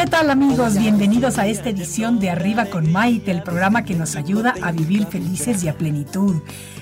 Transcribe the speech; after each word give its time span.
¿Qué 0.00 0.06
tal 0.06 0.30
amigos? 0.30 0.78
Bienvenidos 0.78 1.36
a 1.36 1.46
esta 1.46 1.68
edición 1.68 2.20
de 2.20 2.30
Arriba 2.30 2.64
con 2.64 2.90
Maite, 2.90 3.32
el 3.32 3.42
programa 3.42 3.84
que 3.84 3.94
nos 3.94 4.16
ayuda 4.16 4.54
a 4.62 4.72
vivir 4.72 5.04
felices 5.04 5.62
y 5.62 5.68
a 5.68 5.76
plenitud. 5.76 6.36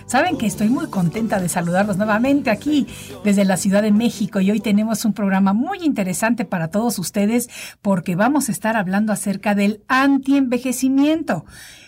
Saben 0.07 0.39
que 0.39 0.47
estoy 0.47 0.69
muy 0.69 0.87
contenta 0.87 1.41
de 1.41 1.49
saludarlos 1.49 1.97
nuevamente 1.97 2.49
aquí 2.49 2.87
desde 3.25 3.45
la 3.45 3.57
Ciudad 3.57 3.83
de 3.83 3.91
México 3.91 4.39
y 4.39 4.53
hoy 4.53 4.61
tenemos 4.61 5.05
un 5.05 5.15
programa 5.15 5.53
muy 5.53 5.79
interesante 5.81 6.45
para 6.45 6.69
todos 6.69 7.01
ustedes 7.01 7.51
porque 7.83 8.15
vamos 8.15 8.49
a 8.49 8.53
estar 8.53 8.77
hablando 8.77 9.13
acerca 9.13 9.57
del 9.57 9.83
antienvejecimiento. 9.89 11.45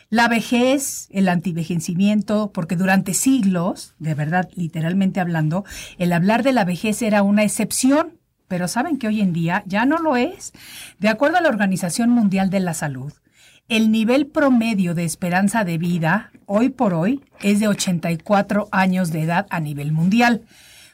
La 0.08 0.26
vejez, 0.26 1.06
el 1.12 1.28
antivejecimiento, 1.28 2.50
porque 2.52 2.74
durante 2.74 3.14
siglos, 3.14 3.94
de 4.00 4.14
verdad, 4.14 4.48
literalmente 4.56 5.20
hablando, 5.20 5.64
el 5.96 6.12
hablar 6.12 6.42
de 6.42 6.50
la 6.50 6.64
vejez 6.64 7.02
era 7.02 7.22
una 7.22 7.44
excepción 7.44 8.19
pero 8.50 8.66
saben 8.66 8.98
que 8.98 9.06
hoy 9.06 9.20
en 9.20 9.32
día 9.32 9.62
ya 9.64 9.86
no 9.86 9.98
lo 9.98 10.16
es. 10.16 10.52
De 10.98 11.08
acuerdo 11.08 11.38
a 11.38 11.40
la 11.40 11.48
Organización 11.48 12.10
Mundial 12.10 12.50
de 12.50 12.58
la 12.58 12.74
Salud, 12.74 13.12
el 13.68 13.92
nivel 13.92 14.26
promedio 14.26 14.92
de 14.92 15.04
esperanza 15.04 15.62
de 15.62 15.78
vida 15.78 16.32
hoy 16.46 16.68
por 16.68 16.92
hoy 16.92 17.22
es 17.40 17.60
de 17.60 17.68
84 17.68 18.68
años 18.72 19.12
de 19.12 19.22
edad 19.22 19.46
a 19.50 19.60
nivel 19.60 19.92
mundial. 19.92 20.42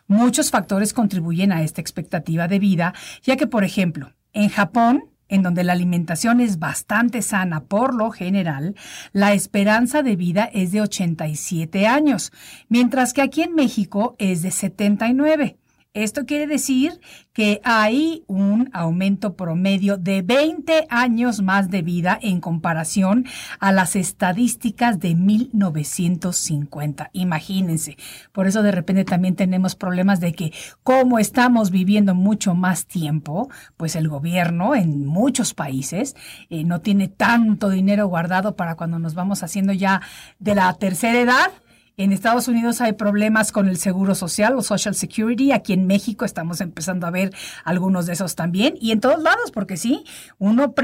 Muchos 0.07 0.51
factores 0.51 0.93
contribuyen 0.93 1.51
a 1.51 1.63
esta 1.63 1.81
expectativa 1.81 2.47
de 2.47 2.59
vida, 2.59 2.93
ya 3.23 3.37
que, 3.37 3.47
por 3.47 3.65
ejemplo, 3.65 4.13
en 4.35 4.51
Japón, 4.51 5.05
en 5.29 5.43
donde 5.43 5.65
la 5.65 5.73
alimentación 5.73 6.43
es 6.43 6.59
bastante 6.59 7.23
sana 7.23 7.65
por 7.65 7.95
lo 7.95 8.11
general, 8.11 8.77
la 9.15 9.33
esperanza 9.33 10.03
de 10.03 10.15
vida 10.15 10.45
es 10.53 10.73
de 10.73 10.83
87 10.83 11.87
años, 11.87 12.33
mientras 12.69 13.15
que 13.15 13.23
aquí 13.23 13.41
en 13.41 13.55
México 13.55 14.15
es 14.19 14.43
de 14.43 14.51
79. 14.51 15.57
Esto 15.97 16.27
quiere 16.27 16.47
decir 16.47 17.01
que 17.33 17.63
hay 17.65 18.23
un 18.27 18.69
aumento 18.75 19.35
promedio 19.35 19.97
de 19.97 20.21
20 20.21 20.89
años 20.91 21.41
más 21.41 21.71
de 21.71 21.81
vida 21.81 22.19
en 22.21 22.43
comparación 22.43 23.25
a 23.61 23.73
las 23.73 23.97
estadísticas 23.97 25.01
de 25.01 25.15
1950. 25.15 27.09
Imagínense. 27.15 27.97
Por 28.33 28.47
eso 28.47 28.63
de 28.63 28.73
repente 28.73 29.07
también 29.07 29.37
tenemos 29.37 29.75
problemas 29.75 30.21
de 30.21 30.35
que 30.35 30.53
como 30.83 31.19
estamos 31.19 31.71
viviendo 31.71 32.15
mucho 32.15 32.55
más 32.55 32.85
tiempo, 32.85 33.49
pues 33.79 33.97
el 33.97 34.07
gobierno 34.07 34.75
en 34.75 35.07
muchos 35.07 35.55
países 35.55 36.15
eh, 36.51 36.63
no 36.65 36.83
tiene 36.83 37.09
tanto 37.09 37.71
dinero 37.71 38.07
guardado 38.07 38.55
para 38.55 38.75
cuando 38.75 38.99
nos 38.99 39.15
vamos 39.15 39.43
haciendo 39.43 39.73
ya 39.73 40.03
de 40.39 40.55
la 40.55 40.75
tercera 40.75 41.19
edad 41.19 41.53
en 41.97 42.13
Estados 42.13 42.47
Unidos 42.47 42.83
hay 42.83 42.93
problemas 42.93 43.53
con 43.53 43.69
el 43.69 43.79
seguro 43.79 44.15
social 44.15 44.55
o 44.57 44.63
Social 44.63 44.95
Security. 44.95 45.53
Aquí 45.53 45.73
en 45.73 45.87
México 45.87 46.27
estamos 46.27 46.61
empezando 46.61 47.07
a 47.07 47.11
ver 47.11 47.35
algunos 47.65 48.05
de 48.07 48.13
esos 48.13 48.35
también. 48.35 48.75
Y 48.81 48.93
en 48.93 49.01
todos 49.01 49.23
lados, 49.23 49.51
porque 49.51 49.79
sí, 49.79 50.05
uno 50.39 50.75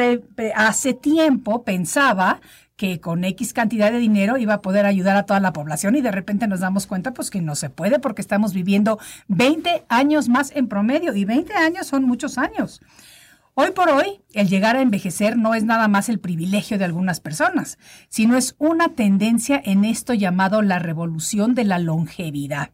hace 0.55 0.95
tiempo 0.95 1.65
pensaba 1.65 2.41
que 2.77 2.99
con 2.99 3.25
X 3.25 3.53
cantidad 3.53 3.93
de 3.93 3.99
dinero 3.99 4.39
iba 4.39 4.55
a 4.55 4.63
poder 4.63 4.87
ayudar 4.87 5.17
a 5.17 5.27
toda 5.27 5.39
la 5.39 5.53
población 5.53 5.95
y 5.97 6.01
de 6.01 6.11
repente 6.11 6.49
nos 6.49 6.61
damos 6.61 6.87
cuenta 6.87 7.13
pues 7.13 7.31
que 7.31 7.43
no 7.43 7.55
se 7.55 7.69
puede 7.69 7.99
porque 7.99 8.23
estamos 8.23 8.55
viviendo 8.55 8.99
20 9.29 9.85
años 9.89 10.31
más 10.31 10.51
en 10.57 10.67
promedio 10.67 11.15
y 11.15 11.27
20 11.27 11.53
años 11.53 11.87
son 11.87 12.05
muchos 12.05 12.39
años. 12.39 12.81
Hoy 13.55 13.73
por 13.73 13.91
hoy, 13.91 14.23
el 14.33 14.49
llegar 14.49 14.77
a 14.77 14.81
envejecer 14.81 15.37
no 15.37 15.55
es 15.55 15.63
nada 15.63 15.87
más 15.87 16.09
el 16.09 16.19
privilegio 16.19 16.79
de 16.79 16.87
algunas 16.87 17.21
personas, 17.21 17.79
sino 18.09 18.39
es 18.39 18.57
una 18.57 18.95
tendencia 18.95 19.61
en 19.63 19.85
esto 19.85 20.15
llamado 20.15 20.63
la 20.63 20.79
revolución 20.79 21.55
de 21.55 21.65
la 21.65 21.79
longevidad. 21.79 22.71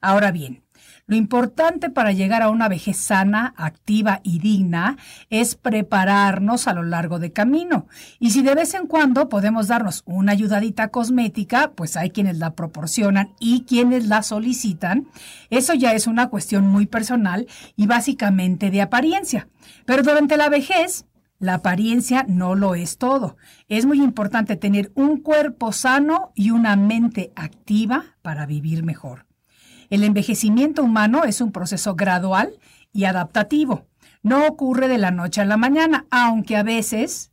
Ahora 0.00 0.30
bien, 0.30 0.62
lo 1.10 1.16
importante 1.16 1.90
para 1.90 2.12
llegar 2.12 2.40
a 2.40 2.50
una 2.50 2.68
vejez 2.68 2.96
sana, 2.96 3.52
activa 3.56 4.20
y 4.22 4.38
digna 4.38 4.96
es 5.28 5.56
prepararnos 5.56 6.68
a 6.68 6.72
lo 6.72 6.84
largo 6.84 7.18
del 7.18 7.32
camino. 7.32 7.88
Y 8.20 8.30
si 8.30 8.42
de 8.42 8.54
vez 8.54 8.74
en 8.74 8.86
cuando 8.86 9.28
podemos 9.28 9.66
darnos 9.66 10.04
una 10.06 10.30
ayudadita 10.30 10.92
cosmética, 10.92 11.72
pues 11.72 11.96
hay 11.96 12.10
quienes 12.10 12.38
la 12.38 12.54
proporcionan 12.54 13.34
y 13.40 13.62
quienes 13.62 14.06
la 14.06 14.22
solicitan. 14.22 15.08
Eso 15.50 15.74
ya 15.74 15.94
es 15.94 16.06
una 16.06 16.28
cuestión 16.28 16.68
muy 16.68 16.86
personal 16.86 17.48
y 17.74 17.88
básicamente 17.88 18.70
de 18.70 18.80
apariencia. 18.80 19.48
Pero 19.86 20.04
durante 20.04 20.36
la 20.36 20.48
vejez, 20.48 21.06
la 21.40 21.54
apariencia 21.54 22.24
no 22.28 22.54
lo 22.54 22.76
es 22.76 22.98
todo. 22.98 23.36
Es 23.66 23.84
muy 23.84 24.00
importante 24.00 24.54
tener 24.54 24.92
un 24.94 25.16
cuerpo 25.16 25.72
sano 25.72 26.30
y 26.36 26.52
una 26.52 26.76
mente 26.76 27.32
activa 27.34 28.14
para 28.22 28.46
vivir 28.46 28.84
mejor. 28.84 29.26
El 29.90 30.04
envejecimiento 30.04 30.84
humano 30.84 31.24
es 31.24 31.40
un 31.40 31.50
proceso 31.50 31.96
gradual 31.96 32.52
y 32.92 33.04
adaptativo. 33.04 33.86
No 34.22 34.46
ocurre 34.46 34.86
de 34.86 34.98
la 34.98 35.10
noche 35.10 35.40
a 35.40 35.44
la 35.44 35.56
mañana, 35.56 36.06
aunque 36.10 36.56
a 36.56 36.62
veces 36.62 37.30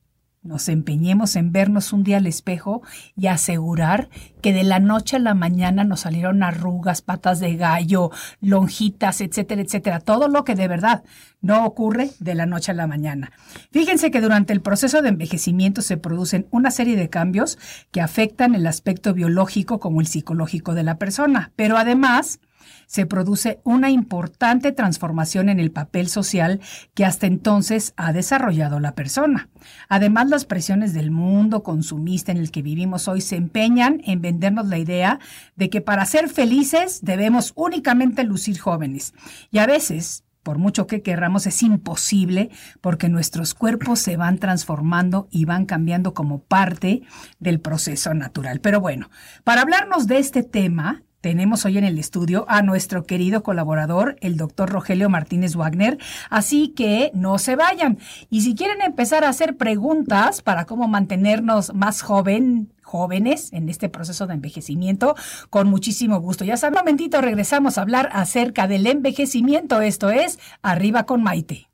nos 0.48 0.70
empeñemos 0.70 1.36
en 1.36 1.52
vernos 1.52 1.94
un 1.94 2.04
día 2.04 2.18
al 2.18 2.26
espejo 2.26 2.82
y 3.16 3.28
asegurar 3.28 4.10
que 4.42 4.54
de 4.54 4.64
la 4.64 4.80
noche 4.80 5.18
a 5.18 5.20
la 5.20 5.34
mañana 5.34 5.84
nos 5.84 6.02
salieron 6.02 6.42
arrugas, 6.42 7.02
patas 7.02 7.40
de 7.40 7.58
gallo, 7.58 8.12
lonjitas, 8.40 9.22
etcétera, 9.22 9.62
etcétera. 9.62 10.00
Todo 10.00 10.28
lo 10.28 10.44
que 10.44 10.56
de 10.56 10.68
verdad 10.68 11.04
no 11.42 11.66
ocurre 11.66 12.12
de 12.20 12.34
la 12.34 12.46
noche 12.46 12.72
a 12.72 12.76
la 12.76 12.88
mañana. 12.88 13.32
Fíjense 13.72 14.10
que 14.10 14.22
durante 14.22 14.54
el 14.54 14.62
proceso 14.62 15.02
de 15.02 15.10
envejecimiento 15.10 15.82
se 15.82 15.98
producen 15.98 16.48
una 16.50 16.72
serie 16.72 16.96
de 16.96 17.10
cambios 17.10 17.60
que 17.92 18.02
afectan 18.02 18.56
el 18.56 18.66
aspecto 18.68 19.14
biológico 19.14 19.80
como 19.80 20.02
el 20.02 20.08
psicológico 20.08 20.74
de 20.74 20.84
la 20.84 20.98
persona, 20.98 21.52
pero 21.56 21.78
además 21.78 22.40
se 22.86 23.06
produce 23.06 23.60
una 23.64 23.90
importante 23.90 24.72
transformación 24.72 25.50
en 25.50 25.60
el 25.60 25.72
papel 25.72 26.08
social 26.08 26.60
que 26.94 27.06
hasta 27.06 27.28
entonces 27.28 27.94
ha 27.98 28.14
desarrollado 28.14 28.80
la 28.80 28.96
persona. 28.96 29.50
Además, 29.90 30.30
las 30.30 30.46
presiones 30.46 30.94
del 30.94 31.12
mundo 31.12 31.64
consumista 31.64 32.32
en 32.32 32.38
el 32.38 32.52
que 32.52 32.62
vivimos 32.62 33.08
hoy 33.08 33.22
se 33.22 33.36
empeñan 33.36 34.02
en 34.06 34.22
vendernos 34.22 34.68
la 34.68 34.78
idea 34.78 35.20
de 35.56 35.70
que 35.70 35.82
para 35.82 36.06
ser 36.06 36.30
felices 36.30 37.00
debemos 37.02 37.54
únicamente 37.56 38.24
lucir 38.24 38.60
jóvenes. 38.60 39.14
Y 39.52 39.60
a 39.60 39.66
veces, 39.66 40.24
por 40.44 40.58
mucho 40.58 40.88
que 40.88 41.02
querramos, 41.02 41.46
es 41.46 41.62
imposible 41.62 42.50
porque 42.82 43.10
nuestros 43.10 43.54
cuerpos 43.54 44.00
se 44.00 44.18
van 44.18 44.38
transformando 44.38 45.28
y 45.30 45.46
van 45.46 45.66
cambiando 45.66 46.14
como 46.14 46.40
parte 46.40 47.02
del 47.40 47.60
proceso 47.60 48.14
natural. 48.14 48.62
Pero 48.62 48.80
bueno, 48.80 49.10
para 49.44 49.62
hablarnos 49.62 50.08
de 50.08 50.20
este 50.20 50.44
tema, 50.44 51.04
tenemos 51.28 51.66
hoy 51.66 51.78
en 51.78 51.84
el 51.84 52.00
estudio 52.00 52.46
a 52.48 52.62
nuestro 52.62 53.04
querido 53.04 53.44
colaborador, 53.44 54.16
el 54.22 54.38
doctor 54.38 54.70
Rogelio 54.70 55.10
Martínez 55.10 55.58
Wagner. 55.58 55.98
Así 56.30 56.70
que 56.70 57.12
no 57.14 57.38
se 57.38 57.58
vayan. 57.58 57.98
Y 58.30 58.44
si 58.44 58.56
quieren 58.56 58.82
empezar 58.82 59.26
a 59.26 59.28
hacer 59.28 59.58
preguntas 59.58 60.42
para 60.42 60.64
cómo 60.64 60.88
mantenernos 60.88 61.74
más 61.74 62.02
joven, 62.02 62.72
jóvenes 62.82 63.52
en 63.52 63.68
este 63.68 63.90
proceso 63.90 64.26
de 64.26 64.36
envejecimiento, 64.36 65.18
con 65.50 65.68
muchísimo 65.68 66.22
gusto. 66.22 66.46
Ya 66.46 66.56
saben, 66.56 66.78
un 66.78 66.86
momentito 66.86 67.20
regresamos 67.20 67.78
a 67.78 67.82
hablar 67.82 68.08
acerca 68.14 68.70
del 68.70 68.88
envejecimiento. 68.88 69.82
Esto 69.82 70.10
es 70.10 70.40
Arriba 70.62 71.04
con 71.04 71.24
Maite. 71.24 71.68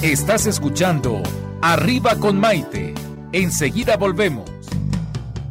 Estás 0.00 0.46
escuchando 0.46 1.22
Arriba 1.60 2.16
con 2.16 2.40
Maite. 2.40 2.94
Enseguida 3.32 3.98
volvemos. 3.98 4.55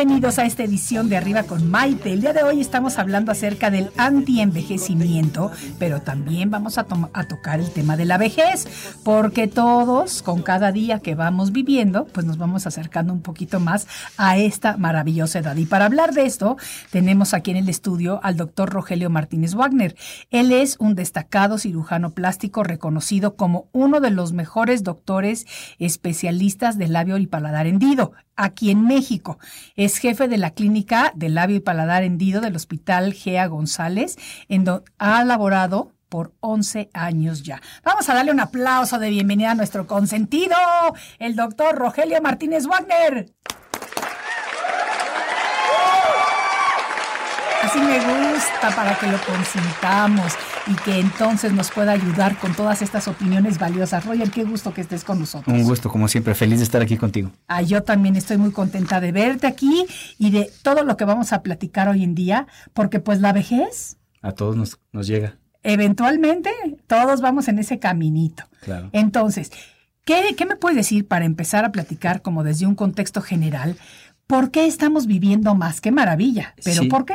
Bienvenidos 0.00 0.38
a 0.38 0.46
esta 0.46 0.64
edición 0.64 1.10
de 1.10 1.18
Arriba 1.18 1.42
con 1.42 1.70
Maite. 1.70 2.14
El 2.14 2.22
día 2.22 2.32
de 2.32 2.42
hoy 2.42 2.62
estamos 2.62 2.96
hablando 2.96 3.32
acerca 3.32 3.70
del 3.70 3.90
anti-envejecimiento, 3.98 5.50
pero 5.78 6.00
también 6.00 6.50
vamos 6.50 6.78
a, 6.78 6.84
to- 6.84 7.10
a 7.12 7.24
tocar 7.24 7.60
el 7.60 7.70
tema 7.70 7.98
de 7.98 8.06
la 8.06 8.16
vejez, 8.16 8.66
porque 9.04 9.46
todos, 9.46 10.22
con 10.22 10.40
cada 10.40 10.72
día 10.72 11.00
que 11.00 11.14
vamos 11.14 11.52
viviendo, 11.52 12.06
pues 12.06 12.24
nos 12.24 12.38
vamos 12.38 12.66
acercando 12.66 13.12
un 13.12 13.20
poquito 13.20 13.60
más 13.60 13.86
a 14.16 14.38
esta 14.38 14.78
maravillosa 14.78 15.40
edad. 15.40 15.56
Y 15.56 15.66
para 15.66 15.84
hablar 15.84 16.14
de 16.14 16.24
esto, 16.24 16.56
tenemos 16.90 17.34
aquí 17.34 17.50
en 17.50 17.58
el 17.58 17.68
estudio 17.68 18.20
al 18.22 18.38
doctor 18.38 18.70
Rogelio 18.70 19.10
Martínez 19.10 19.52
Wagner. 19.54 19.96
Él 20.30 20.50
es 20.50 20.76
un 20.78 20.94
destacado 20.94 21.58
cirujano 21.58 22.12
plástico 22.12 22.62
reconocido 22.64 23.36
como 23.36 23.68
uno 23.72 24.00
de 24.00 24.12
los 24.12 24.32
mejores 24.32 24.82
doctores 24.82 25.44
especialistas 25.78 26.78
de 26.78 26.88
labio 26.88 27.18
y 27.18 27.26
paladar 27.26 27.66
hendido 27.66 28.12
aquí 28.34 28.70
en 28.70 28.86
México. 28.86 29.38
Jefe 29.98 30.28
de 30.28 30.38
la 30.38 30.50
clínica 30.50 31.12
de 31.14 31.28
labio 31.28 31.56
y 31.56 31.60
paladar 31.60 32.02
hendido 32.02 32.40
del 32.40 32.56
Hospital 32.56 33.12
Gea 33.12 33.46
González, 33.46 34.16
en 34.48 34.64
donde 34.64 34.90
ha 34.98 35.24
laborado 35.24 35.92
por 36.08 36.34
11 36.40 36.90
años 36.92 37.42
ya. 37.42 37.62
Vamos 37.84 38.08
a 38.08 38.14
darle 38.14 38.32
un 38.32 38.40
aplauso 38.40 38.98
de 38.98 39.10
bienvenida 39.10 39.52
a 39.52 39.54
nuestro 39.54 39.86
consentido, 39.86 40.56
el 41.18 41.36
doctor 41.36 41.76
Rogelio 41.76 42.20
Martínez 42.20 42.66
Wagner. 42.66 43.32
Así 47.62 47.78
me 47.78 47.98
gusta 48.00 48.74
para 48.74 48.98
que 48.98 49.06
lo 49.06 49.18
consintamos 49.20 50.34
y 50.70 50.74
que 50.84 51.00
entonces 51.00 51.52
nos 51.52 51.70
pueda 51.70 51.92
ayudar 51.92 52.38
con 52.38 52.54
todas 52.54 52.80
estas 52.82 53.08
opiniones 53.08 53.58
valiosas. 53.58 54.04
Roger, 54.06 54.30
qué 54.30 54.44
gusto 54.44 54.72
que 54.72 54.80
estés 54.82 55.02
con 55.04 55.18
nosotros. 55.18 55.54
Un 55.54 55.64
gusto, 55.64 55.88
como 55.90 56.06
siempre, 56.08 56.34
feliz 56.34 56.58
de 56.58 56.64
estar 56.64 56.80
aquí 56.82 56.96
contigo. 56.96 57.30
Ah, 57.48 57.62
yo 57.62 57.82
también 57.82 58.16
estoy 58.16 58.36
muy 58.36 58.52
contenta 58.52 59.00
de 59.00 59.10
verte 59.12 59.46
aquí 59.46 59.84
y 60.18 60.30
de 60.30 60.50
todo 60.62 60.84
lo 60.84 60.96
que 60.96 61.04
vamos 61.04 61.32
a 61.32 61.42
platicar 61.42 61.88
hoy 61.88 62.04
en 62.04 62.14
día, 62.14 62.46
porque 62.74 63.00
pues 63.00 63.20
la 63.20 63.32
vejez, 63.32 63.96
A 64.22 64.32
todos 64.32 64.56
nos, 64.56 64.78
nos 64.92 65.06
llega. 65.06 65.36
eventualmente 65.62 66.50
todos 66.86 67.20
vamos 67.20 67.48
en 67.48 67.58
ese 67.58 67.78
caminito. 67.78 68.44
Claro. 68.60 68.90
Entonces, 68.92 69.50
¿qué, 70.04 70.34
qué 70.36 70.46
me 70.46 70.56
puedes 70.56 70.76
decir 70.76 71.06
para 71.08 71.24
empezar 71.24 71.64
a 71.64 71.72
platicar 71.72 72.22
como 72.22 72.44
desde 72.44 72.66
un 72.66 72.74
contexto 72.74 73.22
general? 73.22 73.76
¿Por 74.26 74.50
qué 74.50 74.66
estamos 74.66 75.06
viviendo 75.06 75.54
más? 75.54 75.80
¡Qué 75.80 75.90
maravilla! 75.90 76.54
¿Pero 76.62 76.82
Sí. 76.82 76.88
por 76.88 77.04
qué? 77.04 77.14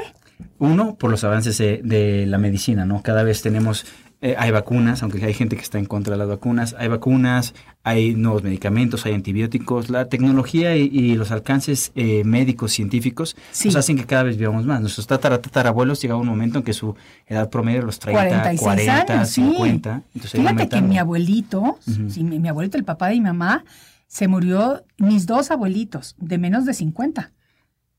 Uno, 0.59 0.95
por 0.95 1.11
los 1.11 1.23
avances 1.23 1.57
de, 1.57 1.81
de 1.83 2.25
la 2.25 2.37
medicina, 2.37 2.85
¿no? 2.85 3.01
Cada 3.03 3.23
vez 3.23 3.41
tenemos, 3.41 3.85
eh, 4.21 4.35
hay 4.37 4.51
vacunas, 4.51 5.03
aunque 5.03 5.23
hay 5.25 5.33
gente 5.33 5.55
que 5.57 5.61
está 5.61 5.79
en 5.79 5.85
contra 5.85 6.13
de 6.13 6.17
las 6.17 6.27
vacunas, 6.29 6.75
hay 6.79 6.87
vacunas, 6.87 7.53
hay 7.83 8.15
nuevos 8.15 8.41
medicamentos, 8.43 9.05
hay 9.05 9.13
antibióticos, 9.13 9.89
la 9.89 10.07
tecnología 10.07 10.75
y, 10.77 10.83
y 10.91 11.15
los 11.15 11.31
alcances 11.31 11.91
eh, 11.95 12.23
médicos, 12.23 12.71
científicos, 12.71 13.35
Sí. 13.51 13.67
nos 13.67 13.75
hacen 13.75 13.97
que 13.97 14.05
cada 14.05 14.23
vez 14.23 14.37
vivamos 14.37 14.65
más. 14.65 14.79
Nuestros 14.81 15.07
tatara- 15.07 15.41
tatarabuelos 15.41 16.01
llega 16.01 16.15
un 16.15 16.27
momento 16.27 16.59
en 16.59 16.63
que 16.63 16.73
su 16.73 16.95
edad 17.27 17.49
promedio 17.49 17.81
los 17.81 17.99
30, 17.99 18.21
46 18.57 18.61
40, 18.61 19.13
años, 19.13 19.29
sí. 19.29 19.41
50. 19.41 20.01
Entonces, 20.15 20.35
ha 20.35 20.37
ido 20.41 20.49
Fíjate 20.51 20.69
que 20.69 20.81
mi 20.81 20.97
abuelito, 20.97 21.77
sí, 22.09 22.23
mi, 22.23 22.39
mi 22.39 22.47
abuelito, 22.47 22.77
el 22.77 22.85
papá 22.85 23.07
de 23.09 23.15
mi 23.15 23.21
mamá, 23.21 23.65
se 24.07 24.27
murió, 24.29 24.83
mis 24.97 25.25
dos 25.25 25.51
abuelitos, 25.51 26.15
de 26.17 26.37
menos 26.37 26.65
de 26.65 26.73
50. 26.73 27.31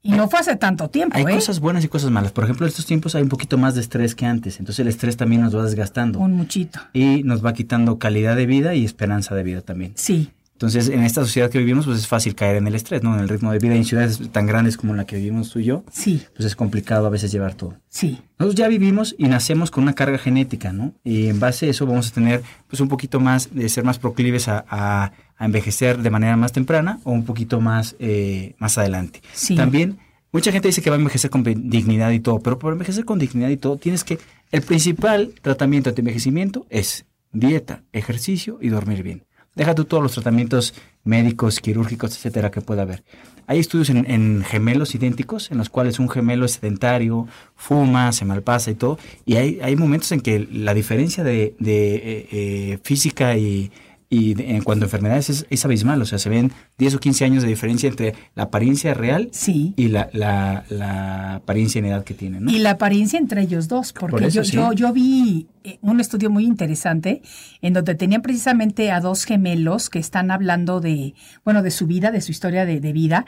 Y 0.07 0.13
no 0.13 0.29
fue 0.29 0.41
hace 0.41 0.57
tanto 0.57 0.89
tiempo, 0.89 1.17
Hay 1.17 1.25
¿eh? 1.25 1.35
cosas 1.35 1.61
buenas 1.61 1.85
y 1.85 1.89
cosas 1.89 2.11
malas. 2.11 2.33
Por 2.33 2.45
ejemplo, 2.45 2.67
en 2.67 2.69
estos 2.69 2.87
tiempos 2.87 3.15
hay 3.15 3.23
un 3.23 3.29
poquito 3.29 3.59
más 3.59 3.75
de 3.75 3.81
estrés 3.81 4.15
que 4.15 4.27
antes. 4.27 4.61
Entonces 4.61 4.81
el 4.81 4.89
estrés 4.89 5.17
también 5.17 5.43
nos 5.43 5.57
va 5.57 5.63
desgastando. 5.65 6.19
Un 6.19 6.35
muchito. 6.35 6.79
y 6.93 7.23
nos 7.25 7.45
va 7.45 7.53
quitando 7.55 7.99
calidad 7.99 8.37
de 8.37 8.47
vida 8.47 8.75
y 8.75 8.85
esperanza 8.85 9.35
de 9.35 9.43
vida 9.43 9.61
también. 9.63 9.93
Sí, 9.97 10.31
Entonces, 10.57 10.89
en 10.89 11.03
esta 11.03 11.21
sociedad 11.21 11.51
que 11.51 11.59
vivimos, 11.59 11.85
pues 11.85 11.99
es 11.99 12.07
fácil 12.07 12.35
caer 12.35 12.57
en 12.57 12.67
el 12.67 12.75
estrés, 12.75 13.03
¿no? 13.03 13.15
En 13.15 13.21
el 13.21 13.29
ritmo 13.29 13.53
de 13.53 13.59
vida 13.59 13.75
en 13.75 13.85
ciudades 13.85 14.19
tan 14.33 14.47
grandes 14.47 14.79
como 14.79 14.95
la 14.95 15.05
que 15.05 15.17
vivimos 15.17 15.51
tú 15.51 15.59
y 15.59 15.65
yo, 15.65 15.85
sí, 15.93 16.23
pues 16.35 16.47
es 16.47 16.57
complicado 16.57 17.07
a 17.07 17.11
veces 17.11 17.31
llevar 17.31 17.55
todo. 17.55 17.75
sí. 17.89 18.19
Nosotros 18.39 18.55
ya 18.57 18.69
vivimos 18.69 19.15
y 19.19 19.29
nacemos 19.29 19.71
con 19.71 19.83
una 19.85 19.95
carga 19.95 20.19
genética, 20.19 20.73
¿no? 20.73 20.93
Y 21.05 21.29
en 21.29 21.41
base 21.41 21.67
a 21.67 21.71
eso 21.71 21.87
vamos 21.87 22.09
a 22.11 22.15
tener, 22.15 22.43
pues, 22.69 22.81
un 22.81 22.89
poquito 22.89 23.19
más 23.21 23.49
de 23.55 23.69
ser 23.69 23.85
más 23.85 23.99
proclives 23.99 24.49
a, 24.49 24.65
a- 24.69 25.13
a 25.39 25.45
envejecer 25.45 25.99
de 26.03 26.09
manera 26.11 26.37
más 26.37 26.53
temprana 26.53 26.99
o 27.05 27.13
un 27.13 27.25
poquito 27.27 27.61
más, 27.61 27.95
eh, 27.99 28.55
más 28.59 28.79
adelante. 28.79 29.21
Sí. 29.35 29.55
También, 29.57 29.99
mucha 30.33 30.53
gente 30.53 30.69
dice 30.69 30.81
que 30.83 30.89
va 30.91 30.97
a 30.97 30.99
envejecer 30.99 31.31
con 31.31 31.43
dignidad 31.45 32.11
y 32.13 32.21
todo, 32.21 32.41
pero 32.41 32.59
por 32.59 32.73
envejecer 32.73 33.05
con 33.05 33.19
dignidad 33.19 33.51
y 33.51 33.57
todo, 33.59 33.77
tienes 33.77 34.05
que, 34.05 34.19
el 34.53 34.63
principal 34.63 35.33
tratamiento 35.43 35.93
de 35.93 36.01
envejecimiento 36.01 36.67
es 36.71 37.05
dieta, 37.33 37.83
ejercicio 37.93 38.59
y 38.63 38.69
dormir 38.71 39.03
bien. 39.03 39.25
Deja 39.57 39.75
tú 39.75 39.87
todos 39.87 40.03
los 40.03 40.13
tratamientos 40.13 40.75
médicos, 41.03 41.61
quirúrgicos, 41.61 42.15
etcétera, 42.15 42.51
que 42.51 42.61
pueda 42.61 42.83
haber. 42.83 43.03
Hay 43.47 43.59
estudios 43.59 43.91
en, 43.91 44.09
en 44.11 44.45
gemelos 44.45 44.95
idénticos, 44.95 45.51
en 45.51 45.59
los 45.59 45.71
cuales 45.71 45.99
un 45.99 46.09
gemelo 46.09 46.45
es 46.45 46.53
sedentario, 46.53 47.27
fuma, 47.55 48.13
se 48.13 48.25
malpasa 48.25 48.71
y 48.71 48.75
todo, 48.75 48.99
y 49.25 49.37
hay, 49.37 49.59
hay 49.63 49.75
momentos 49.77 50.13
en 50.13 50.21
que 50.21 50.47
la 50.53 50.75
diferencia 50.75 51.25
de, 51.25 51.55
de, 51.59 51.95
eh, 51.95 52.29
eh, 52.33 52.79
física 52.83 53.37
y, 53.37 53.71
y 54.09 54.35
de- 54.35 54.55
en 54.57 54.63
cuanto 54.63 54.85
a 54.85 54.87
enfermedades 54.87 55.31
es, 55.31 55.47
es 55.51 55.65
abismal, 55.65 56.01
o 56.01 56.05
sea, 56.07 56.19
se 56.19 56.29
ven 56.29 56.53
10 56.79 56.95
o 56.95 57.01
15 57.01 57.25
años 57.25 57.43
de 57.43 57.49
diferencia 57.49 57.89
entre 57.89 58.15
la 58.37 58.45
apariencia 58.45 58.95
real 58.95 59.29
Sí. 59.33 59.75
y 59.77 59.89
la, 59.89 60.09
la, 60.13 60.65
la 60.69 61.35
apariencia 61.37 61.81
en 61.81 61.87
edad 61.87 62.05
que 62.05 62.15
tienen, 62.15 62.45
¿no? 62.45 62.51
Y 62.53 62.59
la 62.61 62.71
apariencia 62.73 63.19
entre 63.19 63.43
ellos 63.43 63.67
dos, 63.67 63.93
porque 63.93 64.13
Por 64.13 64.23
eso, 64.23 64.43
yo, 64.43 64.45
sí. 64.45 64.53
yo, 64.57 64.73
yo 64.73 64.93
vi 64.93 65.49
eh, 65.65 65.79
un 65.83 65.99
estudio 66.01 66.31
muy 66.31 66.45
interesante 66.45 67.21
en 67.63 67.73
donde 67.73 67.95
tenían 67.97 68.23
precisamente 68.23 68.93
a 68.93 69.01
dos 69.01 69.25
gemelos 69.25 69.91
que 69.91 69.99
están 69.99 70.31
hablando 70.31 70.81
de, 70.81 71.15
bueno, 71.45 71.63
de 71.63 71.73
su 71.73 71.87
vida, 71.89 72.13
de 72.13 72.21
su 72.21 72.31
historia 72.31 72.65
de, 72.65 72.79
de 72.81 72.93
vida, 72.93 73.27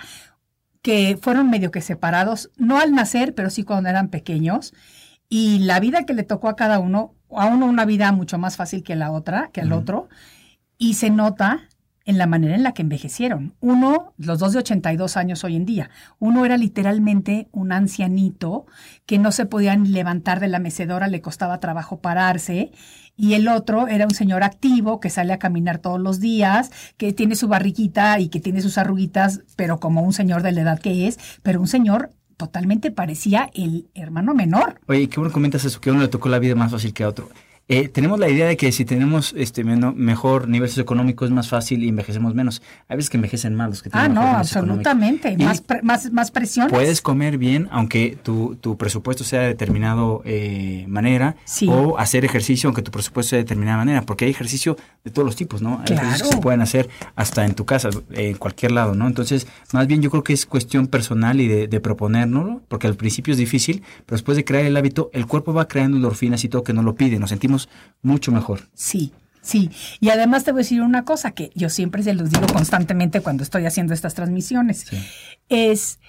que 0.83 1.19
fueron 1.21 1.51
medio 1.51 1.71
que 1.71 1.81
separados, 1.81 2.51
no 2.57 2.79
al 2.79 2.93
nacer, 2.95 3.35
pero 3.35 3.51
sí 3.51 3.65
cuando 3.65 3.89
eran 3.91 4.09
pequeños, 4.09 4.73
y 5.29 5.59
la 5.59 5.81
vida 5.81 6.05
que 6.05 6.15
le 6.15 6.23
tocó 6.23 6.49
a 6.49 6.57
cada 6.57 6.79
uno, 6.79 7.15
a 7.31 7.47
uno 7.47 7.67
una 7.67 7.85
vida 7.85 8.11
mucho 8.13 8.39
más 8.39 8.57
fácil 8.57 8.83
que 8.83 8.95
la 8.97 9.11
otra, 9.11 9.51
que 9.53 9.61
al 9.61 9.73
Ujú. 9.73 9.81
otro, 9.81 10.09
y 10.79 10.95
se 10.95 11.11
nota 11.11 11.69
en 12.09 12.17
la 12.17 12.27
manera 12.27 12.55
en 12.55 12.63
la 12.63 12.73
que 12.73 12.81
envejecieron. 12.81 13.55
Uno, 13.61 14.15
los 14.17 14.39
dos 14.39 14.55
de 14.55 14.61
82 14.61 15.19
años 15.19 15.45
hoy 15.45 15.57
en 15.57 15.67
día, 15.67 15.91
uno 16.19 16.47
era 16.47 16.57
literalmente 16.57 17.49
un 17.53 17.71
ancianito 17.71 18.65
que 19.05 19.19
no 19.19 19.31
se 19.31 19.45
podía 19.45 19.77
levantar 19.77 20.41
de 20.41 20.49
la 20.49 20.59
mecedora, 20.59 21.09
le 21.09 21.21
costaba 21.21 21.61
trabajo 21.61 22.01
pararse, 22.01 22.73
y 23.15 23.35
el 23.35 23.47
otro 23.47 23.89
era 23.89 24.07
un 24.07 24.15
señor 24.15 24.43
activo 24.43 25.01
que 25.01 25.11
sale 25.11 25.35
a 25.35 25.39
caminar 25.39 25.79
todos 25.79 26.01
los 26.01 26.19
días, 26.19 26.71
que 26.97 27.13
tiene 27.13 27.35
su 27.35 27.47
barriguita 27.47 28.19
y 28.21 28.29
que 28.29 28.41
tiene 28.41 28.63
sus 28.63 28.79
arruguitas, 28.79 29.43
pero 29.57 29.79
como 29.79 30.01
un 30.01 30.15
señor 30.15 30.43
de 30.43 30.53
la 30.53 30.63
edad 30.63 30.79
que 30.79 31.09
es, 31.09 31.19
pero 31.43 31.61
un 31.61 31.69
señor 31.69 32.13
totalmente 32.39 32.91
parecía 32.91 33.51
el 33.53 33.91
hermano 33.95 34.33
menor. 34.33 34.81
Oye, 34.87 35.11
qué 35.11 35.21
bueno 35.21 35.33
comentas 35.33 35.65
eso, 35.67 35.79
que 35.79 35.91
uno 35.91 36.01
le 36.01 36.09
tocó 36.09 36.31
la 36.31 36.39
vida 36.39 36.55
más 36.55 36.71
fácil 36.71 36.95
que 36.95 37.05
a 37.05 37.09
otro. 37.09 37.29
Eh, 37.71 37.89
tenemos 37.89 38.19
la 38.19 38.31
idea 38.31 38.47
de 38.47 38.57
que 38.57 38.73
si 38.73 38.87
tenemos 38.87 39.35
este 39.37 39.63
mejor 39.63 40.49
nivel 40.49 40.71
socioeconómico 40.71 41.27
es 41.27 41.31
más 41.31 41.51
fácil 41.51 41.85
y 41.85 41.89
envejecemos 41.91 42.35
menos. 42.35 42.63
Hay 42.89 42.97
veces 42.97 43.11
que 43.11 43.19
envejecen 43.19 43.55
más 43.55 43.69
los 43.69 43.83
que 43.83 43.91
tienen 43.91 44.13
Ah, 44.13 44.15
no, 44.15 44.23
absolutamente. 44.23 45.37
Más, 45.37 45.63
más, 45.83 46.11
más 46.11 46.31
presiones. 46.31 46.73
Puedes 46.73 47.03
comer 47.03 47.37
bien, 47.37 47.69
aunque 47.71 48.17
tu, 48.23 48.57
tu 48.57 48.79
presupuesto 48.79 49.23
sea 49.23 49.41
de 49.41 49.49
determinada 49.49 50.03
eh, 50.25 50.87
manera. 50.89 51.37
O 51.69 51.99
hacer 51.99 52.25
ejercicio, 52.25 52.69
aunque 52.69 52.81
tu 52.81 52.91
presupuesto 52.91 53.31
sea 53.31 53.37
de 53.37 53.45
determinada 53.45 53.77
manera. 53.77 54.01
Porque 54.01 54.25
hay 54.25 54.31
ejercicio 54.31 54.79
de 55.05 55.11
todos 55.11 55.27
los 55.27 55.37
tipos, 55.37 55.61
¿no? 55.61 55.83
Hay 55.87 55.95
ejercicios 55.95 56.29
que 56.29 56.35
se 56.37 56.41
pueden 56.41 56.63
hacer 56.63 56.89
hasta 57.17 57.45
en 57.45 57.55
tu 57.55 57.67
casa, 57.67 57.91
en 58.13 58.37
cualquier 58.37 58.73
lado, 58.73 58.95
¿no? 58.95 59.07
Entonces, 59.07 59.47
más 59.75 59.87
bien 59.87 60.01
yo 60.01 60.09
creo 60.09 60.25
que 60.25 60.33
es 60.33 60.47
cuestión 60.47 60.87
personal 60.87 61.39
y 61.39 61.49
de, 61.49 61.69
de 61.69 61.81
proponérnoslo, 61.81 62.63
porque 62.69 62.87
al 62.87 62.95
principio 62.95 63.33
es 63.33 63.39
difícil, 63.39 63.83
pero 64.07 64.17
después 64.17 64.37
de 64.37 64.47
crear 64.47 64.65
el 64.65 64.75
hábito, 64.75 65.11
el 65.13 65.27
cuerpo 65.27 65.53
va 65.53 65.69
creando 65.69 65.99
endorfinas 65.99 66.43
y 66.45 66.49
todo 66.49 66.63
que 66.63 66.73
no 66.73 66.83
lo 66.83 66.95
pide. 66.95 67.19
Nos 67.19 67.29
sentimos 67.29 67.58
mucho 68.03 68.33
mejor. 68.33 68.69
Sí. 68.75 69.13
Sí, 69.41 69.71
y 70.01 70.11
además 70.11 70.45
te 70.45 70.53
voy 70.53 70.61
a 70.61 70.65
decir 70.65 70.83
una 70.83 71.07
cosa 71.07 71.31
que 71.31 71.51
yo 71.55 71.71
siempre 71.71 72.03
se 72.03 72.13
los 72.13 72.29
digo 72.29 72.47
constantemente 72.53 73.23
cuando 73.23 73.43
estoy 73.43 73.65
haciendo 73.65 73.95
estas 73.95 74.13
transmisiones. 74.13 74.85
Es 75.49 76.01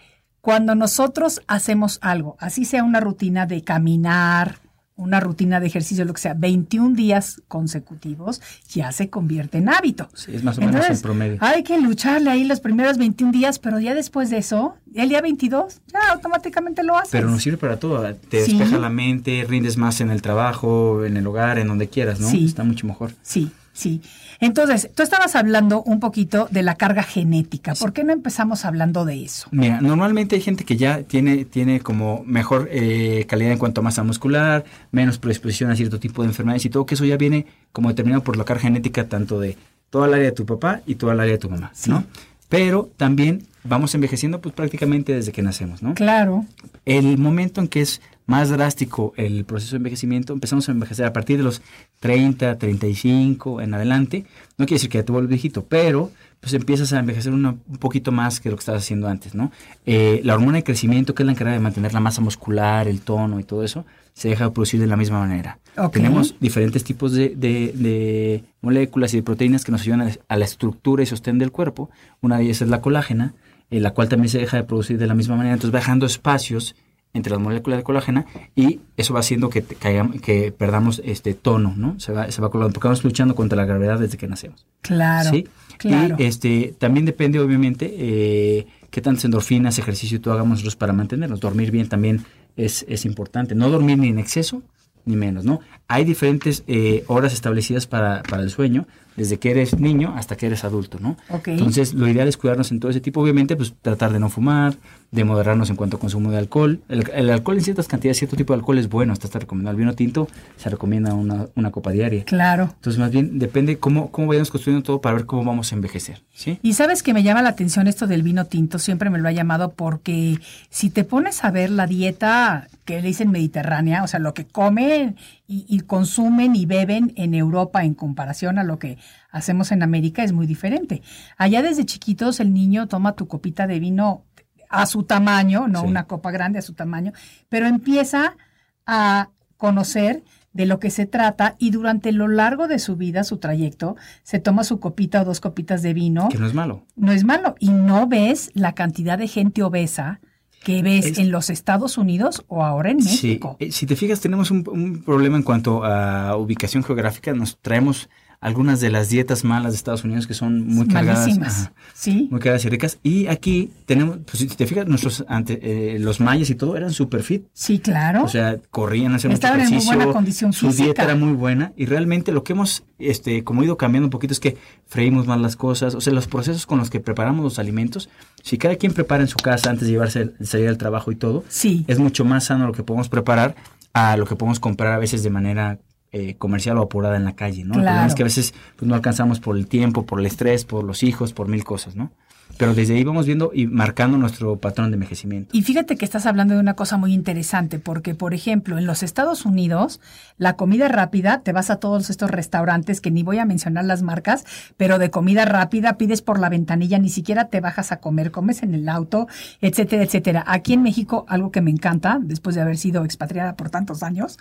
cuando 0.41 0.75
nosotros 0.75 1.41
hacemos 1.47 1.99
algo, 2.01 2.35
así 2.39 2.65
sea 2.65 2.83
una 2.83 2.99
rutina 2.99 3.45
de 3.45 3.63
caminar, 3.63 4.59
una 4.99 5.19
rutina 5.19 5.59
de 5.59 5.67
ejercicio, 5.67 6.03
lo 6.05 6.13
que 6.13 6.21
sea, 6.21 6.33
21 6.33 6.95
días 6.95 7.41
consecutivos, 7.47 8.41
ya 8.69 8.91
se 8.91 9.09
convierte 9.09 9.57
en 9.57 9.69
hábito. 9.69 10.09
Sí, 10.13 10.35
es 10.35 10.43
más 10.43 10.57
o 10.57 10.61
menos 10.61 10.87
el 10.89 10.99
promedio. 10.99 11.37
Hay 11.39 11.63
que 11.63 11.79
lucharle 11.79 12.29
ahí 12.29 12.43
los 12.43 12.59
primeros 12.59 12.97
21 12.97 13.31
días, 13.31 13.59
pero 13.59 13.79
ya 13.79 13.95
después 13.95 14.29
de 14.29 14.37
eso, 14.37 14.75
el 14.93 15.09
día 15.09 15.21
22, 15.21 15.81
ya 15.87 16.11
automáticamente 16.11 16.83
lo 16.83 16.97
haces. 16.97 17.11
Pero 17.11 17.29
nos 17.29 17.41
sirve 17.41 17.57
para 17.57 17.79
todo. 17.79 18.03
Te 18.13 18.37
despeja 18.37 18.77
la 18.77 18.89
mente, 18.89 19.45
rindes 19.47 19.77
más 19.77 20.01
en 20.01 20.09
el 20.09 20.21
trabajo, 20.21 21.05
en 21.05 21.15
el 21.15 21.25
hogar, 21.25 21.59
en 21.59 21.67
donde 21.69 21.87
quieras, 21.87 22.19
¿no? 22.19 22.29
Sí. 22.29 22.45
Está 22.45 22.63
mucho 22.63 22.85
mejor. 22.85 23.13
Sí, 23.21 23.49
sí. 23.71 24.01
Entonces, 24.39 24.89
tú 24.96 25.03
estabas 25.03 25.36
hablando 25.36 25.84
un 25.84 26.00
poquito 26.00 26.48
de 26.50 26.63
la 26.63 26.75
carga 26.75 27.03
genética. 27.03 27.74
¿Por 27.75 27.91
qué 27.91 28.03
no 28.03 28.13
empezamos 28.13 28.63
hablando 28.63 29.03
de 29.03 29.24
eso? 29.24 29.50
Mira, 29.51 29.81
normalmente 29.81 30.36
hay 30.36 30.41
gente 30.41 30.63
que 30.63 30.77
ya 30.77 31.03
tiene, 31.03 31.43
tiene 31.46 31.81
como 31.81 32.24
mejor 32.25 32.69
eh, 32.72 33.25
calidad 33.27 33.51
en 33.51 33.58
cuanto 33.58 33.81
a 33.81 33.84
masa 33.84 34.03
muscular, 34.03 34.63
menos 34.91 35.17
predisposición 35.17 35.72
a 35.72 35.75
cierto 35.75 36.00
tipo 36.00 36.22
de 36.22 36.29
enfermedades 36.29 36.65
y 36.65 36.69
todo, 36.69 36.86
que 36.86 36.96
eso 36.96 37.05
ya 37.05 37.17
viene 37.17 37.48
como 37.74 37.89
determinado 37.89 38.24
por 38.24 38.38
la 38.38 38.46
carga 38.46 38.63
genética 38.63 39.08
tanto 39.08 39.39
de 39.39 39.58
toda 39.89 40.08
el 40.08 40.13
área 40.13 40.25
de 40.25 40.31
tu 40.31 40.46
papá 40.46 40.81
y 40.86 40.96
toda 40.96 41.13
el 41.13 41.19
área 41.19 41.34
de 41.34 41.39
tu 41.39 41.50
mamá, 41.50 41.72
¿no? 41.88 42.05
Pero 42.48 42.89
también 42.98 43.43
vamos 43.63 43.93
envejeciendo 43.95 44.41
pues 44.41 44.53
prácticamente 44.53 45.13
desde 45.13 45.31
que 45.31 45.41
nacemos, 45.41 45.81
¿no? 45.83 45.93
Claro. 45.93 46.45
El 46.85 47.17
momento 47.17 47.61
en 47.61 47.67
que 47.67 47.81
es 47.81 48.01
más 48.25 48.49
drástico 48.49 49.13
el 49.17 49.43
proceso 49.45 49.71
de 49.71 49.77
envejecimiento, 49.77 50.33
empezamos 50.33 50.69
a 50.69 50.71
envejecer 50.71 51.05
a 51.05 51.13
partir 51.13 51.37
de 51.37 51.43
los 51.43 51.61
30, 51.99 52.57
35 52.57 53.61
en 53.61 53.73
adelante. 53.73 54.25
No 54.57 54.65
quiere 54.65 54.75
decir 54.75 54.89
que 54.89 54.99
ya 54.99 55.05
te 55.05 55.11
vuelves 55.11 55.29
viejito, 55.29 55.65
pero 55.65 56.11
pues 56.39 56.53
empiezas 56.53 56.93
a 56.93 56.99
envejecer 56.99 57.33
un 57.33 57.59
poquito 57.79 58.11
más 58.11 58.39
que 58.39 58.49
lo 58.49 58.55
que 58.55 58.61
estabas 58.61 58.83
haciendo 58.83 59.07
antes, 59.07 59.35
¿no? 59.35 59.51
Eh, 59.85 60.21
la 60.23 60.35
hormona 60.35 60.57
de 60.57 60.63
crecimiento, 60.63 61.13
que 61.13 61.23
es 61.23 61.25
la 61.25 61.33
encargada 61.33 61.57
de 61.57 61.63
mantener 61.63 61.93
la 61.93 61.99
masa 61.99 62.21
muscular, 62.21 62.87
el 62.87 63.01
tono 63.01 63.39
y 63.39 63.43
todo 63.43 63.63
eso, 63.63 63.85
se 64.13 64.29
deja 64.29 64.45
de 64.45 64.51
producir 64.51 64.79
de 64.79 64.87
la 64.87 64.95
misma 64.95 65.19
manera. 65.19 65.59
Tenemos 65.91 66.35
diferentes 66.39 66.83
tipos 66.83 67.13
de, 67.13 68.43
moléculas 68.61 69.13
y 69.13 69.17
de 69.17 69.23
proteínas 69.23 69.63
que 69.63 69.71
nos 69.71 69.81
ayudan 69.81 70.11
a, 70.27 70.37
la 70.37 70.45
estructura 70.45 71.03
y 71.03 71.05
sostén 71.05 71.39
del 71.39 71.51
cuerpo. 71.51 71.89
Una 72.21 72.37
de 72.37 72.43
ellas 72.43 72.61
es 72.61 72.67
la 72.67 72.81
colágena, 72.81 73.33
eh, 73.71 73.79
la 73.79 73.91
cual 73.91 74.09
también 74.09 74.29
se 74.29 74.39
deja 74.39 74.57
de 74.57 74.63
producir 74.63 74.97
de 74.97 75.07
la 75.07 75.15
misma 75.15 75.35
manera. 75.35 75.53
Entonces 75.53 75.73
va 75.73 75.79
dejando 75.79 76.05
espacios 76.05 76.75
entre 77.13 77.31
las 77.31 77.41
moléculas 77.41 77.79
de 77.79 77.83
colágena 77.83 78.25
y 78.55 78.81
eso 78.95 79.13
va 79.13 79.21
haciendo 79.21 79.49
que, 79.49 79.63
que 79.63 80.51
perdamos 80.51 81.01
este 81.03 81.33
tono, 81.33 81.73
¿no? 81.75 81.99
Se 81.99 82.11
va, 82.11 82.31
se 82.31 82.41
va 82.41 82.51
colando, 82.51 82.73
porque 82.73 82.88
vamos 82.88 83.03
luchando 83.03 83.35
contra 83.35 83.55
la 83.55 83.65
gravedad 83.65 83.99
desde 83.99 84.17
que 84.17 84.27
nacemos. 84.27 84.65
Claro. 84.81 85.29
¿sí? 85.31 85.47
claro. 85.77 86.15
Y 86.19 86.23
este, 86.23 86.75
también 86.77 87.05
depende, 87.05 87.39
obviamente, 87.39 87.91
eh, 87.97 88.67
qué 88.91 89.01
tantas 89.01 89.25
endorfinas, 89.25 89.79
ejercicio 89.79 90.21
tú 90.21 90.31
hagamos 90.31 90.51
nosotros 90.51 90.75
para 90.75 90.93
mantenernos. 90.93 91.39
Dormir 91.39 91.71
bien 91.71 91.89
también 91.89 92.25
es, 92.55 92.85
es 92.88 93.05
importante. 93.05 93.55
No 93.55 93.69
dormir 93.69 93.97
ni 93.97 94.09
en 94.09 94.19
exceso 94.19 94.61
ni 95.05 95.15
menos, 95.15 95.45
¿no? 95.45 95.61
Hay 95.88 96.03
diferentes 96.03 96.63
eh, 96.67 97.03
horas 97.07 97.33
establecidas 97.33 97.88
para, 97.88 98.21
para 98.23 98.43
el 98.43 98.51
sueño 98.51 98.85
desde 99.19 99.38
que 99.38 99.51
eres 99.51 99.77
niño 99.77 100.13
hasta 100.15 100.38
que 100.38 100.45
eres 100.45 100.63
adulto, 100.63 100.97
¿no? 101.01 101.17
Entonces, 101.45 101.93
lo 101.93 102.07
ideal 102.07 102.25
es 102.29 102.38
cuidarnos 102.38 102.71
en 102.71 102.79
todo 102.79 102.89
ese 102.89 103.01
tipo, 103.01 103.21
obviamente, 103.21 103.57
pues 103.57 103.73
tratar 103.81 104.13
de 104.13 104.19
no 104.19 104.29
fumar, 104.29 104.77
de 105.11 105.23
moderarnos 105.23 105.69
en 105.69 105.75
cuanto 105.75 105.97
a 105.97 105.99
consumo 105.99 106.31
de 106.31 106.37
alcohol. 106.37 106.81
El, 106.87 107.29
alcohol 107.29 107.57
en 107.57 107.63
ciertas 107.63 107.87
cantidades, 107.87 108.17
cierto 108.17 108.35
tipo 108.35 108.53
de 108.53 108.59
alcohol 108.59 108.77
es 108.77 108.89
bueno, 108.89 109.13
está, 109.13 109.27
está 109.27 109.39
recomendado. 109.39 109.71
El 109.71 109.79
vino 109.79 109.93
tinto 109.93 110.27
se 110.57 110.69
recomienda 110.69 111.13
una, 111.13 111.47
una, 111.55 111.71
copa 111.71 111.91
diaria. 111.91 112.25
Claro. 112.25 112.69
Entonces, 112.75 112.99
más 112.99 113.11
bien, 113.11 113.39
depende 113.39 113.77
cómo, 113.79 114.11
cómo 114.11 114.27
vayamos 114.27 114.51
construyendo 114.51 114.83
todo 114.83 115.01
para 115.01 115.15
ver 115.15 115.25
cómo 115.25 115.43
vamos 115.43 115.71
a 115.71 115.75
envejecer, 115.75 116.21
¿sí? 116.33 116.59
Y 116.61 116.73
sabes 116.73 117.03
que 117.03 117.13
me 117.13 117.23
llama 117.23 117.41
la 117.41 117.49
atención 117.49 117.87
esto 117.87 118.07
del 118.07 118.23
vino 118.23 118.45
tinto, 118.45 118.79
siempre 118.79 119.09
me 119.09 119.19
lo 119.19 119.27
ha 119.27 119.31
llamado 119.31 119.71
porque 119.73 120.39
si 120.69 120.89
te 120.89 121.03
pones 121.03 121.43
a 121.43 121.51
ver 121.51 121.69
la 121.69 121.87
dieta 121.87 122.67
que 122.85 123.01
le 123.01 123.07
dicen 123.07 123.29
mediterránea, 123.29 124.03
o 124.03 124.07
sea, 124.07 124.19
lo 124.19 124.33
que 124.33 124.45
comen 124.45 125.15
y, 125.51 125.79
consumen 125.81 126.55
y 126.55 126.67
beben 126.67 127.13
en 127.15 127.33
Europa 127.33 127.83
en 127.83 127.95
comparación 127.95 128.59
a 128.59 128.63
lo 128.63 128.77
que 128.77 128.99
hacemos 129.31 129.71
en 129.71 129.81
América 129.81 130.23
es 130.23 130.31
muy 130.31 130.45
diferente. 130.45 131.01
Allá 131.37 131.63
desde 131.63 131.85
chiquitos 131.85 132.39
el 132.39 132.53
niño 132.53 132.87
toma 132.87 133.13
tu 133.13 133.27
copita 133.27 133.65
de 133.65 133.79
vino 133.79 134.23
a 134.69 134.85
su 134.85 135.03
tamaño, 135.03 135.67
no 135.67 135.81
una 135.81 136.05
copa 136.05 136.31
grande 136.31 136.59
a 136.59 136.61
su 136.61 136.73
tamaño, 136.73 137.11
pero 137.49 137.67
empieza 137.67 138.38
a 138.85 139.29
conocer 139.57 140.23
de 140.53 140.65
lo 140.65 140.79
que 140.79 140.89
se 140.89 141.05
trata 141.05 141.55
y 141.59 141.71
durante 141.71 142.11
lo 142.11 142.27
largo 142.27 142.67
de 142.67 142.79
su 142.79 142.95
vida, 142.95 143.23
su 143.23 143.38
trayecto, 143.38 143.95
se 144.23 144.39
toma 144.39 144.63
su 144.63 144.79
copita 144.79 145.21
o 145.21 145.25
dos 145.25 145.39
copitas 145.39 145.81
de 145.81 145.93
vino. 145.93 146.29
Que 146.29 146.38
no 146.38 146.47
es 146.47 146.53
malo. 146.53 146.85
No 146.95 147.11
es 147.11 147.23
malo. 147.23 147.55
Y 147.59 147.69
no 147.69 148.07
ves 148.07 148.51
la 148.53 148.73
cantidad 148.73 149.17
de 149.17 149.27
gente 149.27 149.63
obesa 149.63 150.21
que 150.63 150.81
ves 150.81 151.17
en 151.17 151.31
los 151.31 151.49
Estados 151.49 151.97
Unidos 151.97 152.43
o 152.47 152.65
ahora 152.65 152.91
en 152.91 152.97
México. 152.97 153.55
Sí. 153.59 153.65
Eh, 153.65 153.71
si 153.71 153.85
te 153.85 153.95
fijas, 153.95 154.19
tenemos 154.19 154.51
un, 154.51 154.63
un, 154.67 155.03
problema 155.03 155.38
en 155.38 155.43
cuanto 155.43 155.85
a 155.85 156.35
ubicación 156.35 156.83
geográfica. 156.83 157.33
Nos 157.33 157.57
traemos 157.59 158.09
algunas 158.41 158.79
de 158.79 158.89
las 158.89 159.10
dietas 159.10 159.43
malas 159.43 159.74
de 159.74 159.77
Estados 159.77 160.05
Unidos 160.05 160.25
que 160.25 160.34
son 160.34 160.65
muy 160.65 160.88
cargadas. 160.88 161.72
sí. 161.93 162.27
Muy 162.31 162.39
cargadas 162.39 162.63
y 162.63 162.69
ricas. 162.69 162.98
Y 163.03 163.27
aquí 163.27 163.72
tenemos, 163.86 164.19
pues 164.25 164.38
si 164.39 164.48
te 164.48 164.65
fijas, 164.65 164.88
nuestros 164.88 165.25
ante, 165.27 165.60
eh, 165.96 166.00
los 166.00 166.22
mayas 166.22 166.50
y 166.50 166.55
todo 166.55 166.77
eran 166.77 166.91
super 166.91 167.22
fit. 167.22 167.46
Sí, 167.53 167.79
claro. 167.79 168.24
O 168.24 168.27
sea, 168.29 168.58
corrían, 168.72 169.13
hacían 169.13 169.34
mucho 169.34 169.48
ejercicio. 169.48 169.77
en 169.77 169.86
muy 169.86 169.96
buena 169.96 170.13
condición 170.13 170.53
Su 170.53 170.72
dieta 170.72 171.03
era 171.03 171.15
muy 171.15 171.34
buena. 171.34 171.74
Y 171.75 171.86
realmente 171.86 172.31
lo 172.31 172.43
que 172.43 172.53
hemos, 172.53 172.84
este, 172.98 173.43
como 173.43 173.63
ido 173.63 173.77
cambiando 173.77 174.08
un 174.08 174.12
poquito 174.12 174.34
es 174.34 174.39
que 174.39 174.58
freímos 174.88 175.27
más 175.27 175.41
las 175.41 175.58
cosas. 175.58 175.93
O 175.93 176.01
sea, 176.01 176.13
los 176.13 176.27
procesos 176.27 176.65
con 176.65 176.79
los 176.79 176.89
que 176.89 177.01
preparamos 177.01 177.43
los 177.43 177.60
alimentos, 177.60 178.10
si 178.41 178.58
cada 178.58 178.77
quien 178.77 178.93
prepara 178.93 179.22
en 179.22 179.27
su 179.27 179.38
casa 179.38 179.69
antes 179.69 179.88
de 179.88 179.91
llevarse, 179.91 180.31
salir 180.43 180.69
al 180.69 180.77
trabajo 180.77 181.12
y 181.12 181.15
todo, 181.15 181.43
sí. 181.50 181.84
es 181.88 182.00
mucho 182.00 182.24
más 182.24 182.46
sano 182.46 182.67
lo 182.67 182.74
que 182.74 182.84
podemos 182.84 183.10
preparar 183.10 183.55
a 183.91 184.15
lo 184.15 184.25
que 184.25 184.36
podemos 184.36 184.60
comprar 184.60 184.93
a 184.93 184.98
veces 184.98 185.24
de 185.24 185.29
manera 185.29 185.79
eh, 186.11 186.35
comercial 186.37 186.77
o 186.77 186.81
apurada 186.81 187.17
en 187.17 187.25
la 187.25 187.35
calle, 187.35 187.63
¿no? 187.63 187.75
El 187.75 187.81
problema 187.81 188.07
es 188.07 188.15
que 188.15 188.23
a 188.23 188.25
veces 188.25 188.53
pues, 188.75 188.87
no 188.87 188.95
alcanzamos 188.95 189.39
por 189.39 189.55
el 189.55 189.67
tiempo, 189.67 190.05
por 190.05 190.19
el 190.19 190.25
estrés, 190.25 190.65
por 190.65 190.83
los 190.83 191.03
hijos, 191.03 191.33
por 191.33 191.47
mil 191.47 191.63
cosas, 191.63 191.95
¿no? 191.95 192.11
Pero 192.59 192.75
desde 192.75 192.95
ahí 192.95 193.05
vamos 193.05 193.25
viendo 193.25 193.51
y 193.53 193.67
marcando 193.67 194.17
nuestro 194.17 194.57
patrón 194.57 194.91
de 194.91 194.95
envejecimiento. 194.95 195.55
Y 195.55 195.61
fíjate 195.61 195.95
que 195.95 196.03
estás 196.03 196.25
hablando 196.25 196.55
de 196.55 196.59
una 196.59 196.73
cosa 196.73 196.97
muy 196.97 197.13
interesante, 197.13 197.79
porque, 197.79 198.15
por 198.15 198.33
ejemplo, 198.33 198.77
en 198.77 198.85
los 198.85 199.01
Estados 199.01 199.45
Unidos, 199.45 200.01
la 200.37 200.57
comida 200.57 200.89
rápida, 200.89 201.39
te 201.39 201.53
vas 201.53 201.69
a 201.69 201.77
todos 201.77 202.09
estos 202.09 202.29
restaurantes, 202.29 202.99
que 202.99 203.11
ni 203.11 203.23
voy 203.23 203.37
a 203.37 203.45
mencionar 203.45 203.85
las 203.85 204.01
marcas, 204.01 204.43
pero 204.75 204.99
de 204.99 205.09
comida 205.09 205.45
rápida, 205.45 205.97
pides 205.97 206.21
por 206.21 206.37
la 206.37 206.49
ventanilla, 206.49 206.99
ni 206.99 207.07
siquiera 207.07 207.45
te 207.45 207.61
bajas 207.61 207.93
a 207.93 208.01
comer, 208.01 208.29
comes 208.29 208.61
en 208.61 208.73
el 208.73 208.89
auto, 208.89 209.29
etcétera, 209.61 210.03
etcétera. 210.03 210.43
Aquí 210.45 210.73
en 210.73 210.83
México, 210.83 211.23
algo 211.29 211.51
que 211.51 211.61
me 211.61 211.71
encanta, 211.71 212.19
después 212.21 212.57
de 212.57 212.61
haber 212.61 212.77
sido 212.77 213.05
expatriada 213.05 213.55
por 213.55 213.69
tantos 213.69 214.03
años, 214.03 214.37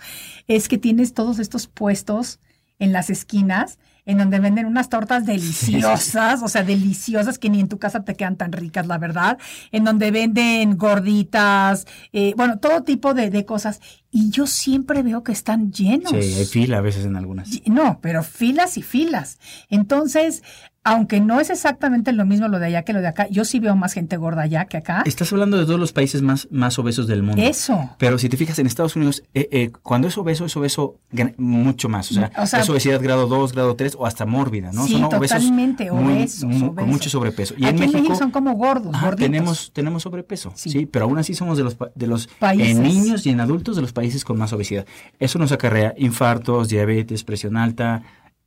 es 0.49 0.67
que 0.67 0.77
tienes 0.77 1.13
todos 1.13 1.39
estos 1.39 1.67
puestos 1.67 2.41
en 2.79 2.91
las 2.91 3.09
esquinas 3.09 3.79
en 4.09 4.17
donde 4.17 4.39
venden 4.39 4.65
unas 4.65 4.89
tortas 4.89 5.27
deliciosas, 5.27 6.41
o 6.41 6.47
sea, 6.47 6.63
deliciosas 6.63 7.37
que 7.37 7.47
ni 7.47 7.59
en 7.59 7.67
tu 7.67 7.77
casa 7.77 8.03
te 8.03 8.15
quedan 8.15 8.37
tan 8.37 8.51
ricas, 8.51 8.87
la 8.87 8.97
verdad, 8.97 9.37
en 9.71 9.83
donde 9.83 10.09
venden 10.09 10.77
gorditas, 10.79 11.85
eh, 12.11 12.33
bueno, 12.35 12.57
todo 12.57 12.81
tipo 12.81 13.13
de, 13.13 13.29
de, 13.29 13.45
cosas. 13.45 13.79
Y 14.09 14.31
yo 14.31 14.47
siempre 14.47 15.03
veo 15.03 15.21
que 15.21 15.31
están 15.31 15.71
llenos. 15.71 16.09
Sí, 16.09 16.33
hay 16.33 16.45
fila 16.45 16.79
a 16.79 16.81
veces 16.81 17.05
en 17.05 17.17
algunas. 17.17 17.49
No, 17.67 17.99
pero 18.01 18.23
filas 18.23 18.77
y 18.77 18.81
filas. 18.81 19.37
Entonces, 19.69 20.41
aunque 20.83 21.19
no 21.19 21.39
es 21.39 21.49
exactamente 21.49 22.13
lo 22.13 22.25
mismo 22.25 22.47
lo 22.47 22.57
de 22.57 22.67
allá 22.67 22.83
que 22.83 22.93
lo 22.93 23.01
de 23.01 23.07
acá, 23.07 23.27
yo 23.29 23.45
sí 23.45 23.59
veo 23.59 23.75
más 23.75 23.93
gente 23.93 24.17
gorda 24.17 24.43
allá 24.43 24.65
que 24.65 24.77
acá. 24.77 25.03
Estás 25.05 25.31
hablando 25.31 25.57
de 25.57 25.65
todos 25.65 25.79
los 25.79 25.91
países 25.91 26.21
más, 26.21 26.47
más 26.51 26.79
obesos 26.79 27.05
del 27.05 27.21
mundo. 27.21 27.41
Eso. 27.41 27.91
Pero 27.97 28.17
si 28.17 28.29
te 28.29 28.37
fijas 28.37 28.57
en 28.59 28.65
Estados 28.65 28.95
Unidos, 28.95 29.23
eh, 29.33 29.49
eh, 29.51 29.71
cuando 29.83 30.07
es 30.07 30.17
obeso, 30.17 30.45
es 30.45 30.55
obeso 30.55 30.99
mucho 31.37 31.89
más. 31.89 32.09
O 32.11 32.15
sea, 32.15 32.31
O 32.37 32.47
sea, 32.47 32.61
es 32.61 32.69
obesidad 32.69 33.01
grado 33.01 33.27
2, 33.27 33.53
grado 33.53 33.75
3 33.75 33.97
o 33.99 34.05
hasta 34.05 34.25
mórbida, 34.25 34.71
¿no? 34.71 34.85
Sí, 34.87 34.93
Son 34.93 35.03
obesos 35.03 35.39
totalmente 35.41 35.91
muy- 35.91 36.13
obesos, 36.13 36.43
muy- 36.45 36.55
obesos. 36.55 36.75
Con 36.75 36.89
mucho 36.89 37.09
sobrepeso. 37.09 37.53
Y 37.57 37.65
Aquí 37.65 37.83
en 37.83 37.91
México, 37.91 38.15
son 38.15 38.31
como 38.31 38.53
gordos, 38.53 38.91
gorditos. 38.93 39.17
tenemos, 39.17 39.71
tenemos 39.73 40.03
sobrepeso, 40.03 40.51
Sí. 40.55 40.69
sí. 40.69 40.85
pero 40.85 41.05
aún 41.05 41.17
así 41.17 41.33
somos 41.33 41.57
de 41.57 41.63
los, 41.65 41.77
de 41.95 42.07
los 42.07 42.27
Países. 42.27 42.77
en 42.77 42.83
niños 42.83 43.25
y 43.25 43.29
en 43.29 43.39
adultos 43.41 43.75
de 43.75 43.81
los 43.81 43.91
países 43.93 44.23
con 44.23 44.37
más 44.37 44.53
obesidad. 44.53 44.85
Eso 45.19 45.37
nos 45.37 45.51
acarrea 45.51 45.93
infartos, 45.97 46.69
diabetes, 46.69 47.23
presión 47.23 47.57
alta, 47.57 48.03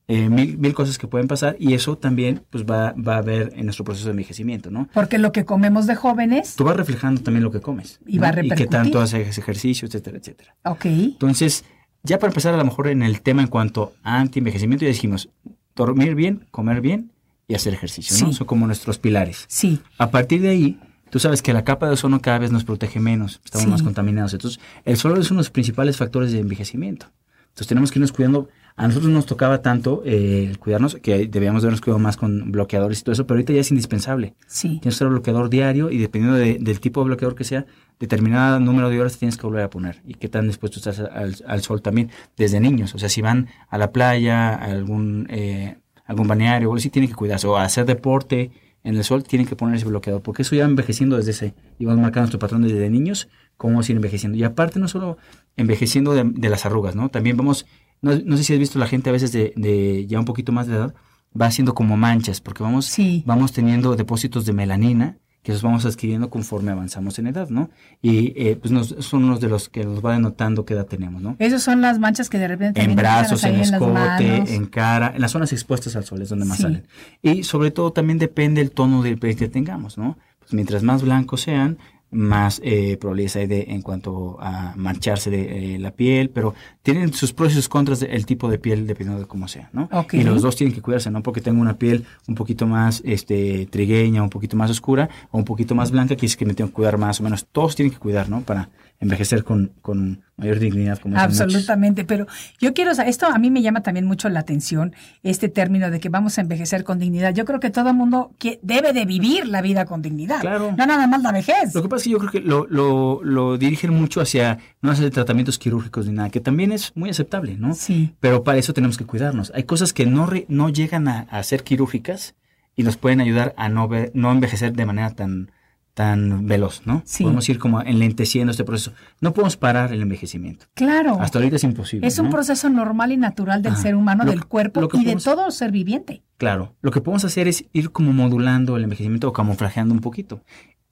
eh, 0.09 0.29
mil, 0.29 0.59
mil 0.59 0.75
cosas 0.75 0.99
que 0.99 1.07
pueden 1.07 1.29
pasar 1.29 1.57
y 1.61 1.75
eso 1.75 1.97
también 1.97 2.43
pues 2.51 2.65
va, 2.65 2.93
va 2.93 3.15
a 3.15 3.19
haber 3.19 3.53
en 3.57 3.65
nuestro 3.67 3.85
proceso 3.85 4.07
de 4.07 4.11
envejecimiento, 4.11 4.71
¿no? 4.71 4.89
Porque 4.93 5.17
lo 5.19 5.31
que 5.33 5.45
comemos 5.45 5.87
de 5.87 5.95
jóvenes, 5.95 6.57
Tú 6.57 6.65
vas 6.65 6.77
reflejando 6.77 7.23
también 7.23 7.45
lo 7.45 7.51
que 7.53 7.61
comes. 7.61 8.01
Y 8.07 8.17
¿no? 8.17 8.23
va 8.23 8.29
a 8.29 8.31
Y 8.33 8.35
qué 8.35 8.43
repercutir. 8.43 8.69
tanto 8.69 9.01
haces 9.01 9.39
ejercicio, 9.39 9.87
etcétera, 9.87 10.19
etcétera. 10.19 10.57
ok, 10.65 10.85
Entonces, 10.87 11.65
ya 12.03 12.19
para 12.19 12.31
empezar 12.31 12.55
a 12.55 12.57
lo 12.57 12.65
mejor 12.65 12.89
en 12.89 13.03
el 13.03 13.21
tema 13.23 13.43
en 13.43 13.49
cuanto 13.49 13.93
a 14.03 14.21
anti-envejecimiento, 14.21 14.85
ya 14.85 14.91
dijimos, 14.91 15.29
dormir 15.77 16.15
bien, 16.15 16.47
comer 16.51 16.81
bien 16.81 17.11
y 17.49 17.55
hacer 17.55 17.75
ejercicio, 17.75 18.17
¿no? 18.21 18.33
Sí. 18.33 18.37
Son 18.39 18.47
como 18.47 18.67
nuestros 18.67 18.99
pilares. 18.99 19.45
sí, 19.49 19.81
A 19.99 20.11
partir 20.11 20.41
de 20.43 20.49
ahí, 20.51 20.79
tú 21.11 21.19
sabes 21.19 21.43
que 21.43 21.53
la 21.53 21.65
capa 21.65 21.87
de 21.87 21.93
ozono 21.93 22.21
cada 22.21 22.39
vez 22.39 22.51
nos 22.53 22.65
protege 22.65 23.01
menos, 23.01 23.41
estamos 23.45 23.65
Sí. 23.65 23.71
más 23.71 23.83
contaminados. 23.83 24.33
Entonces, 24.33 24.61
el 24.85 24.97
sol 24.97 25.19
es 25.19 25.31
uno 25.31 25.39
de 25.39 25.45
los 25.45 25.51
principales 25.51 25.97
factores 25.97 26.33
de 26.33 26.39
envejecimiento. 26.41 27.07
Entonces, 27.49 27.67
tenemos 27.67 27.91
que 27.93 27.99
irnos 27.99 28.13
cuidando. 28.13 28.49
A 28.75 28.89
nosotros 28.89 29.13
nos 29.13 29.27
tocaba 29.27 29.61
tanto 29.61 30.03
eh, 30.07 30.55
cuidarnos, 30.59 30.95
que 30.97 31.27
debíamos 31.27 31.63
habernos 31.63 31.83
cuidado 31.83 31.99
más 31.99 32.17
con 32.17 32.51
bloqueadores 32.51 33.01
y 33.01 33.03
todo 33.03 33.13
eso, 33.13 33.27
pero 33.27 33.37
ahorita 33.37 33.53
ya 33.53 33.61
es 33.61 33.71
indispensable. 33.71 34.35
sí. 34.47 34.69
Tienes 34.69 34.81
que 34.83 34.89
usar 34.89 35.09
bloqueador 35.09 35.51
diario 35.51 35.91
y 35.91 35.99
dependiendo 35.99 36.39
de- 36.39 36.57
del 36.59 36.81
tipo 36.81 37.01
de 37.03 37.09
bloqueador 37.09 37.35
que 37.37 37.45
sea, 37.45 37.67
determinado 38.03 38.59
número 38.61 38.91
de 38.91 39.01
horas 39.01 39.17
tienes 39.17 39.37
que 39.37 39.47
volver 39.47 39.63
a 39.63 39.71
poner. 39.71 40.03
Y 40.05 40.15
qué 40.15 40.29
tan 40.29 40.49
dispuesto 40.49 40.79
estás 40.79 40.99
al, 40.99 41.37
al 41.47 41.63
sol 41.63 41.81
también, 41.81 42.11
desde 42.37 42.59
niños. 42.61 42.95
O 42.95 42.99
sea, 42.99 43.09
si 43.09 43.23
van 43.23 43.47
a 43.71 43.79
la 43.79 43.93
playa, 43.93 44.51
a 44.51 44.65
algún, 44.65 45.27
eh, 45.31 45.79
algún 46.05 46.27
balneario, 46.27 46.71
o 46.71 46.77
así 46.77 46.91
tienen 46.91 47.09
que 47.09 47.15
cuidarse. 47.17 47.47
O 47.47 47.57
a 47.57 47.63
hacer 47.65 47.87
deporte 47.87 48.51
en 48.85 48.97
el 48.97 49.05
sol, 49.05 49.23
tienen 49.23 49.47
que 49.47 49.55
poner 49.55 49.77
ese 49.77 49.87
bloqueador. 49.87 50.21
Porque 50.23 50.43
eso 50.43 50.57
ya 50.57 50.65
envejeciendo 50.65 51.17
desde 51.17 51.31
ese, 51.31 51.55
y 51.79 51.85
vamos 51.85 52.01
marcando 52.03 52.23
nuestro 52.25 52.41
patrón 52.41 52.63
desde 52.63 52.91
niños, 52.91 53.29
cómo 53.57 53.75
vamos 53.75 53.89
a 53.89 53.93
ir 53.93 53.97
envejeciendo. 53.97 54.37
Y 54.37 54.43
aparte, 54.43 54.81
no 54.81 54.89
solo 54.89 55.17
envejeciendo 55.57 56.13
de, 56.13 56.25
de 56.25 56.49
las 56.49 56.67
arrugas, 56.67 56.97
¿no? 56.97 57.09
También 57.09 57.37
vamos, 57.37 57.67
no, 58.01 58.11
no 58.25 58.37
sé 58.37 58.43
si 58.43 58.53
has 58.53 58.59
visto 58.59 58.79
la 58.81 58.89
gente 58.89 59.11
a 59.11 59.13
veces 59.13 59.31
de, 59.31 59.53
de 59.57 60.07
ya 60.09 60.19
un 60.19 60.25
poquito 60.25 60.51
más 60.51 60.67
de 60.67 60.75
edad, 60.75 60.95
va 61.41 61.47
haciendo 61.47 61.73
como 61.75 61.97
manchas, 61.97 62.41
porque 62.41 62.65
vamos, 62.65 62.87
Sí. 62.87 63.23
vamos 63.25 63.53
teniendo 63.53 63.95
depósitos 63.95 64.45
de 64.45 64.53
melanina 64.53 65.19
que 65.43 65.53
los 65.53 65.63
vamos 65.63 65.85
adquiriendo 65.87 66.31
conforme 66.31 66.71
avanzamos 66.71 67.19
en 67.19 67.27
edad, 67.27 67.49
¿no? 67.49 67.69
Y 68.01 68.33
eh, 68.37 68.57
pues 68.61 68.71
nos, 68.71 68.95
son 69.01 69.25
unos 69.25 69.41
de 69.41 69.49
los 69.49 69.69
que 69.69 69.85
nos 69.85 70.05
va 70.05 70.13
denotando 70.13 70.65
qué 70.65 70.75
edad 70.75 70.87
tenemos, 70.87 71.21
¿no? 71.21 71.35
Esas 71.41 71.63
son 71.63 71.81
las 71.81 71.99
manchas 71.99 72.31
que 72.31 72.39
de 72.39 72.47
repente 72.49 72.81
En 72.81 72.95
brazos, 72.95 73.43
en 73.45 73.57
escote, 73.57 73.93
manos. 73.93 74.51
en 74.51 74.67
cara, 74.67 75.13
en 75.15 75.21
las 75.21 75.33
zonas 75.33 75.53
expuestas 75.53 75.97
al 75.97 76.05
sol 76.05 76.23
es 76.23 76.29
donde 76.29 76.45
más 76.45 76.59
Sí. 76.59 76.63
salen. 76.63 76.87
Y 77.23 77.43
sobre 77.43 77.71
todo 77.73 77.93
también 77.93 78.19
depende 78.19 78.61
el 78.61 78.71
tono 78.71 79.03
del 79.03 79.19
piel 79.19 79.35
que 79.37 79.49
tengamos, 79.49 79.99
¿no? 79.99 80.17
Pues 80.39 80.55
mientras 80.55 80.83
más 80.85 81.03
blancos 81.03 81.41
sean, 81.43 81.79
más 82.13 82.61
eh, 82.63 82.97
probabilidades 82.99 83.37
hay 83.37 83.47
de 83.47 83.63
en 83.69 83.83
cuanto 83.83 84.37
a 84.41 84.75
mancharse 84.77 85.31
de 85.31 85.75
eh, 85.75 85.79
la 85.79 85.91
piel, 85.93 86.29
pero 86.31 86.55
tienen 86.83 87.13
sus 87.13 87.33
pros 87.33 87.53
y 87.53 87.55
sus 87.57 87.69
contras 87.69 88.01
de- 88.01 88.07
el 88.15 88.27
tipo 88.27 88.49
de 88.51 88.59
piel 88.59 88.87
dependiendo 88.87 89.21
de 89.21 89.27
cómo 89.27 89.49
sea, 89.49 89.71
¿no? 89.73 89.89
Y 90.19 90.23
los 90.23 90.43
dos 90.43 90.55
tienen 90.57 90.75
que 90.75 90.83
cuidarse, 90.83 91.11
no 91.11 91.23
porque 91.23 91.41
tengo 91.41 91.61
una 91.61 91.79
piel 91.79 92.05
un 92.29 92.35
poquito 92.35 92.67
más 92.67 93.03
este 93.05 93.67
trigueña, 93.67 94.23
un 94.23 94.31
poquito 94.31 94.57
más 94.57 94.71
oscura 94.71 95.09
o 95.31 95.39
un 95.39 95.45
poquito 95.45 95.75
más 95.75 95.91
blanca, 95.91 96.09
quiere 96.15 96.23
decir 96.27 96.39
que 96.39 96.45
me 96.47 96.55
tengo 96.55 96.69
que 96.71 96.75
cuidar 96.75 96.99
más 96.99 97.19
o 97.21 97.23
menos. 97.25 97.47
Todos 97.51 97.75
tienen 97.77 97.93
que 97.93 97.99
cuidar, 97.99 98.29
¿no? 98.29 98.43
Para 98.43 98.69
envejecer 99.03 99.45
con, 99.45 99.73
con 99.83 100.23
mayor 100.37 100.59
dignidad, 100.59 100.99
como. 100.99 101.19
Absolutamente, 101.19 102.05
pero 102.05 102.27
yo 102.61 102.73
quiero, 102.73 102.93
esto 102.93 103.27
a 103.27 103.39
mí 103.39 103.51
me 103.51 103.61
llama 103.61 103.83
también 103.83 104.07
mucho 104.07 104.29
la 104.29 104.41
atención, 104.41 104.95
este 105.23 105.49
término 105.49 105.91
de 105.91 106.01
que 106.01 106.09
vamos 106.09 106.39
a 106.39 106.41
envejecer 106.41 106.85
con 106.85 106.99
dignidad. 106.99 107.35
Yo 107.35 107.45
creo 107.45 107.61
que 107.61 107.71
todo 107.71 107.91
el 107.91 107.97
mundo 107.97 108.33
que 108.39 108.59
debe 108.63 108.93
de 108.93 109.05
vivir 109.05 109.47
la 109.47 109.61
vida 109.61 109.85
con 109.85 110.01
dignidad. 110.03 110.41
Claro. 110.41 110.73
No 110.77 110.87
nada 110.87 111.07
más 111.07 111.23
la 111.23 111.33
vejez. 111.33 111.75
Lo 111.75 111.83
que 111.83 111.89
pasa 111.89 111.99
es 112.01 112.05
que 112.05 112.11
yo 112.11 112.19
creo 112.19 112.31
que 112.31 112.41
lo, 112.41 112.67
lo, 112.69 113.21
lo 113.23 113.59
dirigen 113.59 113.93
mucho 113.93 114.21
hacia 114.21 114.59
no 114.81 114.91
hacer 114.91 115.11
tratamientos 115.11 115.59
quirúrgicos 115.59 116.07
ni 116.07 116.13
nada, 116.13 116.31
que 116.31 116.41
también 116.41 116.73
es 116.73 116.93
muy 116.95 117.11
aceptable, 117.11 117.57
¿no? 117.59 117.75
Sí. 117.75 118.15
Pero 118.21 118.45
para 118.45 118.59
eso 118.59 118.73
tenemos 118.73 118.97
que 118.97 119.05
cuidarnos. 119.05 119.53
Hay 119.55 119.65
cosas 119.65 119.93
que 119.93 120.07
no, 120.07 120.27
re- 120.27 120.47
no 120.49 120.69
llegan 120.69 121.09
a, 121.09 121.21
a 121.31 121.43
ser 121.43 121.65
quirúrgicas 121.65 122.35
y 122.77 122.85
nos 122.85 122.97
pueden 122.97 123.21
ayudar 123.21 123.53
a 123.57 123.69
no, 123.69 123.89
ver- 123.89 124.13
no 124.15 124.31
envejecer 124.33 124.73
de 124.73 124.87
manera 124.87 125.11
tan, 125.11 125.51
tan 125.95 126.47
veloz, 126.47 126.83
¿no? 126.87 127.03
Sí. 127.05 127.23
Podemos 127.23 127.49
ir 127.49 127.59
como 127.59 127.83
enlenteciendo 127.83 128.51
este 128.51 128.65
proceso. 128.65 128.93
No 129.21 129.35
podemos 129.35 129.57
parar 129.57 129.93
el 129.93 130.01
envejecimiento. 130.01 130.67
Claro. 130.75 131.19
Hasta 131.21 131.39
ahorita 131.39 131.57
es 131.57 131.65
imposible. 131.65 132.07
es 132.07 132.19
un 132.19 132.27
¿no? 132.27 132.31
proceso 132.31 132.71
normal 132.71 133.13
y 133.13 133.17
natural 133.19 133.63
del 133.63 133.75
Ajá. 133.75 133.83
ser 133.83 133.95
humano, 133.95 134.25
Lo 134.25 134.31
del 134.31 134.47
cuerpo 134.47 134.89
y 134.95 135.05
de 135.05 135.17
todo 135.17 135.51
ser 135.51 135.71
viviente. 135.71 136.23
Claro, 136.39 136.75
lo 136.81 136.91
que 136.91 137.01
podemos 137.01 137.25
hacer 137.25 137.47
es 137.47 137.67
ir 137.73 137.91
como 137.91 138.13
modulando 138.13 138.77
el 138.77 138.85
envejecimiento 138.85 139.29
o 139.29 139.33
camuflajeando 139.33 139.95
un 139.95 140.01
poquito. 140.01 140.43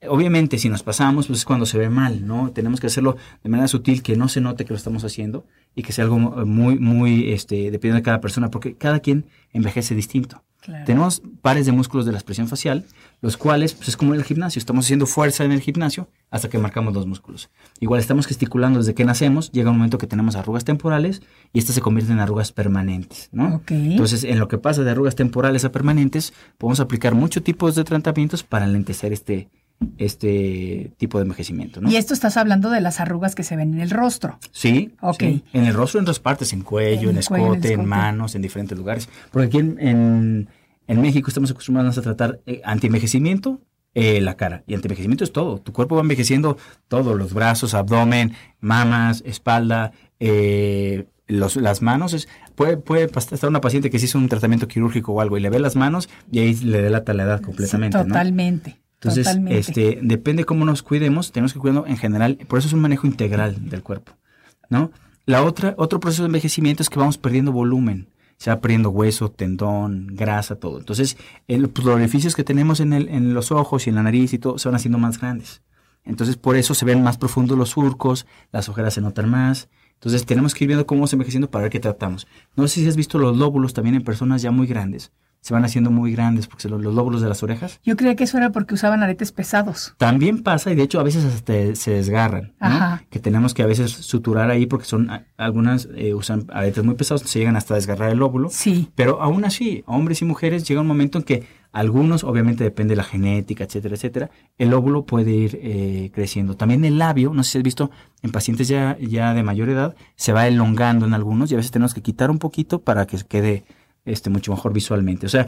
Obviamente, 0.07 0.57
si 0.57 0.67
nos 0.69 0.81
pasamos, 0.81 1.27
pues 1.27 1.39
es 1.39 1.45
cuando 1.45 1.65
se 1.65 1.77
ve 1.77 1.89
mal, 1.89 2.25
¿no? 2.25 2.51
Tenemos 2.51 2.79
que 2.79 2.87
hacerlo 2.87 3.17
de 3.43 3.49
manera 3.49 3.67
sutil, 3.67 4.01
que 4.01 4.15
no 4.15 4.29
se 4.29 4.41
note 4.41 4.65
que 4.65 4.73
lo 4.73 4.77
estamos 4.77 5.03
haciendo 5.03 5.45
y 5.75 5.83
que 5.83 5.93
sea 5.93 6.05
algo 6.05 6.17
muy, 6.17 6.79
muy, 6.79 7.31
este, 7.33 7.69
dependiendo 7.69 7.97
de 7.97 8.01
cada 8.03 8.19
persona, 8.19 8.49
porque 8.49 8.75
cada 8.75 8.99
quien 8.99 9.25
envejece 9.51 9.93
distinto. 9.93 10.43
Claro. 10.61 10.85
Tenemos 10.85 11.21
pares 11.41 11.65
de 11.65 11.71
músculos 11.71 12.05
de 12.05 12.11
la 12.11 12.17
expresión 12.17 12.47
facial, 12.47 12.85
los 13.21 13.37
cuales, 13.37 13.73
pues 13.73 13.89
es 13.89 13.97
como 13.97 14.13
en 14.13 14.19
el 14.19 14.25
gimnasio, 14.25 14.59
estamos 14.59 14.85
haciendo 14.85 15.05
fuerza 15.05 15.43
en 15.45 15.51
el 15.51 15.61
gimnasio 15.61 16.09
hasta 16.31 16.49
que 16.49 16.57
marcamos 16.57 16.93
los 16.93 17.05
músculos. 17.05 17.49
Igual 17.79 17.99
estamos 17.99 18.25
gesticulando 18.25 18.79
desde 18.79 18.95
que 18.95 19.05
nacemos, 19.05 19.51
llega 19.51 19.69
un 19.69 19.77
momento 19.77 19.97
que 19.99 20.07
tenemos 20.07 20.35
arrugas 20.35 20.65
temporales 20.65 21.21
y 21.53 21.59
estas 21.59 21.75
se 21.75 21.81
convierten 21.81 22.15
en 22.15 22.19
arrugas 22.21 22.51
permanentes, 22.51 23.29
¿no? 23.31 23.55
Ok. 23.57 23.71
Entonces, 23.71 24.23
en 24.23 24.39
lo 24.39 24.47
que 24.47 24.57
pasa 24.57 24.83
de 24.83 24.91
arrugas 24.91 25.15
temporales 25.15 25.65
a 25.65 25.71
permanentes, 25.71 26.33
podemos 26.57 26.79
aplicar 26.79 27.13
muchos 27.13 27.43
tipos 27.43 27.75
de 27.75 27.83
tratamientos 27.83 28.43
para 28.43 28.65
alentecer 28.65 29.13
este, 29.13 29.49
este 29.97 30.91
tipo 30.97 31.17
de 31.17 31.23
envejecimiento, 31.23 31.81
¿no? 31.81 31.89
Y 31.91 31.95
esto 31.97 32.13
estás 32.13 32.37
hablando 32.37 32.69
de 32.69 32.81
las 32.81 32.99
arrugas 32.99 33.35
que 33.35 33.43
se 33.43 33.55
ven 33.55 33.73
en 33.73 33.81
el 33.81 33.89
rostro. 33.89 34.39
Sí, 34.51 34.93
Ok. 35.01 35.19
sí. 35.19 35.43
En 35.53 35.65
el 35.65 35.73
rostro, 35.73 35.99
en 35.99 36.03
otras 36.03 36.19
partes, 36.19 36.53
en 36.53 36.61
cuello, 36.61 37.09
En 37.09 37.09
en, 37.11 37.17
el 37.17 37.25
cuello, 37.25 37.45
en 37.45 37.51
el 37.51 37.57
escote, 37.57 37.73
en 37.73 37.85
manos, 37.85 38.35
en 38.35 38.41
diferentes 38.41 38.77
lugares. 38.77 39.09
Porque 39.31 39.47
aquí 39.47 39.57
en, 39.59 39.77
en, 39.79 40.49
en 40.87 41.01
México 41.01 41.29
estamos 41.29 41.51
acostumbrados 41.51 41.97
a 41.97 42.01
tratar 42.01 42.39
eh, 42.45 42.61
antienvejecimiento, 42.65 43.61
eh, 43.93 44.21
la 44.21 44.35
cara. 44.35 44.63
Y 44.67 44.73
antienvejecimiento 44.73 45.23
es 45.23 45.31
todo. 45.31 45.59
Tu 45.59 45.73
cuerpo 45.73 45.95
va 45.95 46.01
envejeciendo 46.01 46.57
todo, 46.87 47.15
los 47.15 47.33
brazos, 47.33 47.73
abdomen, 47.73 48.33
mamas, 48.59 49.21
espalda, 49.25 49.91
eh, 50.19 51.05
los, 51.27 51.55
las 51.55 51.81
manos. 51.81 52.13
Es, 52.13 52.27
puede, 52.55 53.05
estar 53.05 53.49
una 53.49 53.61
paciente 53.61 53.89
que 53.89 53.99
se 53.99 54.05
hizo 54.05 54.17
un 54.17 54.29
tratamiento 54.29 54.67
quirúrgico 54.67 55.13
o 55.13 55.21
algo 55.21 55.37
y 55.37 55.41
le 55.41 55.49
ve 55.49 55.59
las 55.59 55.75
manos 55.75 56.09
y 56.31 56.39
ahí 56.39 56.53
le 56.55 56.81
delata 56.81 57.13
la 57.13 57.23
edad 57.23 57.41
completamente. 57.41 57.97
Sí, 57.97 58.03
¿no? 58.03 58.07
totalmente. 58.07 58.81
Entonces, 58.95 59.25
totalmente. 59.25 59.57
este, 59.57 59.99
depende 60.03 60.45
cómo 60.45 60.63
nos 60.63 60.83
cuidemos, 60.83 61.31
tenemos 61.31 61.53
que 61.53 61.59
cuidarnos 61.59 61.89
en 61.89 61.97
general, 61.97 62.37
por 62.47 62.59
eso 62.59 62.67
es 62.67 62.73
un 62.73 62.81
manejo 62.81 63.07
integral 63.07 63.67
del 63.67 63.81
cuerpo, 63.81 64.13
¿no? 64.69 64.91
La 65.25 65.43
otra, 65.43 65.73
otro 65.77 65.99
proceso 65.99 66.21
de 66.21 66.27
envejecimiento 66.27 66.83
es 66.83 66.89
que 66.91 66.99
vamos 66.99 67.17
perdiendo 67.17 67.51
volumen, 67.51 68.09
se 68.41 68.49
va 68.49 68.59
perdiendo 68.59 68.89
hueso, 68.89 69.29
tendón, 69.29 70.07
grasa, 70.15 70.55
todo. 70.55 70.79
Entonces, 70.79 71.15
el- 71.47 71.69
pues, 71.69 71.85
los 71.85 71.93
orificios 71.95 72.33
que 72.35 72.43
tenemos 72.43 72.79
en, 72.79 72.91
el, 72.91 73.07
en 73.09 73.35
los 73.35 73.51
ojos 73.51 73.85
y 73.85 73.91
en 73.91 73.95
la 73.97 74.01
nariz 74.01 74.33
y 74.33 74.39
todo 74.39 74.57
se 74.57 74.67
van 74.67 74.75
haciendo 74.77 74.97
más 74.97 75.19
grandes. 75.19 75.61
Entonces, 76.05 76.37
por 76.37 76.55
eso 76.55 76.73
se 76.73 76.83
ven 76.83 77.03
más 77.03 77.19
profundos 77.19 77.55
los 77.55 77.69
surcos, 77.69 78.25
las 78.51 78.67
ojeras 78.67 78.95
se 78.95 79.01
notan 79.01 79.29
más. 79.29 79.69
Entonces, 79.93 80.25
tenemos 80.25 80.55
que 80.55 80.63
ir 80.63 80.69
viendo 80.69 80.87
cómo 80.87 81.01
vamos 81.01 81.13
envejeciendo 81.13 81.51
para 81.51 81.61
ver 81.61 81.71
qué 81.71 81.79
tratamos. 81.79 82.25
No 82.55 82.67
sé 82.67 82.81
si 82.81 82.87
has 82.87 82.95
visto 82.95 83.19
los 83.19 83.37
lóbulos 83.37 83.73
también 83.75 83.93
en 83.93 84.03
personas 84.03 84.41
ya 84.41 84.49
muy 84.49 84.65
grandes. 84.65 85.11
Se 85.41 85.53
van 85.53 85.65
haciendo 85.65 85.89
muy 85.91 86.11
grandes 86.11 86.47
porque 86.47 86.61
se 86.63 86.69
los, 86.69 86.81
los 86.81 86.93
lóbulos 86.93 87.21
de 87.21 87.27
las 87.27 87.41
orejas 87.41 87.79
Yo 87.83 87.97
creía 87.97 88.15
que 88.15 88.25
eso 88.25 88.37
era 88.37 88.51
porque 88.51 88.75
usaban 88.75 89.01
aretes 89.01 89.31
pesados. 89.31 89.95
también 89.97 90.43
pasa 90.43 90.71
y 90.71 90.75
de 90.75 90.83
hecho 90.83 90.99
a 90.99 91.03
veces 91.03 91.25
hasta 91.25 91.75
se 91.75 91.91
desgarran, 91.91 92.53
¿no? 92.59 92.67
Ajá. 92.67 93.03
Que 93.09 93.19
tenemos 93.19 93.53
que 93.53 93.63
a 93.63 93.65
veces 93.65 93.91
suturar 93.91 94.49
ahí 94.49 94.67
porque 94.67 94.85
son 94.85 95.09
algunas 95.37 95.87
eh, 95.95 96.13
usan 96.13 96.45
aretes 96.53 96.83
muy 96.83 96.95
pesados, 96.95 97.21
se 97.21 97.39
llegan 97.39 97.55
hasta 97.55 97.75
desgarrar 97.75 98.11
el 98.11 98.19
lóbulo. 98.19 98.49
Sí. 98.51 98.89
Pero 98.95 99.21
aún 99.21 99.43
así, 99.45 99.83
hombres 99.87 100.21
y 100.21 100.25
mujeres 100.25 100.67
llega 100.67 100.81
un 100.81 100.87
momento 100.87 101.17
en 101.17 101.23
que 101.23 101.43
algunos, 101.71 102.23
obviamente 102.23 102.63
depende 102.63 102.91
de 102.91 102.97
la 102.97 103.03
genética, 103.03 103.63
etcétera, 103.63 103.95
etcétera, 103.95 104.29
el 104.57 104.73
óvulo 104.73 105.05
puede 105.05 105.31
ir 105.31 105.59
eh, 105.61 106.11
creciendo. 106.13 106.55
También 106.57 106.83
el 106.83 106.97
labio, 106.97 107.33
no 107.33 107.43
sé 107.43 107.51
si 107.51 107.57
has 107.59 107.63
visto, 107.63 107.91
en 108.21 108.31
pacientes 108.31 108.67
ya, 108.67 108.97
ya 108.99 109.33
de 109.33 109.41
mayor 109.41 109.69
edad, 109.69 109.95
se 110.15 110.33
va 110.33 110.47
elongando 110.47 111.05
en 111.05 111.13
algunos 111.13 111.49
y 111.51 111.55
a 111.55 111.57
veces 111.57 111.71
tenemos 111.71 111.93
que 111.93 112.01
quitar 112.01 112.29
un 112.29 112.39
poquito 112.39 112.81
para 112.81 113.07
que 113.07 113.17
quede 113.27 113.63
este, 114.05 114.29
mucho 114.29 114.51
mejor 114.51 114.73
visualmente. 114.73 115.25
O 115.25 115.29
sea, 115.29 115.47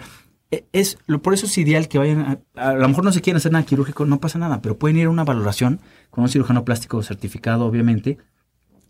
e- 0.52 0.66
es, 0.74 0.98
lo, 1.08 1.22
por 1.22 1.34
eso 1.34 1.46
es 1.46 1.58
ideal 1.58 1.88
que 1.88 1.98
vayan, 1.98 2.40
a, 2.56 2.70
a 2.70 2.74
lo 2.74 2.88
mejor 2.88 3.04
no 3.04 3.12
se 3.12 3.22
quieren 3.22 3.38
hacer 3.38 3.52
nada 3.52 3.66
quirúrgico, 3.66 4.06
no 4.06 4.20
pasa 4.20 4.40
nada, 4.40 4.62
pero 4.62 4.78
pueden 4.78 4.98
ir 4.98 5.06
a 5.08 5.10
una 5.10 5.24
valoración 5.24 5.80
con 6.10 6.24
un 6.24 6.30
cirujano 6.30 6.64
plástico 6.64 7.02
certificado, 7.04 7.66
obviamente, 7.66 8.18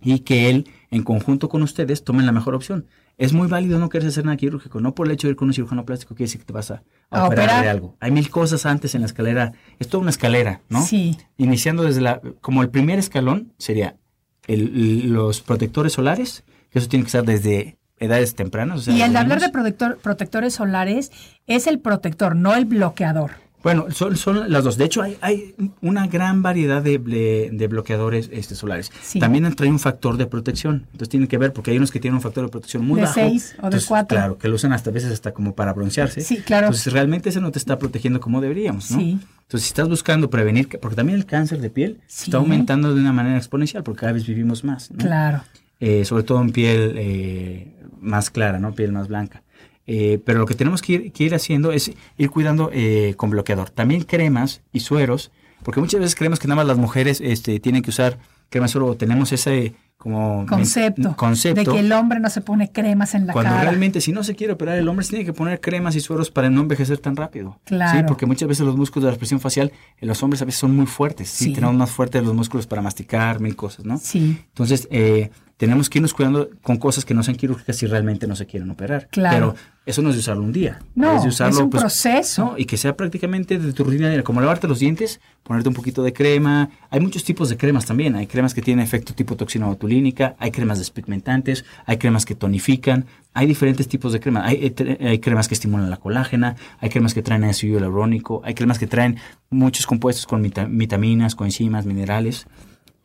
y 0.02 0.20
que 0.20 0.50
él, 0.50 0.68
en 0.92 1.04
conjunto 1.04 1.48
con 1.48 1.64
ustedes, 1.64 2.04
tomen 2.04 2.26
la 2.26 2.34
mejor 2.34 2.56
opción. 2.56 2.86
es 3.18 3.32
muy 3.32 3.48
válido 3.48 3.78
no 3.80 3.88
querer 3.90 4.08
hacer 4.10 4.26
nada 4.26 4.36
quirúrgico. 4.36 4.82
No 4.82 4.94
por 4.96 5.06
el 5.08 5.14
hecho 5.14 5.28
de 5.28 5.32
ir 5.32 5.36
con 5.38 5.48
un 5.48 5.54
cirujano 5.54 5.86
plástico 5.86 6.16
quiere 6.16 6.26
decir 6.28 6.42
que 6.42 6.48
te 6.48 6.52
vas 6.54 6.72
a, 6.72 6.84
a 7.12 7.22
A 7.22 7.28
operar, 7.28 7.46
operar. 7.46 7.64
de 7.64 7.70
algo. 7.70 7.96
Hay 8.02 8.12
mil 8.12 8.30
cosas 8.30 8.66
antes 8.66 8.96
en 8.96 9.02
la 9.02 9.06
escalera. 9.08 9.54
Es 9.80 9.88
toda 9.88 10.02
una 10.02 10.10
escalera, 10.10 10.62
¿no? 10.68 10.82
Sí. 10.82 11.16
Iniciando 11.38 11.84
desde 11.84 12.02
la... 12.02 12.20
Como 12.42 12.64
el 12.64 12.70
primer 12.70 12.98
escalón 13.00 13.54
sería 13.60 13.96
el- 14.48 15.14
los 15.14 15.42
protectores 15.42 15.94
solares, 15.94 16.44
que 16.72 16.80
eso 16.80 16.90
tiene 16.90 17.04
que 17.04 17.10
estar 17.10 17.24
desde 17.24 17.78
edades 18.00 18.36
tempranas. 18.36 18.80
o 18.80 18.82
sea, 18.84 18.94
y 18.96 19.02
el 19.02 19.14
de 19.14 19.20
hablar 19.20 19.40
de 19.40 19.50
protector, 19.50 19.98
protectores 20.02 20.54
solares 20.56 21.12
es 21.48 21.68
el 21.68 21.80
protector, 21.80 22.36
no 22.36 22.54
el 22.56 22.66
bloqueador. 22.66 23.32
Bueno, 23.64 23.86
son, 23.92 24.18
son 24.18 24.52
las 24.52 24.66
dos. 24.66 24.76
De 24.78 24.84
hecho, 24.84 25.02
hay, 25.02 25.18
hay 25.22 25.56
una 25.80 26.06
gran 26.08 26.42
variedad 26.44 26.82
de, 26.82 26.98
de- 26.98 27.50
de 27.54 27.68
bloqueadores 27.70 28.30
este, 28.34 28.56
solares. 28.56 28.92
Sí. 29.02 29.20
También 29.20 29.56
trae 29.56 29.70
un 29.70 29.80
factor 29.80 30.18
de 30.18 30.26
protección. 30.26 30.82
Entonces 30.88 31.08
tienen 31.08 31.30
que 31.30 31.38
ver, 31.38 31.54
porque 31.54 31.72
hay 31.72 31.78
unos 31.78 31.90
que 31.90 32.02
tienen 32.02 32.16
un 32.16 32.22
factor 32.22 32.44
de 32.44 32.50
protección 32.50 32.86
muy 32.86 32.98
De 32.98 33.04
bajo. 33.04 33.14
seis 33.14 33.56
o 33.62 33.70
de 33.70 33.80
cuatro. 33.88 34.18
Claro, 34.18 34.38
que 34.38 34.50
lo 34.50 34.56
usan 34.56 34.74
hasta 34.74 34.90
a 34.90 34.94
veces 34.94 35.14
hasta 35.14 35.32
como 35.32 35.56
para 35.56 35.72
broncearse. 35.72 36.20
Sí, 36.20 36.42
claro. 36.42 36.68
Entonces 36.68 36.92
realmente 36.92 37.30
ese 37.30 37.40
no 37.40 37.52
te 37.52 37.58
está 37.60 37.80
protegiendo 37.80 38.20
como 38.20 38.42
deberíamos, 38.42 38.92
¿no? 38.92 39.00
Sí. 39.00 39.12
Entonces 39.44 39.62
si 39.62 39.68
estás 39.70 39.88
buscando 39.88 40.30
prevenir, 40.30 40.68
que- 40.68 40.78
porque 40.78 40.98
también 40.98 41.18
el 41.18 41.26
cáncer 41.26 41.62
de 41.62 41.70
piel 41.70 42.02
Sí. 42.08 42.26
está 42.26 42.40
aumentando 42.40 42.94
de 42.94 43.00
una 43.00 43.14
manera 43.14 43.38
exponencial, 43.38 43.82
porque 43.84 44.02
cada 44.02 44.12
vez 44.12 44.28
vivimos 44.28 44.66
más, 44.66 44.92
¿no? 44.92 44.98
Claro. 44.98 45.42
Eh, 45.80 46.06
sobre 46.06 46.24
todo 46.24 46.42
en 46.42 46.52
piel 46.52 46.94
eh, 46.98 47.76
más 48.00 48.30
clara, 48.30 48.60
¿no? 48.60 48.74
Piel 48.74 48.92
más 48.92 49.08
blanca. 49.08 49.44
Eh, 49.86 50.20
pero 50.26 50.40
lo 50.40 50.46
que 50.46 50.54
tenemos 50.56 50.82
que 50.82 50.94
ir, 50.94 51.12
que 51.12 51.26
ir 51.26 51.36
haciendo 51.36 51.72
es 51.74 51.92
ir 52.18 52.30
cuidando 52.30 52.70
eh, 52.72 53.16
con 53.18 53.30
bloqueador. 53.30 53.70
También 53.70 54.04
cremas 54.04 54.62
y 54.72 54.80
sueros, 54.80 55.32
porque 55.64 55.80
muchas 55.82 56.00
veces 56.00 56.16
creemos 56.16 56.40
que 56.40 56.48
nada 56.48 56.58
más 56.58 56.68
las 56.68 56.78
mujeres 56.78 57.20
este, 57.22 57.60
tienen 57.60 57.82
que 57.82 57.90
usar 57.90 58.18
crema 58.50 58.68
y 58.68 58.70
suero, 58.70 58.88
o 58.88 58.96
tenemos 58.96 59.32
ese 59.34 59.74
como 59.98 60.46
Concepto. 60.48 61.16
concepto 61.16 61.62
De 61.62 61.66
que 61.66 61.80
el 61.80 61.92
hombre 61.94 62.20
no 62.20 62.30
se 62.30 62.42
pone 62.42 62.70
cremas 62.72 63.16
en 63.16 63.26
la 63.26 63.32
cuando 63.34 63.52
cara. 63.52 63.64
realmente 63.64 64.02
si 64.02 64.12
no 64.12 64.22
se 64.24 64.36
quiere 64.36 64.52
operar 64.54 64.78
el 64.78 64.86
hombre 64.90 65.06
se 65.06 65.12
tiene 65.12 65.24
que 65.24 65.32
poner 65.32 65.62
cremas 65.62 65.96
y 65.96 66.02
sueros 66.02 66.30
para 66.30 66.50
no 66.50 66.60
envejecer 66.60 66.98
tan 66.98 67.16
rápido. 67.16 67.60
Claro. 67.64 67.98
Sí, 68.00 68.04
porque 68.06 68.26
muchas 68.26 68.50
veces 68.50 68.66
los 68.66 68.76
músculos 68.76 69.04
de 69.06 69.08
la 69.12 69.14
expresión 69.14 69.40
facial 69.40 69.72
en 70.02 70.08
los 70.10 70.22
hombres 70.22 70.42
a 70.42 70.46
veces 70.46 70.60
son 70.60 70.76
muy 70.76 70.88
fuertes. 70.88 71.30
Sí, 71.30 71.46
Sí. 71.46 71.54
tenemos 71.54 71.76
más 71.78 71.90
fuertes 71.90 72.22
los 72.24 72.34
músculos 72.34 72.68
para 72.68 72.82
masticar, 72.82 73.40
mil 73.40 73.56
cosas, 73.56 73.86
¿no? 73.86 73.98
Sí. 73.98 74.38
Entonces, 74.50 74.90
eh, 74.92 75.30
tenemos 75.58 75.90
que 75.90 76.00
irnos 76.00 76.14
cuidando 76.14 76.50
con 76.62 76.78
cosas 76.78 77.06
que 77.06 77.14
no 77.14 77.24
sean 77.24 77.38
quirúrgicas 77.38 77.78
si 77.78 77.86
realmente 77.86 78.28
no 78.28 78.36
se 78.36 78.46
quieren 78.46 78.70
operar. 78.72 79.08
Claro. 79.12 79.54
Pero 79.54 79.56
eso 79.86 80.02
no 80.02 80.10
es 80.10 80.16
de 80.16 80.20
usarlo 80.20 80.44
un 80.44 80.52
día. 80.52 80.80
No, 80.96 81.22
de 81.22 81.28
usarlo, 81.28 81.54
es 81.58 81.62
un 81.64 81.70
pues, 81.70 81.82
proceso. 81.84 82.46
¿no? 82.46 82.58
Y 82.58 82.66
que 82.66 82.76
sea 82.78 82.98
prácticamente 82.98 83.60
de 83.60 83.72
tu 83.74 83.84
rutina 83.84 84.08
diaria, 84.08 84.24
como 84.24 84.42
lavarte 84.42 84.68
los 84.68 84.80
dientes, 84.80 85.20
ponerte 85.44 85.70
un 85.70 85.76
poquito 85.76 86.02
de 86.04 86.12
crema. 86.12 86.70
Hay 86.90 87.00
muchos 87.00 87.24
tipos 87.24 87.50
de 87.50 87.58
cremas 87.58 87.86
también. 87.86 88.16
Hay 88.16 88.28
cremas 88.28 88.54
que 88.54 88.62
tienen 88.62 88.84
efecto 88.84 89.14
tipo 89.14 89.36
toxina 89.36 89.68
botulínica, 89.68 90.36
hay 90.40 90.52
cremas 90.52 90.80
despigmentantes, 90.80 91.66
hay 91.86 91.98
cremas 91.98 92.26
que 92.26 92.36
tonifican, 92.36 93.06
hay 93.34 93.46
diferentes 93.48 93.88
tipos 93.88 94.12
de 94.14 94.20
cremas. 94.20 94.46
Hay, 94.48 94.74
eh, 94.78 94.98
hay 95.02 95.20
cremas 95.20 95.48
que 95.48 95.54
estimulan 95.54 95.90
la 95.90 95.98
colágena, 95.98 96.56
hay 96.80 96.90
cremas 96.90 97.14
que 97.14 97.22
traen 97.22 97.44
ácido 97.44 97.78
hialurónico, 97.80 98.42
hay 98.44 98.54
cremas 98.54 98.80
que 98.80 98.88
traen 98.88 99.18
muchos 99.50 99.86
compuestos 99.86 100.26
con 100.26 100.42
vita- 100.42 100.68
vitaminas, 100.70 101.36
coenzimas, 101.36 101.86
minerales. 101.86 102.48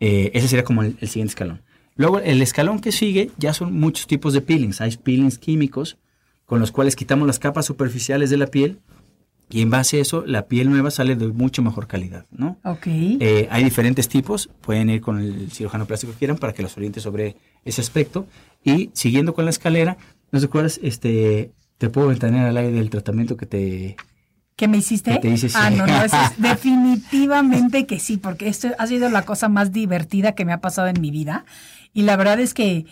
Eh, 0.00 0.30
ese 0.34 0.48
sería 0.48 0.64
como 0.64 0.82
el, 0.82 0.96
el 1.00 1.08
siguiente 1.08 1.30
escalón. 1.32 1.62
Luego, 1.98 2.20
el 2.20 2.40
escalón 2.40 2.78
que 2.80 2.92
sigue 2.92 3.30
ya 3.36 3.52
son 3.52 3.78
muchos 3.78 4.06
tipos 4.06 4.32
de 4.32 4.40
peelings. 4.40 4.80
Hay 4.80 4.96
peelings 4.96 5.36
químicos 5.36 5.98
con 6.46 6.60
los 6.60 6.70
cuales 6.72 6.96
quitamos 6.96 7.26
las 7.26 7.38
capas 7.38 7.66
superficiales 7.66 8.30
de 8.30 8.38
la 8.38 8.46
piel 8.46 8.78
y 9.50 9.62
en 9.62 9.70
base 9.70 9.98
a 9.98 10.00
eso 10.00 10.24
la 10.26 10.46
piel 10.46 10.70
nueva 10.70 10.90
sale 10.90 11.16
de 11.16 11.26
mucho 11.28 11.60
mejor 11.62 11.86
calidad, 11.86 12.24
¿no? 12.30 12.56
Ok. 12.64 12.86
Eh, 12.86 13.48
hay 13.50 13.64
diferentes 13.64 14.08
tipos, 14.08 14.48
pueden 14.60 14.88
ir 14.90 15.00
con 15.00 15.18
el 15.20 15.50
cirujano 15.50 15.86
plástico 15.86 16.12
que 16.12 16.18
quieran 16.18 16.38
para 16.38 16.52
que 16.54 16.62
los 16.62 16.76
oriente 16.76 17.00
sobre 17.00 17.36
ese 17.64 17.80
aspecto. 17.80 18.26
Y 18.64 18.90
siguiendo 18.94 19.34
con 19.34 19.44
la 19.44 19.50
escalera, 19.50 19.98
¿no 20.30 20.38
te 20.40 20.46
acuerdas? 20.46 20.78
Este, 20.82 21.50
te 21.78 21.90
puedo 21.90 22.08
ventanear 22.08 22.46
al 22.46 22.56
aire 22.56 22.72
del 22.72 22.90
tratamiento 22.90 23.36
que 23.36 23.46
te... 23.46 23.96
¿Qué 24.56 24.68
me 24.68 24.78
hiciste? 24.78 25.12
¿Qué 25.12 25.18
te 25.20 25.30
hice? 25.30 25.48
Ah, 25.54 25.70
Sí. 25.70 25.76
no, 25.76 25.86
no, 25.86 26.02
eso 26.04 26.16
es 26.16 26.42
definitivamente 26.42 27.86
que 27.86 27.98
sí, 28.00 28.16
porque 28.16 28.48
esto 28.48 28.68
ha 28.78 28.86
sido 28.86 29.08
la 29.08 29.22
cosa 29.22 29.48
más 29.48 29.72
divertida 29.72 30.32
que 30.32 30.44
me 30.44 30.52
ha 30.52 30.60
pasado 30.60 30.88
en 30.88 31.00
mi 31.00 31.10
vida. 31.10 31.44
Y 31.92 32.02
la 32.02 32.16
verdad 32.16 32.38
es 32.40 32.54
que 32.54 32.86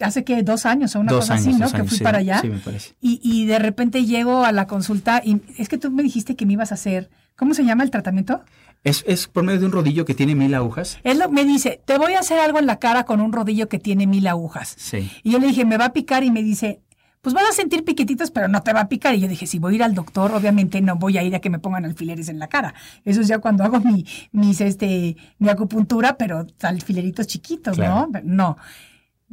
hace 0.00 0.24
que 0.24 0.42
dos 0.42 0.66
años 0.66 0.94
o 0.94 1.00
una 1.00 1.12
Dos 1.12 1.20
cosa 1.22 1.34
años, 1.34 1.46
así, 1.48 1.56
¿no? 1.58 1.70
que 1.70 1.88
fui 1.88 1.98
sí, 1.98 2.04
para 2.04 2.18
allá. 2.18 2.40
sí, 2.40 2.48
me 2.48 2.58
parece. 2.58 2.94
Y, 3.00 3.20
y 3.22 3.46
de 3.46 3.58
repente 3.58 4.04
llego 4.04 4.44
a 4.44 4.52
la 4.52 4.66
consulta 4.66 5.22
y 5.24 5.40
es 5.56 5.68
que 5.68 5.78
tú 5.78 5.90
me 5.90 6.02
dijiste 6.02 6.36
que 6.36 6.44
me 6.46 6.52
ibas 6.54 6.70
a 6.72 6.74
hacer, 6.74 7.08
¿cómo 7.36 7.54
se 7.54 7.64
llama 7.64 7.82
el 7.82 7.90
tratamiento? 7.90 8.42
Es, 8.84 9.02
es 9.06 9.26
por 9.26 9.42
medio 9.42 9.58
de 9.60 9.66
un 9.66 9.72
rodillo 9.72 10.04
que 10.04 10.14
tiene 10.14 10.34
mil 10.34 10.54
agujas. 10.54 10.98
Él 11.02 11.20
me 11.30 11.44
dice, 11.44 11.80
te 11.86 11.98
voy 11.98 12.12
a 12.12 12.20
hacer 12.20 12.38
algo 12.38 12.58
en 12.58 12.66
la 12.66 12.78
cara 12.78 13.04
con 13.04 13.20
un 13.20 13.32
rodillo 13.32 13.68
que 13.68 13.78
tiene 13.78 14.06
mil 14.06 14.26
agujas. 14.26 14.74
Sí. 14.78 15.10
Y 15.24 15.32
yo 15.32 15.38
le 15.38 15.46
dije, 15.48 15.64
me 15.64 15.76
va 15.78 15.86
a 15.86 15.92
picar 15.92 16.22
y 16.24 16.30
me 16.30 16.42
dice, 16.42 16.80
pues 17.26 17.34
vas 17.34 17.50
a 17.50 17.52
sentir 17.52 17.82
piquetitos, 17.84 18.30
pero 18.30 18.46
no 18.46 18.62
te 18.62 18.72
va 18.72 18.82
a 18.82 18.88
picar. 18.88 19.16
Y 19.16 19.18
yo 19.18 19.26
dije, 19.26 19.48
si 19.48 19.58
voy 19.58 19.72
a 19.72 19.74
ir 19.74 19.82
al 19.82 19.96
doctor, 19.96 20.30
obviamente 20.32 20.80
no 20.80 20.94
voy 20.94 21.18
a 21.18 21.24
ir 21.24 21.34
a 21.34 21.40
que 21.40 21.50
me 21.50 21.58
pongan 21.58 21.84
alfileres 21.84 22.28
en 22.28 22.38
la 22.38 22.46
cara. 22.46 22.72
Eso 23.04 23.20
es 23.20 23.26
ya 23.26 23.40
cuando 23.40 23.64
hago 23.64 23.80
mi, 23.80 24.06
mis, 24.30 24.60
este, 24.60 25.16
mi 25.40 25.48
acupuntura, 25.48 26.16
pero 26.18 26.46
alfileritos 26.62 27.26
chiquitos, 27.26 27.74
Claro. 27.74 28.08
¿no? 28.12 28.20
No. 28.22 28.56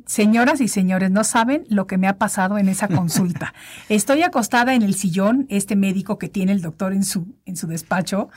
Señoras 0.08 0.60
y 0.60 0.70
señores, 0.70 1.12
no 1.12 1.24
saben 1.24 1.66
lo 1.70 1.86
que 1.86 2.00
me 2.00 2.08
ha 2.08 2.18
pasado 2.18 2.58
en 2.58 2.68
esa 2.68 2.88
consulta. 2.88 3.54
Estoy 3.90 4.24
acostada 4.24 4.74
en 4.74 4.82
el 4.82 4.96
sillón, 4.96 5.46
este 5.50 5.76
médico 5.76 6.18
que 6.18 6.30
tiene 6.30 6.52
el 6.52 6.64
doctor 6.64 6.94
en 6.94 7.04
su, 7.04 7.28
en 7.46 7.56
su 7.56 7.68
despacho. 7.68 8.30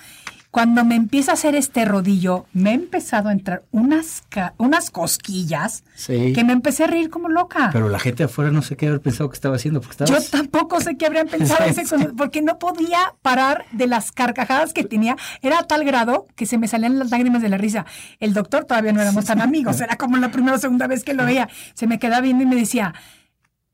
Cuando 0.56 0.86
me 0.86 0.94
empieza 0.94 1.32
a 1.32 1.34
hacer 1.34 1.54
este 1.54 1.84
rodillo, 1.84 2.46
me 2.54 2.70
ha 2.70 2.72
empezado 2.72 3.28
a 3.28 3.32
entrar 3.32 3.64
unas, 3.72 4.22
unas 4.56 4.90
cosquillas 4.90 5.84
Sí. 5.94 6.32
que 6.32 6.44
me 6.44 6.54
empecé 6.54 6.84
a 6.84 6.86
reír 6.86 7.10
como 7.10 7.28
loca. 7.28 7.68
Pero 7.74 7.90
la 7.90 7.98
gente 7.98 8.24
afuera 8.24 8.50
no 8.50 8.62
sé 8.62 8.74
qué 8.74 8.86
haber 8.86 9.02
pensado 9.02 9.28
que 9.28 9.34
estaba 9.34 9.56
haciendo. 9.56 9.82
Porque 9.82 10.06
Yo 10.06 10.16
tampoco 10.30 10.80
sé 10.80 10.96
qué 10.96 11.04
habrían 11.04 11.28
pensado 11.28 11.62
ese 11.66 11.84
porque 12.16 12.40
no 12.40 12.58
podía 12.58 13.00
parar 13.20 13.66
de 13.72 13.86
las 13.86 14.12
carcajadas 14.12 14.72
que 14.72 14.82
tenía. 14.82 15.16
Era 15.42 15.58
a 15.58 15.64
tal 15.64 15.84
grado 15.84 16.24
que 16.36 16.46
se 16.46 16.56
me 16.56 16.68
salían 16.68 16.98
las 16.98 17.10
lágrimas 17.10 17.42
de 17.42 17.50
la 17.50 17.58
risa. 17.58 17.84
El 18.18 18.32
doctor 18.32 18.64
todavía 18.64 18.94
no 18.94 19.02
éramos 19.02 19.26
tan 19.26 19.42
amigos, 19.42 19.78
era 19.82 19.96
como 19.96 20.16
la 20.16 20.30
primera 20.30 20.56
o 20.56 20.58
segunda 20.58 20.86
vez 20.86 21.04
que 21.04 21.12
lo 21.12 21.26
veía. 21.26 21.50
Se 21.74 21.86
me 21.86 21.98
quedaba 21.98 22.22
viendo 22.22 22.44
y 22.44 22.46
me 22.46 22.56
decía, 22.56 22.94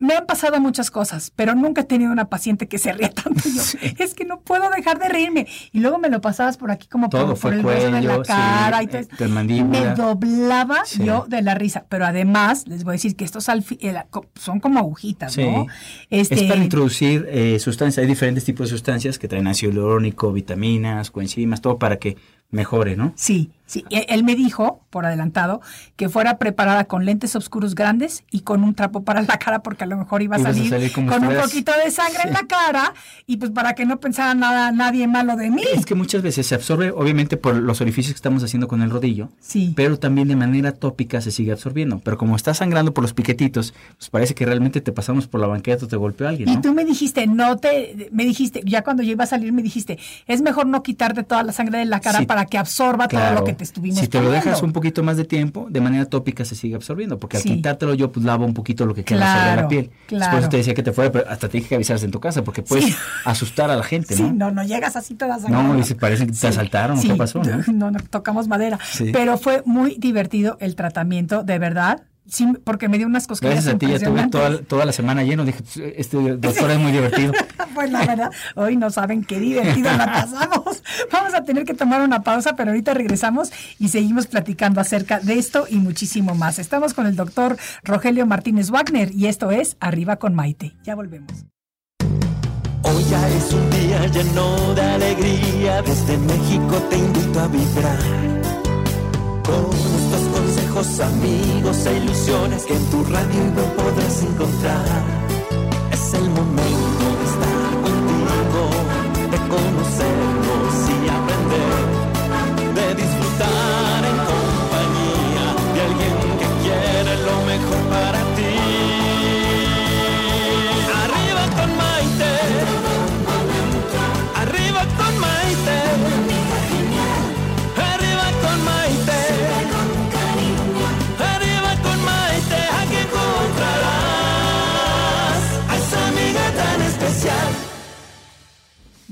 me 0.03 0.15
han 0.15 0.27
pasado 0.27 0.61
muchas 0.61 0.91
cosas, 0.91 1.33
pero 1.37 1.55
nunca 1.55 1.83
he 1.83 1.85
tenido 1.85 2.11
una 2.11 2.29
paciente 2.29 2.67
que 2.67 2.77
se 2.79 2.93
ría 2.93 3.11
tanto. 3.11 3.41
Yo, 3.49 3.63
es 3.99 4.15
que 4.15 4.25
no 4.25 4.41
puedo 4.41 4.69
dejar 4.71 4.99
de 4.99 5.09
reírme. 5.09 5.47
Y 5.71 5.79
luego 5.79 5.99
me 5.99 6.09
lo 6.11 6.21
pasabas 6.21 6.57
por 6.57 6.71
aquí 6.73 6.89
como 6.89 7.09
Todo 7.09 7.29
por, 7.29 7.37
fue 7.37 7.51
por 7.53 7.59
el 7.61 7.65
hueso 7.67 7.85
de 7.87 7.91
cuello, 7.93 8.19
la 8.19 8.23
cara 8.25 8.79
sí, 8.81 8.85
y 8.85 8.87
todo 8.89 9.25
eh, 9.25 9.29
mandíbula. 9.29 9.81
Me 9.81 9.95
doblaba 9.95 10.85
Sí. 10.85 11.05
yo 11.05 11.25
de 11.29 11.41
la 11.43 11.55
risa. 11.55 11.87
Pero 11.89 12.05
además, 12.05 12.67
les 12.67 12.83
voy 12.83 12.93
a 12.93 12.95
decir 12.95 13.15
que 13.17 13.25
estos 13.25 13.49
co- 14.11 14.27
son 14.35 14.59
como 14.61 14.81
agujitas, 14.81 15.33
Sí. 15.35 15.45
¿no? 15.45 15.67
Es 16.11 16.31
Este, 16.33 16.49
para 16.49 16.63
introducir 16.63 17.27
eh, 17.31 17.59
sustancias, 17.61 18.03
hay 18.03 18.09
diferentes 18.09 18.45
tipos 18.45 18.67
de 18.69 18.71
sustancias 18.71 19.19
que 19.19 19.29
traen 19.29 19.47
ácido 19.47 19.71
hialurónico, 19.73 20.33
vitaminas, 20.33 21.11
coenzimas, 21.13 21.61
todo 21.61 21.79
para 21.79 21.97
que 21.99 22.17
mejore, 22.53 22.97
¿no? 22.97 23.13
Sí, 23.17 23.51
sí. 23.67 23.85
Él 23.91 24.23
me 24.25 24.37
dijo, 24.37 24.83
por 24.91 25.07
adelantado, 25.07 25.61
que 25.97 26.09
fuera 26.09 26.39
preparada 26.39 26.85
con 26.85 27.05
lentes 27.07 27.35
oscuros 27.35 27.75
grandes 27.75 28.23
y 28.31 28.41
con 28.41 28.63
un 28.63 28.75
trapo 28.75 29.03
para 29.03 29.23
la 29.23 29.39
cara, 29.39 29.63
porque 29.63 29.85
a 29.85 29.87
lo 29.87 29.97
mejor 29.97 30.23
iba 30.23 30.37
a 30.37 30.39
salir, 30.39 30.93
con 30.93 31.05
un 31.25 31.35
poquito 31.35 31.73
de 31.85 31.91
sangre 31.91 32.21
en 32.27 32.35
la 32.35 32.47
cara, 32.47 32.93
y 33.27 33.39
pues 33.39 33.51
para 33.51 33.75
que 33.75 33.87
no 33.87 33.99
pensara 33.99 34.35
nada 34.35 34.71
nadie 34.71 35.09
malo 35.09 35.35
de 35.37 35.51
mí. 35.51 35.63
Es 35.75 35.87
que 35.87 35.95
muchas 35.95 36.23
veces 36.23 36.47
se 36.47 36.55
absorbe, 36.55 36.91
obviamente, 36.91 37.37
por 37.39 37.57
los 37.57 37.81
orificios 37.81 38.13
que 38.13 38.19
estamos 38.19 38.45
haciendo 38.45 38.69
con 38.69 38.83
el 38.83 38.91
rodillo, 38.91 39.31
Sí. 39.41 39.73
pero 39.75 39.99
también 39.99 40.29
de 40.29 40.37
manera 40.37 40.73
tópica 40.73 41.21
se 41.23 41.31
sigue 41.31 41.53
absorbiendo. 41.53 42.01
Pero 42.05 42.19
como 42.19 42.37
está 42.37 42.53
sangrando 42.53 42.93
por 42.93 43.03
los 43.03 43.15
piquetitos, 43.15 43.73
pues 43.97 44.11
parece 44.11 44.35
que 44.35 44.45
realmente 44.45 44.81
te 44.83 44.93
pasamos 44.93 45.27
por 45.27 45.41
la 45.41 45.47
banqueta 45.47 45.87
o 45.87 45.89
te 45.89 45.97
golpeó 45.97 46.29
alguien, 46.29 46.51
Y 46.51 46.61
tú 46.61 46.75
me 46.75 46.85
dijiste, 46.85 47.27
no 47.27 47.57
te, 47.57 48.11
me 48.13 48.25
dijiste, 48.25 48.61
ya 48.67 48.83
cuando 48.85 49.03
yo 49.03 49.13
iba 49.13 49.25
a 49.25 49.27
salir 49.27 49.53
me 49.53 49.63
dijiste, 49.63 49.99
es 50.27 50.43
mejor 50.43 50.67
no 50.67 50.83
quitarte 50.83 51.23
toda 51.23 51.43
la 51.43 51.53
sangre 51.53 51.79
de 51.79 51.87
la 51.87 52.01
cara 52.01 52.19
Sí, 52.19 52.27
para 52.27 52.42
que 52.47 52.59
absorba 52.59 53.09
todo 53.09 53.21
Claro. 53.21 53.41
lo 53.41 53.45
que 53.45 53.53
te 53.53 53.65
estuvimos 53.65 53.99
Si 54.01 54.09
te 54.09 54.21
lo 54.21 54.31
dejas 54.31 54.63
un 54.63 54.73
poquito 54.73 55.03
más 55.03 55.17
de 55.17 55.25
tiempo, 55.25 55.67
de 55.71 55.81
manera 55.81 56.05
tópica 56.07 56.45
se 56.45 56.55
sigue 56.55 56.75
absorbiendo, 56.75 57.19
porque 57.19 57.37
al 57.39 57.43
Sí. 57.43 57.51
quitártelo 57.57 57.95
yo, 57.95 58.11
pues 58.13 58.25
lavo 58.25 58.45
un 58.45 58.55
poquito 58.55 58.87
lo 58.87 58.95
que 58.95 59.05
queda 59.05 59.21
sobre 59.27 59.43
Claro, 59.45 59.63
la 59.63 59.69
piel. 59.69 59.91
claro. 60.07 60.31
Por 60.33 60.41
eso 60.41 60.49
te 60.49 60.57
decía 60.59 60.75
que 60.75 60.83
te 60.83 60.93
fuera, 60.93 61.11
pero 61.13 61.29
hasta 61.29 61.49
te 61.49 61.59
dije 61.59 61.69
que 61.71 61.75
avisaras 61.77 62.03
en 62.03 62.11
tu 62.11 62.21
casa, 62.21 62.43
porque 62.45 62.63
puedes 62.63 62.85
Sí. 62.87 62.95
asustar 63.25 63.71
a 63.71 63.77
la 63.77 63.83
gente, 63.83 64.15
Sí, 64.17 64.23
¿no? 64.23 64.33
no, 64.33 64.51
no 64.51 64.65
llegas 64.65 64.97
así 64.97 65.15
toda 65.15 65.39
sangrada. 65.39 65.63
No, 65.65 65.79
y 65.79 65.83
se 65.85 65.95
parece 65.95 66.27
que 66.27 66.33
te 66.33 66.47
asaltaron, 66.49 66.99
¿o 66.99 67.03
qué 67.03 67.15
pasó, 67.15 67.43
no? 67.43 67.43
No, 67.73 67.91
no, 67.91 67.99
tocamos 68.11 68.49
madera. 68.49 68.79
Sí. 68.91 69.11
Pero 69.13 69.39
fue 69.39 69.63
muy 69.65 69.97
divertido 69.99 70.57
el 70.61 70.75
tratamiento, 70.77 71.43
de 71.45 71.59
verdad. 71.59 72.03
Sí, 72.27 72.47
porque 72.65 72.89
me 72.89 72.99
dio 72.99 73.07
unas 73.07 73.27
cosquillas 73.27 73.65
Gracias 73.65 73.75
a 73.75 73.79
ti, 73.79 73.89
ya 73.89 73.99
tuve 73.99 74.29
toda, 74.29 74.63
toda 74.63 74.85
la 74.85 74.93
semana 74.93 75.25
lleno. 75.25 75.45
Dije, 75.45 75.63
este 75.97 76.17
doctor 76.37 76.71
es 76.71 76.79
muy 76.79 76.93
divertido. 76.93 77.33
Pues 77.75 77.91
la 77.91 78.05
verdad, 78.05 78.31
hoy 78.55 78.77
no 78.77 78.91
saben 78.91 79.25
qué 79.25 79.41
divertido 79.41 79.91
la 79.97 80.05
pasamos. 80.13 80.83
Vamos 81.11 81.33
a 81.33 81.43
tener 81.43 81.65
que 81.65 81.73
tomar 81.73 82.03
una 82.03 82.23
pausa, 82.23 82.55
pero 82.55 82.71
ahorita 82.71 82.93
regresamos 82.93 83.51
y 83.79 83.89
seguimos 83.89 84.27
platicando 84.27 84.79
acerca 84.79 85.21
de 85.21 85.39
esto 85.39 85.65
y 85.71 85.77
muchísimo 85.77 86.35
más. 86.35 86.59
Estamos 86.59 86.93
con 86.93 87.07
el 87.07 87.17
doctor 87.17 87.57
Rogelio 87.83 88.27
Martínez 88.27 88.69
Wagner 88.69 89.11
y 89.15 89.27
esto 89.27 89.51
es 89.51 89.79
Arriba 89.81 90.17
con 90.17 90.35
Maite. 90.35 90.77
Ya 90.85 90.95
volvemos. 90.95 91.47
Hoy 92.83 93.05
ya 93.11 93.29
es 93.31 93.53
un 93.55 93.71
día 93.71 94.07
lleno 94.09 94.75
de 94.75 94.83
alegría, 94.83 95.81
desde 95.83 96.19
México 96.19 96.77
te 96.91 96.99
invito 96.99 97.41
a 97.41 97.47
vibrar. 97.49 97.99
Con 99.45 99.71
estos 99.73 100.22
amigos 100.83 101.87
e 101.87 101.97
ilusiones 101.97 102.65
que 102.65 102.75
en 102.75 102.85
tu 102.91 103.05
radio 103.05 103.45
no 103.55 103.63
podrás 103.77 104.23
encontrar. 104.23 104.85
Es 105.93 106.15
el 106.15 106.29
momento 106.29 107.05
de 107.19 107.25
estar 107.33 107.71
contigo, 107.87 108.63
de 109.31 109.39
conocernos 109.49 109.82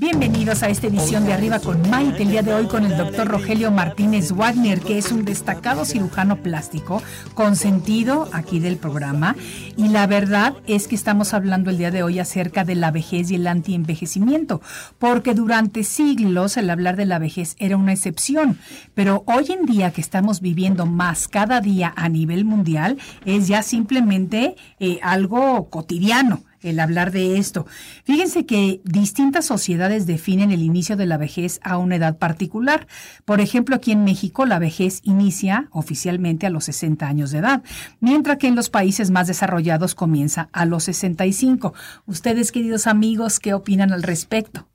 Bienvenidos 0.00 0.62
a 0.62 0.70
esta 0.70 0.86
edición 0.86 1.26
de 1.26 1.34
Arriba 1.34 1.60
con 1.60 1.90
Maite, 1.90 2.22
el 2.22 2.30
día 2.30 2.40
de 2.40 2.54
hoy 2.54 2.66
con 2.68 2.86
el 2.86 2.96
doctor 2.96 3.28
Rogelio 3.28 3.70
Martínez 3.70 4.32
Wagner, 4.32 4.80
que 4.80 4.96
es 4.96 5.12
un 5.12 5.26
destacado 5.26 5.84
cirujano 5.84 6.36
plástico, 6.36 7.02
consentido 7.34 8.26
aquí 8.32 8.60
del 8.60 8.78
programa. 8.78 9.36
Y 9.76 9.88
la 9.88 10.06
verdad 10.06 10.54
es 10.66 10.88
que 10.88 10.94
estamos 10.94 11.34
hablando 11.34 11.68
el 11.68 11.76
día 11.76 11.90
de 11.90 12.02
hoy 12.02 12.18
acerca 12.18 12.64
de 12.64 12.76
la 12.76 12.90
vejez 12.90 13.30
y 13.30 13.34
el 13.34 13.46
antienvejecimiento, 13.46 14.62
porque 14.98 15.34
durante 15.34 15.84
siglos 15.84 16.56
el 16.56 16.70
hablar 16.70 16.96
de 16.96 17.04
la 17.04 17.18
vejez 17.18 17.54
era 17.58 17.76
una 17.76 17.92
excepción, 17.92 18.58
pero 18.94 19.22
hoy 19.26 19.52
en 19.52 19.66
día 19.66 19.90
que 19.90 20.00
estamos 20.00 20.40
viviendo 20.40 20.86
más 20.86 21.28
cada 21.28 21.60
día 21.60 21.92
a 21.94 22.08
nivel 22.08 22.46
mundial, 22.46 22.96
es 23.26 23.48
ya 23.48 23.62
simplemente 23.62 24.56
eh, 24.78 24.98
algo 25.02 25.68
cotidiano 25.68 26.40
el 26.62 26.80
hablar 26.80 27.10
de 27.10 27.38
esto. 27.38 27.66
Fíjense 28.04 28.46
que 28.46 28.80
distintas 28.84 29.46
sociedades 29.46 30.06
definen 30.06 30.50
el 30.50 30.62
inicio 30.62 30.96
de 30.96 31.06
la 31.06 31.16
vejez 31.16 31.60
a 31.62 31.78
una 31.78 31.96
edad 31.96 32.18
particular. 32.18 32.86
Por 33.24 33.40
ejemplo, 33.40 33.76
aquí 33.76 33.92
en 33.92 34.04
México 34.04 34.46
la 34.46 34.58
vejez 34.58 35.00
inicia 35.04 35.68
oficialmente 35.70 36.46
a 36.46 36.50
los 36.50 36.64
60 36.64 37.06
años 37.06 37.30
de 37.30 37.38
edad, 37.38 37.62
mientras 38.00 38.38
que 38.38 38.48
en 38.48 38.56
los 38.56 38.70
países 38.70 39.10
más 39.10 39.26
desarrollados 39.26 39.94
comienza 39.94 40.48
a 40.52 40.64
los 40.64 40.84
65. 40.84 41.74
Ustedes, 42.06 42.52
queridos 42.52 42.86
amigos, 42.86 43.40
¿qué 43.40 43.54
opinan 43.54 43.92
al 43.92 44.02
respecto? 44.02 44.69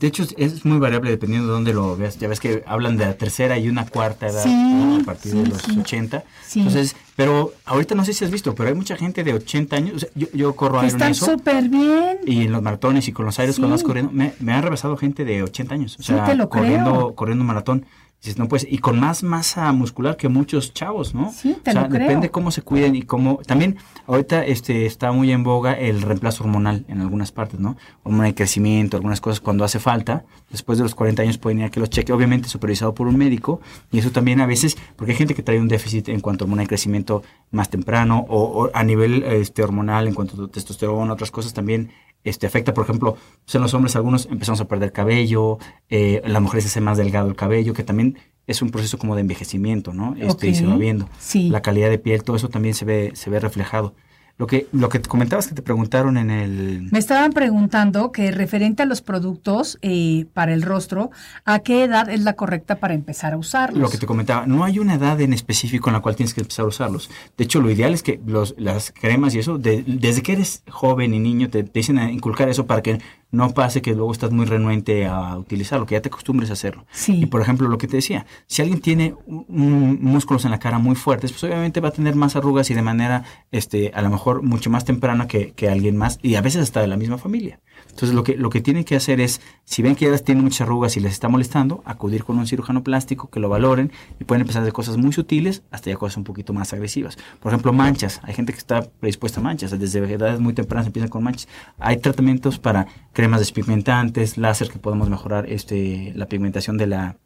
De 0.00 0.06
hecho, 0.08 0.24
es- 0.36 0.64
muy 0.64 0.78
variable 0.78 1.10
dependiendo 1.10 1.46
de 1.48 1.52
dónde 1.52 1.74
lo 1.74 1.96
veas. 1.96 2.18
Ya 2.18 2.26
ves 2.26 2.40
que 2.40 2.64
hablan 2.66 2.96
de 2.96 3.04
la 3.06 3.14
tercera 3.14 3.58
y 3.58 3.68
una 3.68 3.86
cuarta 3.86 4.26
edad 4.28 4.42
Sí, 4.42 4.52
¿no? 4.52 4.96
a 4.96 5.04
partir 5.04 5.34
de 5.34 5.46
los 5.46 5.60
sí. 5.62 5.78
80. 5.78 6.24
Sí. 6.46 6.60
Entonces, 6.60 6.96
pero 7.16 7.52
ahorita 7.66 7.94
no 7.94 8.04
sé 8.04 8.12
si 8.14 8.24
has 8.24 8.30
visto, 8.30 8.54
pero 8.54 8.70
hay 8.70 8.74
mucha 8.74 8.96
gente 8.96 9.22
de 9.22 9.34
80 9.34 9.76
años. 9.76 9.94
o 9.96 9.98
sea, 10.00 10.08
yo, 10.14 10.26
yo 10.32 10.56
corro 10.56 10.78
Iron 10.78 10.86
están 10.86 11.14
súper 11.14 11.68
bien. 11.68 12.18
y 12.26 12.46
en 12.46 12.52
los 12.52 12.62
maratones 12.62 13.06
y 13.08 13.12
con 13.12 13.26
los 13.26 13.38
aires 13.38 13.56
cuando 13.58 13.76
vas 13.76 13.82
corriendo, 13.84 14.10
me, 14.12 14.32
me 14.40 14.52
han 14.54 14.62
rebasado 14.62 14.96
gente 14.96 15.24
de 15.24 15.42
80 15.42 15.74
años. 15.74 15.96
O 16.00 16.02
sea, 16.02 16.24
te 16.24 16.34
lo 16.34 16.48
corriendo, 16.48 16.92
creo. 16.92 17.14
corriendo 17.14 17.44
maratón. 17.44 17.84
Dices, 18.20 18.36
no 18.38 18.48
pues, 18.48 18.66
y 18.68 18.78
con 18.78 19.00
más 19.00 19.22
masa 19.22 19.72
muscular 19.72 20.18
que 20.18 20.28
muchos 20.28 20.74
chavos, 20.74 21.14
¿no? 21.14 21.32
Sí, 21.32 21.56
te 21.62 21.70
o 21.70 21.72
sea, 21.72 21.82
lo 21.84 21.88
creo. 21.88 22.02
depende 22.02 22.30
cómo 22.30 22.50
se 22.50 22.60
cuiden 22.60 22.94
y 22.94 23.00
cómo. 23.00 23.38
También, 23.46 23.78
ahorita 24.06 24.44
este 24.44 24.84
está 24.84 25.10
muy 25.10 25.32
en 25.32 25.42
boga 25.42 25.72
el 25.72 26.02
reemplazo 26.02 26.44
hormonal 26.44 26.84
en 26.88 27.00
algunas 27.00 27.32
partes, 27.32 27.58
¿no? 27.60 27.78
Hormona 28.02 28.24
de 28.24 28.34
crecimiento, 28.34 28.98
algunas 28.98 29.22
cosas 29.22 29.40
cuando 29.40 29.64
hace 29.64 29.78
falta. 29.78 30.26
Después 30.50 30.76
de 30.76 30.84
los 30.84 30.94
40 30.94 31.22
años 31.22 31.38
pueden 31.38 31.60
ir 31.60 31.64
a 31.64 31.70
que 31.70 31.80
los 31.80 31.88
cheque, 31.88 32.12
obviamente 32.12 32.50
supervisado 32.50 32.92
por 32.92 33.06
un 33.06 33.16
médico. 33.16 33.62
Y 33.90 34.00
eso 34.00 34.10
también 34.10 34.42
a 34.42 34.46
veces, 34.46 34.76
porque 34.96 35.12
hay 35.12 35.18
gente 35.18 35.34
que 35.34 35.42
trae 35.42 35.58
un 35.58 35.68
déficit 35.68 36.10
en 36.10 36.20
cuanto 36.20 36.44
a 36.44 36.46
hormona 36.46 36.62
de 36.62 36.68
crecimiento 36.68 37.22
más 37.52 37.70
temprano 37.70 38.26
o, 38.28 38.42
o 38.42 38.70
a 38.74 38.84
nivel 38.84 39.22
este, 39.22 39.62
hormonal 39.62 40.06
en 40.06 40.12
cuanto 40.12 40.44
a 40.44 40.48
testosterona, 40.48 41.14
otras 41.14 41.30
cosas 41.30 41.54
también 41.54 41.90
este, 42.24 42.46
afecta, 42.46 42.74
por 42.74 42.84
ejemplo, 42.84 43.16
pues 43.44 43.54
en 43.54 43.62
los 43.62 43.72
hombres 43.74 43.96
algunos 43.96 44.26
empezamos 44.26 44.60
a 44.60 44.68
perder 44.68 44.92
cabello, 44.92 45.58
eh, 45.88 46.22
las 46.26 46.42
mujeres 46.42 46.64
se 46.64 46.68
hace 46.68 46.80
más 46.80 46.98
delgado 46.98 47.28
el 47.28 47.36
cabello, 47.36 47.72
que 47.74 47.82
también 47.82 48.18
es 48.46 48.62
un 48.62 48.70
proceso 48.70 48.98
como 48.98 49.14
de 49.14 49.20
envejecimiento, 49.22 49.92
¿no? 49.92 50.14
Este, 50.18 50.48
Y 50.48 50.54
se 50.54 50.66
va 50.66 50.76
viendo. 50.76 51.08
sí. 51.18 51.48
La 51.50 51.62
calidad 51.62 51.88
de 51.88 51.98
piel, 51.98 52.22
todo 52.22 52.36
eso 52.36 52.48
también 52.48 52.74
se 52.74 52.84
ve, 52.84 53.12
se 53.14 53.30
ve 53.30 53.38
reflejado. 53.40 53.94
Lo 54.40 54.46
que, 54.46 54.68
lo 54.72 54.88
que 54.88 54.98
te 55.00 55.06
comentabas 55.06 55.46
que 55.48 55.54
te 55.54 55.60
preguntaron 55.60 56.16
en 56.16 56.30
el... 56.30 56.88
Me 56.90 56.98
estaban 56.98 57.30
preguntando 57.34 58.10
que 58.10 58.30
referente 58.32 58.82
a 58.82 58.86
los 58.86 59.02
productos 59.02 59.78
eh, 59.82 60.24
para 60.32 60.54
el 60.54 60.62
rostro, 60.62 61.10
¿a 61.44 61.58
qué 61.58 61.84
edad 61.84 62.08
es 62.08 62.22
la 62.22 62.32
correcta 62.32 62.76
para 62.76 62.94
empezar 62.94 63.34
a 63.34 63.36
usarlos? 63.36 63.78
Lo 63.78 63.90
que 63.90 63.98
te 63.98 64.06
comentaba, 64.06 64.46
no 64.46 64.64
hay 64.64 64.78
una 64.78 64.94
edad 64.94 65.20
en 65.20 65.34
específico 65.34 65.90
en 65.90 65.94
la 65.94 66.00
cual 66.00 66.16
tienes 66.16 66.32
que 66.32 66.40
empezar 66.40 66.64
a 66.64 66.68
usarlos. 66.68 67.10
De 67.36 67.44
hecho, 67.44 67.60
lo 67.60 67.70
ideal 67.70 67.92
es 67.92 68.02
que 68.02 68.18
los, 68.26 68.54
las 68.56 68.92
cremas 68.98 69.34
y 69.34 69.40
eso, 69.40 69.58
de- 69.58 69.84
desde 69.86 70.22
que 70.22 70.32
eres 70.32 70.62
joven 70.70 71.12
y 71.12 71.18
niño, 71.18 71.50
te, 71.50 71.62
te 71.62 71.78
dicen 71.78 71.98
a 71.98 72.10
inculcar 72.10 72.48
eso 72.48 72.66
para 72.66 72.80
que 72.80 72.98
no 73.32 73.50
pase 73.54 73.80
que 73.82 73.94
luego 73.94 74.10
estás 74.12 74.30
muy 74.32 74.44
renuente 74.46 75.06
a 75.06 75.36
utilizarlo, 75.38 75.86
que 75.86 75.94
ya 75.94 76.02
te 76.02 76.08
acostumbres 76.08 76.50
a 76.50 76.54
hacerlo. 76.54 76.84
Sí. 76.92 77.22
Y 77.22 77.26
por 77.26 77.40
ejemplo, 77.42 77.68
lo 77.68 77.78
que 77.78 77.86
te 77.86 77.96
decía, 77.96 78.26
si 78.46 78.62
alguien 78.62 78.80
tiene 78.80 79.14
un- 79.26 79.44
un- 79.48 79.98
músculos 80.02 80.44
en 80.44 80.50
la 80.50 80.58
cara 80.58 80.78
muy 80.78 80.96
fuertes, 80.96 81.30
pues 81.32 81.44
obviamente 81.44 81.80
va 81.80 81.88
a 81.90 81.92
tener 81.92 82.14
más 82.16 82.34
arrugas 82.36 82.70
y 82.70 82.74
de 82.74 82.82
manera, 82.82 83.24
este, 83.52 83.92
a 83.94 84.02
lo 84.02 84.10
mejor 84.10 84.42
mucho 84.42 84.68
más 84.70 84.84
temprana 84.84 85.28
que, 85.28 85.52
que 85.52 85.68
alguien 85.68 85.96
más 85.96 86.18
y 86.22 86.34
a 86.34 86.40
veces 86.40 86.62
hasta 86.62 86.80
de 86.80 86.88
la 86.88 86.96
misma 86.96 87.18
familia. 87.18 87.60
Entonces 88.00 88.16
lo 88.16 88.24
que, 88.24 88.34
lo 88.34 88.48
que 88.48 88.62
tienen 88.62 88.84
que 88.84 88.96
hacer 88.96 89.20
es, 89.20 89.42
si 89.66 89.82
ven 89.82 89.94
que 89.94 90.10
ya 90.10 90.16
tienen 90.16 90.42
muchas 90.42 90.62
arrugas 90.62 90.96
y 90.96 91.00
les 91.00 91.12
está 91.12 91.28
molestando, 91.28 91.82
acudir 91.84 92.24
con 92.24 92.38
un 92.38 92.46
cirujano 92.46 92.82
plástico 92.82 93.28
que 93.28 93.40
lo 93.40 93.50
valoren 93.50 93.92
y 94.18 94.24
pueden 94.24 94.40
empezar 94.40 94.64
de 94.64 94.72
cosas 94.72 94.96
muy 94.96 95.12
sutiles 95.12 95.64
hasta 95.70 95.90
ya 95.90 95.96
cosas 95.96 96.16
un 96.16 96.24
poquito 96.24 96.54
más 96.54 96.72
agresivas. 96.72 97.18
Por 97.40 97.52
ejemplo, 97.52 97.74
manchas. 97.74 98.20
Hay 98.22 98.32
gente 98.32 98.54
que 98.54 98.58
está 98.58 98.88
predispuesta 98.88 99.40
a 99.40 99.42
manchas. 99.42 99.78
Desde 99.78 99.98
edades 100.10 100.40
muy 100.40 100.54
tempranas 100.54 100.86
empiezan 100.86 101.10
con 101.10 101.22
manchas. 101.22 101.46
Hay 101.78 101.98
tratamientos 101.98 102.58
para 102.58 102.86
cremas 103.12 103.40
despigmentantes, 103.40 104.38
láser 104.38 104.70
que 104.70 104.78
podemos 104.78 105.10
mejorar 105.10 105.44
este, 105.50 106.14
la 106.16 106.24
pigmentación 106.24 106.78
de 106.78 106.86
la, 106.86 107.18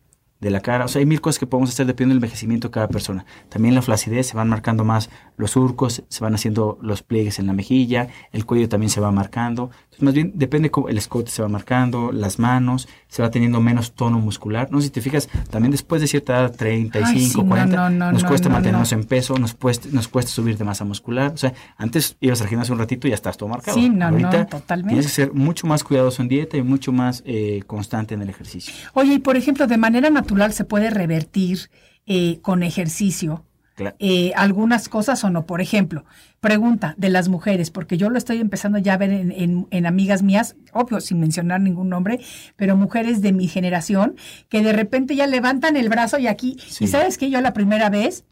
de 0.44 0.50
la 0.50 0.60
cara. 0.60 0.84
O 0.84 0.88
sea, 0.88 1.00
hay 1.00 1.06
mil 1.06 1.20
cosas 1.20 1.38
que 1.38 1.46
podemos 1.46 1.70
hacer 1.70 1.86
dependiendo 1.86 2.14
del 2.14 2.18
envejecimiento 2.18 2.68
de 2.68 2.72
cada 2.72 2.88
persona. 2.88 3.24
También 3.48 3.74
la 3.74 3.82
flacidez, 3.82 4.26
se 4.26 4.36
van 4.36 4.48
marcando 4.48 4.84
más 4.84 5.10
los 5.36 5.52
surcos, 5.52 6.04
se 6.08 6.20
van 6.20 6.34
haciendo 6.34 6.78
los 6.82 7.02
pliegues 7.02 7.38
en 7.38 7.46
la 7.46 7.54
mejilla, 7.54 8.08
el 8.30 8.44
cuello 8.44 8.68
también 8.68 8.90
se 8.90 9.00
va 9.00 9.10
marcando. 9.10 9.70
Entonces, 9.94 10.02
más 10.02 10.14
bien 10.14 10.32
depende 10.34 10.70
cómo 10.70 10.88
el 10.88 10.98
escote 10.98 11.30
se 11.30 11.42
va 11.42 11.48
marcando, 11.48 12.10
las 12.12 12.38
manos, 12.38 12.88
se 13.08 13.22
va 13.22 13.30
teniendo 13.30 13.60
menos 13.60 13.92
tono 13.92 14.18
muscular. 14.18 14.68
No 14.70 14.80
sé 14.80 14.86
si 14.86 14.92
te 14.92 15.00
fijas, 15.00 15.28
también 15.50 15.70
después 15.70 16.00
de 16.00 16.08
cierta 16.08 16.34
edad, 16.40 16.54
35, 16.54 17.06
Ay, 17.06 17.26
sí, 17.26 17.38
no, 17.38 17.46
40, 17.46 17.76
no, 17.76 17.90
no, 17.90 18.12
nos 18.12 18.22
no, 18.22 18.28
cuesta 18.28 18.48
no, 18.48 18.54
mantenernos 18.54 18.92
no. 18.92 18.98
en 18.98 19.04
peso, 19.04 19.38
nos 19.38 19.54
cuesta, 19.54 19.88
nos 19.92 20.08
cuesta 20.08 20.32
subir 20.32 20.58
de 20.58 20.64
masa 20.64 20.84
muscular. 20.84 21.32
O 21.32 21.36
sea, 21.36 21.54
antes 21.76 22.16
ibas 22.20 22.40
al 22.40 22.48
gimnasio 22.48 22.74
un 22.74 22.80
ratito 22.80 23.06
y 23.06 23.10
ya 23.10 23.14
estás 23.14 23.36
todo 23.36 23.48
marcado. 23.48 23.76
Sí, 23.76 23.88
no, 23.88 24.10
no, 24.10 24.16
Ahorita 24.16 24.46
totalmente. 24.46 24.94
tienes 24.94 25.06
que 25.06 25.12
ser 25.12 25.32
mucho 25.32 25.66
más 25.66 25.84
cuidadoso 25.84 26.22
en 26.22 26.28
dieta 26.28 26.56
y 26.56 26.62
mucho 26.62 26.92
más 26.92 27.22
eh, 27.26 27.62
constante 27.66 28.14
en 28.14 28.22
el 28.22 28.30
ejercicio. 28.30 28.74
Oye, 28.94 29.14
y 29.14 29.18
por 29.18 29.36
ejemplo, 29.36 29.66
de 29.66 29.76
manera 29.76 30.10
natural 30.10 30.52
se 30.52 30.64
puede 30.64 30.90
revertir 30.90 31.70
eh, 32.06 32.40
con 32.42 32.62
ejercicio 32.62 33.44
Claro. 33.74 33.96
eh, 33.98 34.32
algunas 34.36 34.88
cosas 34.88 35.24
o 35.24 35.30
no. 35.30 35.46
Por 35.46 35.60
ejemplo, 35.60 36.04
pregunta 36.40 36.94
de 36.96 37.08
las 37.08 37.28
mujeres, 37.28 37.70
porque 37.70 37.96
yo 37.96 38.08
lo 38.10 38.18
estoy 38.18 38.38
empezando 38.40 38.78
ya 38.78 38.94
a 38.94 38.98
ver 38.98 39.10
en, 39.10 39.32
en- 39.32 39.66
en 39.70 39.86
amigas 39.86 40.22
mías, 40.22 40.56
obvio, 40.72 41.00
sin 41.00 41.18
mencionar 41.20 41.60
ningún 41.60 41.88
nombre, 41.88 42.20
pero 42.56 42.76
mujeres 42.76 43.20
de 43.22 43.32
mi 43.32 43.48
generación, 43.48 44.14
que 44.48 44.62
de 44.62 44.72
repente 44.72 45.16
ya 45.16 45.26
levantan 45.26 45.76
el 45.76 45.88
brazo 45.88 46.18
y 46.18 46.26
aquí, 46.28 46.56
Sí. 46.68 46.84
y 46.84 46.86
sabes 46.86 47.18
que 47.18 47.30
yo 47.30 47.40
la 47.40 47.52
primera 47.52 47.90
vez 47.90 48.24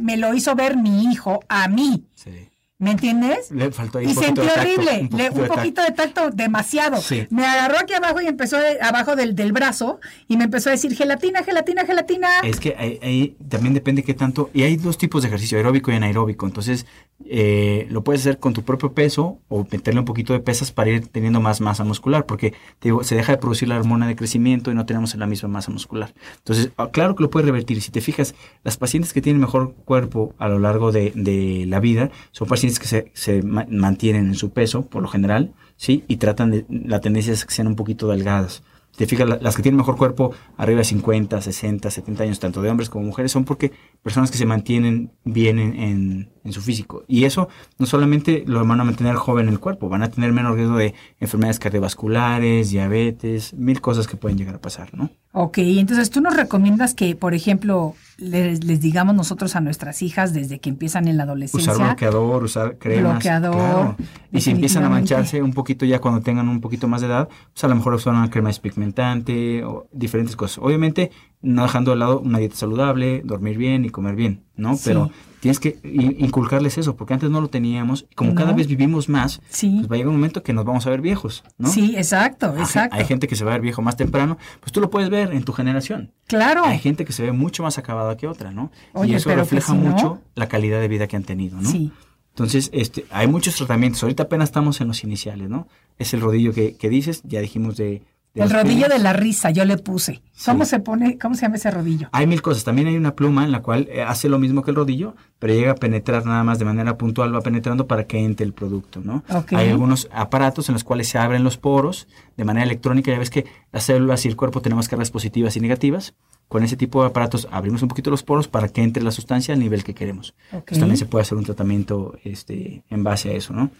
me 0.00 0.16
lo 0.16 0.34
hizo 0.34 0.54
ver 0.56 0.76
mi 0.76 1.04
hijo 1.04 1.40
a 1.48 1.68
mí. 1.68 2.04
Sí. 2.16 2.47
¿Me 2.80 2.92
entiendes? 2.92 3.50
Le 3.50 3.72
faltó 3.72 3.98
ahí 3.98 4.04
Y 4.04 4.08
un 4.10 4.14
sentí 4.14 4.40
horrible, 4.40 5.08
un 5.10 5.18
le- 5.18 5.30
poquito 5.30 5.34
un 5.34 5.42
de 5.42 5.48
poquito 5.48 5.82
de 5.82 5.90
tacto 5.90 6.30
demasiado. 6.30 6.98
Sí. 7.00 7.26
Me 7.28 7.44
agarró 7.44 7.76
aquí 7.80 7.92
abajo 7.92 8.20
y 8.20 8.26
empezó 8.28 8.56
de- 8.56 8.80
abajo 8.80 9.16
del, 9.16 9.34
del 9.34 9.50
brazo 9.52 9.98
y 10.28 10.36
me 10.36 10.44
empezó 10.44 10.68
a 10.68 10.72
decir 10.72 10.94
gelatina, 10.94 11.42
gelatina, 11.42 11.84
gelatina. 11.84 12.28
Es 12.44 12.60
que 12.60 12.76
ahí, 12.78 13.00
ahí 13.02 13.36
también 13.48 13.74
depende 13.74 14.04
qué 14.04 14.14
tanto. 14.14 14.50
Y 14.54 14.62
hay 14.62 14.76
dos 14.76 14.96
tipos 14.96 15.22
de 15.22 15.28
ejercicio, 15.28 15.58
aeróbico 15.58 15.90
y 15.90 15.96
anaeróbico. 15.96 16.46
Entonces, 16.46 16.86
eh, 17.28 17.88
lo 17.90 18.04
puedes 18.04 18.20
hacer 18.20 18.38
con 18.38 18.52
tu 18.52 18.62
propio 18.62 18.92
peso 18.92 19.40
o 19.48 19.66
meterle 19.68 19.98
un 19.98 20.06
poquito 20.06 20.32
de 20.32 20.38
pesas 20.38 20.70
para 20.70 20.90
ir 20.90 21.08
teniendo 21.08 21.40
más 21.40 21.60
masa 21.60 21.82
muscular, 21.82 22.26
porque 22.26 22.52
te 22.78 22.90
digo, 22.90 23.02
se 23.02 23.16
deja 23.16 23.32
de 23.32 23.38
producir 23.38 23.66
la 23.66 23.76
hormona 23.76 24.06
de 24.06 24.14
crecimiento 24.14 24.70
y 24.70 24.76
no 24.76 24.86
tenemos 24.86 25.16
la 25.16 25.26
misma 25.26 25.48
masa 25.48 25.72
muscular. 25.72 26.14
Entonces, 26.36 26.70
ah, 26.76 26.90
claro 26.92 27.16
que 27.16 27.24
lo 27.24 27.30
puedes 27.30 27.44
revertir. 27.46 27.82
Si 27.82 27.90
te 27.90 28.00
fijas, 28.00 28.36
las 28.62 28.76
pacientes 28.76 29.12
que 29.12 29.20
tienen 29.20 29.40
mejor 29.40 29.74
cuerpo 29.84 30.32
a 30.38 30.46
lo 30.46 30.60
largo 30.60 30.92
de, 30.92 31.10
de 31.16 31.64
la 31.66 31.80
vida 31.80 32.10
son 32.30 32.46
pacientes 32.46 32.67
que 32.78 32.86
se, 32.86 33.10
se 33.14 33.42
ma- 33.42 33.66
mantienen 33.70 34.26
en 34.26 34.34
su 34.34 34.50
peso, 34.50 34.82
por 34.86 35.02
lo 35.02 35.08
general, 35.08 35.54
¿sí? 35.76 36.04
Y 36.08 36.16
tratan 36.16 36.50
de, 36.50 36.66
la 36.68 37.00
tendencia 37.00 37.32
es 37.32 37.44
que 37.44 37.54
sean 37.54 37.68
un 37.68 37.76
poquito 37.76 38.08
delgadas. 38.08 38.62
Te 38.96 39.06
fijas, 39.06 39.28
la- 39.28 39.38
las 39.40 39.54
que 39.54 39.62
tienen 39.62 39.76
mejor 39.76 39.96
cuerpo 39.96 40.32
arriba 40.56 40.78
de 40.78 40.84
50, 40.84 41.40
60, 41.40 41.88
70 41.90 42.24
años, 42.24 42.40
tanto 42.40 42.62
de 42.62 42.68
hombres 42.70 42.90
como 42.90 43.04
mujeres, 43.04 43.30
son 43.30 43.44
porque 43.44 43.70
personas 44.02 44.30
que 44.32 44.38
se 44.38 44.44
mantienen 44.46 45.12
bien 45.24 45.58
en, 45.60 45.78
en- 45.78 46.28
en 46.42 46.52
su 46.52 46.60
físico. 46.60 47.04
Y 47.06 47.24
eso 47.24 47.48
no 47.78 47.86
solamente 47.86 48.42
lo 48.46 48.64
van 48.66 48.80
a 48.80 48.84
mantener 48.84 49.14
joven 49.14 49.48
el 49.48 49.60
cuerpo, 49.60 49.88
van 49.88 50.02
a 50.02 50.10
tener 50.10 50.32
menos 50.32 50.56
riesgo 50.56 50.76
de 50.76 50.94
enfermedades 51.20 51.60
cardiovasculares, 51.60 52.70
diabetes, 52.70 53.54
mil 53.54 53.80
cosas 53.80 54.06
que 54.08 54.16
pueden 54.16 54.36
llegar 54.38 54.56
a 54.56 54.60
pasar, 54.60 54.90
¿no? 54.94 55.10
Ok, 55.32 55.58
entonces 55.58 56.10
tú 56.10 56.20
nos 56.20 56.34
recomiendas 56.34 56.94
que, 56.94 57.14
por 57.14 57.34
ejemplo, 57.34 57.94
les, 58.16 58.64
les 58.64 58.80
digamos 58.80 59.14
nosotros 59.14 59.54
a 59.56 59.60
nuestras 59.60 60.00
hijas 60.00 60.32
desde 60.32 60.58
que 60.58 60.70
empiezan 60.70 61.06
en 61.06 61.18
la 61.18 61.24
adolescencia. 61.24 61.72
Usar 61.72 61.86
bloqueador, 61.86 62.44
usar 62.44 62.78
cremas. 62.78 63.12
Bloqueador, 63.12 63.54
claro. 63.54 63.96
Y 64.32 64.40
si 64.40 64.50
empiezan 64.50 64.84
a 64.84 64.88
mancharse 64.88 65.42
un 65.42 65.52
poquito 65.52 65.84
ya 65.84 66.00
cuando 66.00 66.22
tengan 66.22 66.48
un 66.48 66.60
poquito 66.60 66.88
más 66.88 67.02
de 67.02 67.08
edad, 67.08 67.28
pues 67.52 67.62
a 67.62 67.68
lo 67.68 67.74
mejor 67.74 67.94
usar 67.94 68.14
una 68.14 68.30
crema 68.30 68.48
despigmentante 68.48 69.62
o 69.64 69.86
diferentes 69.92 70.34
cosas. 70.34 70.58
Obviamente, 70.58 71.10
no 71.42 71.62
dejando 71.62 71.90
de 71.90 71.98
lado 71.98 72.20
una 72.20 72.38
dieta 72.38 72.56
saludable, 72.56 73.22
dormir 73.22 73.58
bien 73.58 73.84
y 73.84 73.90
comer 73.90 74.16
bien, 74.16 74.44
¿no? 74.56 74.76
Sí. 74.76 74.82
Pero 74.86 75.10
tienes 75.40 75.60
que 75.60 75.78
in- 75.84 76.16
inculcarles 76.18 76.78
eso, 76.78 76.96
porque 76.96 77.14
antes 77.14 77.30
no 77.30 77.40
lo 77.40 77.48
teníamos. 77.48 78.06
Como 78.14 78.30
No. 78.30 78.36
cada 78.36 78.52
vez 78.52 78.66
vivimos 78.66 79.08
más, 79.08 79.40
Sí. 79.50 79.74
pues 79.78 79.90
va 79.90 79.94
a 79.94 79.96
llegar 79.98 80.08
un 80.08 80.16
momento 80.16 80.42
que 80.42 80.52
nos 80.52 80.64
vamos 80.64 80.86
a 80.86 80.90
ver 80.90 81.00
viejos, 81.00 81.44
¿no? 81.58 81.68
Sí, 81.68 81.94
exacto, 81.96 82.52
Hay- 82.56 82.62
exacto. 82.62 82.96
Hay 82.96 83.04
gente 83.04 83.28
que 83.28 83.36
se 83.36 83.44
va 83.44 83.52
a 83.52 83.54
ver 83.54 83.62
viejo 83.62 83.82
más 83.82 83.96
temprano, 83.96 84.38
pues 84.60 84.72
tú 84.72 84.80
lo 84.80 84.90
puedes 84.90 85.10
ver 85.10 85.32
en 85.32 85.44
tu 85.44 85.52
generación. 85.52 86.12
Claro. 86.26 86.64
Hay 86.64 86.78
gente 86.78 87.04
que 87.04 87.12
se 87.12 87.22
ve 87.22 87.32
mucho 87.32 87.62
más 87.62 87.78
acabada 87.78 88.16
que 88.16 88.26
otra, 88.26 88.50
¿no? 88.52 88.70
Oye, 88.92 89.12
y 89.12 89.14
eso 89.16 89.34
refleja 89.34 89.72
si 89.72 89.78
no- 89.78 89.90
mucho 89.90 90.20
la 90.34 90.48
calidad 90.48 90.80
de 90.80 90.88
vida 90.88 91.06
que 91.06 91.16
han 91.16 91.24
tenido, 91.24 91.60
¿no? 91.60 91.68
Sí. 91.70 91.90
Entonces, 92.30 92.70
este, 92.72 93.04
hay 93.10 93.26
muchos 93.26 93.56
tratamientos. 93.56 94.02
Ahorita 94.04 94.24
apenas 94.24 94.48
estamos 94.50 94.80
en 94.80 94.86
los 94.88 95.02
iniciales, 95.02 95.48
¿no? 95.50 95.66
Es 95.98 96.14
el 96.14 96.20
rodillo 96.20 96.52
que, 96.52 96.76
que 96.76 96.88
dices, 96.88 97.20
ya 97.24 97.40
dijimos 97.40 97.76
de... 97.76 98.02
El 98.44 98.50
rodillo 98.50 98.88
de 98.88 98.98
la 98.98 99.12
risa, 99.12 99.50
yo 99.50 99.64
le 99.64 99.76
puse. 99.78 100.22
¿Cómo 100.44 100.64
Sí. 100.64 100.70
se 100.70 100.80
pone, 100.80 101.18
cómo 101.18 101.34
se 101.34 101.42
llama 101.42 101.56
ese 101.56 101.70
rodillo? 101.70 102.08
Hay 102.12 102.26
mil 102.26 102.40
cosas. 102.42 102.64
También 102.64 102.88
hay 102.88 102.96
una 102.96 103.14
pluma 103.14 103.44
en 103.44 103.52
la 103.52 103.60
cual 103.62 103.88
eh, 103.90 104.02
hace 104.02 104.28
lo 104.28 104.38
mismo 104.38 104.62
que 104.62 104.70
el 104.70 104.76
rodillo, 104.76 105.14
pero 105.38 105.52
llega 105.54 105.72
a 105.72 105.74
penetrar 105.74 106.24
nada 106.26 106.44
más 106.44 106.58
de 106.58 106.64
manera 106.64 106.96
puntual, 106.96 107.34
va 107.34 107.40
penetrando 107.40 107.86
para 107.86 108.04
que 108.06 108.18
entre 108.18 108.46
el 108.46 108.52
producto, 108.52 109.00
¿no? 109.02 109.24
Hay 109.52 109.68
algunos 109.68 110.08
aparatos 110.12 110.68
en 110.68 110.74
los 110.74 110.84
cuales 110.84 111.08
se 111.08 111.18
abren 111.18 111.42
los 111.44 111.56
poros 111.56 112.06
de 112.36 112.44
manera 112.44 112.64
electrónica. 112.64 113.10
Ya 113.10 113.18
ves 113.18 113.30
que 113.30 113.46
las 113.72 113.84
células 113.84 114.24
y 114.24 114.28
el 114.28 114.36
cuerpo 114.36 114.60
tenemos 114.62 114.88
cargas 114.88 115.10
positivas 115.10 115.56
y 115.56 115.60
negativas. 115.60 116.14
Con 116.48 116.62
ese 116.62 116.76
tipo 116.78 117.02
de 117.02 117.08
aparatos 117.08 117.46
abrimos 117.50 117.82
un 117.82 117.88
poquito 117.88 118.10
los 118.10 118.22
poros 118.22 118.48
para 118.48 118.68
que 118.68 118.82
entre 118.82 119.02
la 119.02 119.10
sustancia 119.10 119.52
al 119.52 119.60
nivel 119.60 119.84
que 119.84 119.92
queremos. 119.94 120.34
Pues 120.50 120.78
también 120.80 120.96
se 120.96 121.04
puede 121.04 121.22
hacer 121.22 121.36
un 121.36 121.44
tratamiento 121.44 122.16
este, 122.24 122.84
en 122.88 123.04
base 123.04 123.28
a 123.28 123.32
eso, 123.34 123.52
¿no? 123.52 123.70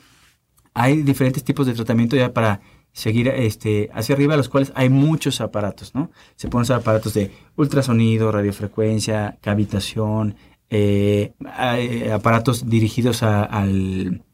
Hay 0.74 1.02
diferentes 1.02 1.42
tipos 1.42 1.66
de 1.66 1.72
tratamiento 1.72 2.14
ya 2.14 2.32
para 2.32 2.60
seguir 2.92 3.28
este, 3.28 3.90
hacia 3.92 4.14
arriba, 4.14 4.36
los 4.36 4.48
cuales 4.48 4.72
hay 4.74 4.88
muchos 4.88 5.40
aparatos, 5.40 5.94
¿no? 5.94 6.10
Se 6.36 6.48
usar 6.48 6.80
aparatos 6.80 7.14
de 7.14 7.30
ultrasonido, 7.56 8.32
radiofrecuencia, 8.32 9.38
cavitación, 9.40 10.36
eh, 10.70 11.32
hay 11.54 12.08
aparatos 12.08 12.68
dirigidos 12.68 13.22
a, 13.22 13.42
al- 13.44 14.24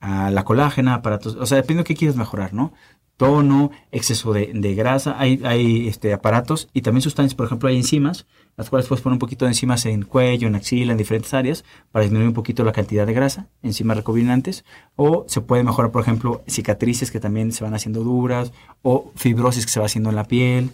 a 0.00 0.30
la 0.30 0.44
colágena, 0.44 0.94
aparatos, 0.94 1.36
o 1.36 1.46
sea, 1.46 1.56
depende 1.58 1.82
de 1.82 1.84
qué 1.84 1.94
quieras 1.94 2.16
mejorar, 2.16 2.52
¿no? 2.52 2.72
Tono, 3.16 3.70
exceso 3.92 4.32
de, 4.32 4.50
de 4.54 4.74
grasa, 4.74 5.16
hay, 5.18 5.40
hay 5.44 5.88
este, 5.88 6.12
aparatos 6.12 6.68
y 6.72 6.82
también 6.82 7.02
sustancias, 7.02 7.34
por 7.34 7.46
ejemplo, 7.46 7.68
hay 7.68 7.76
enzimas, 7.76 8.26
las 8.56 8.68
cuales 8.68 8.86
puedes 8.86 9.02
poner 9.02 9.14
un 9.14 9.18
poquito 9.18 9.44
de 9.44 9.52
enzimas 9.52 9.86
en 9.86 10.02
cuello, 10.02 10.48
en 10.48 10.54
axila, 10.54 10.92
en 10.92 10.98
diferentes 10.98 11.32
áreas, 11.32 11.64
para 11.90 12.02
disminuir 12.02 12.28
un 12.28 12.34
poquito 12.34 12.64
la 12.64 12.72
cantidad 12.72 13.06
de 13.06 13.12
grasa, 13.12 13.46
enzimas 13.62 13.96
recombinantes, 13.96 14.64
o 14.96 15.24
se 15.28 15.40
puede 15.40 15.62
mejorar, 15.62 15.90
por 15.90 16.02
ejemplo, 16.02 16.42
cicatrices 16.46 17.10
que 17.10 17.20
también 17.20 17.52
se 17.52 17.64
van 17.64 17.74
haciendo 17.74 18.02
duras, 18.02 18.52
o 18.82 19.12
fibrosis 19.14 19.66
que 19.66 19.72
se 19.72 19.80
va 19.80 19.86
haciendo 19.86 20.10
en 20.10 20.16
la 20.16 20.24
piel. 20.24 20.70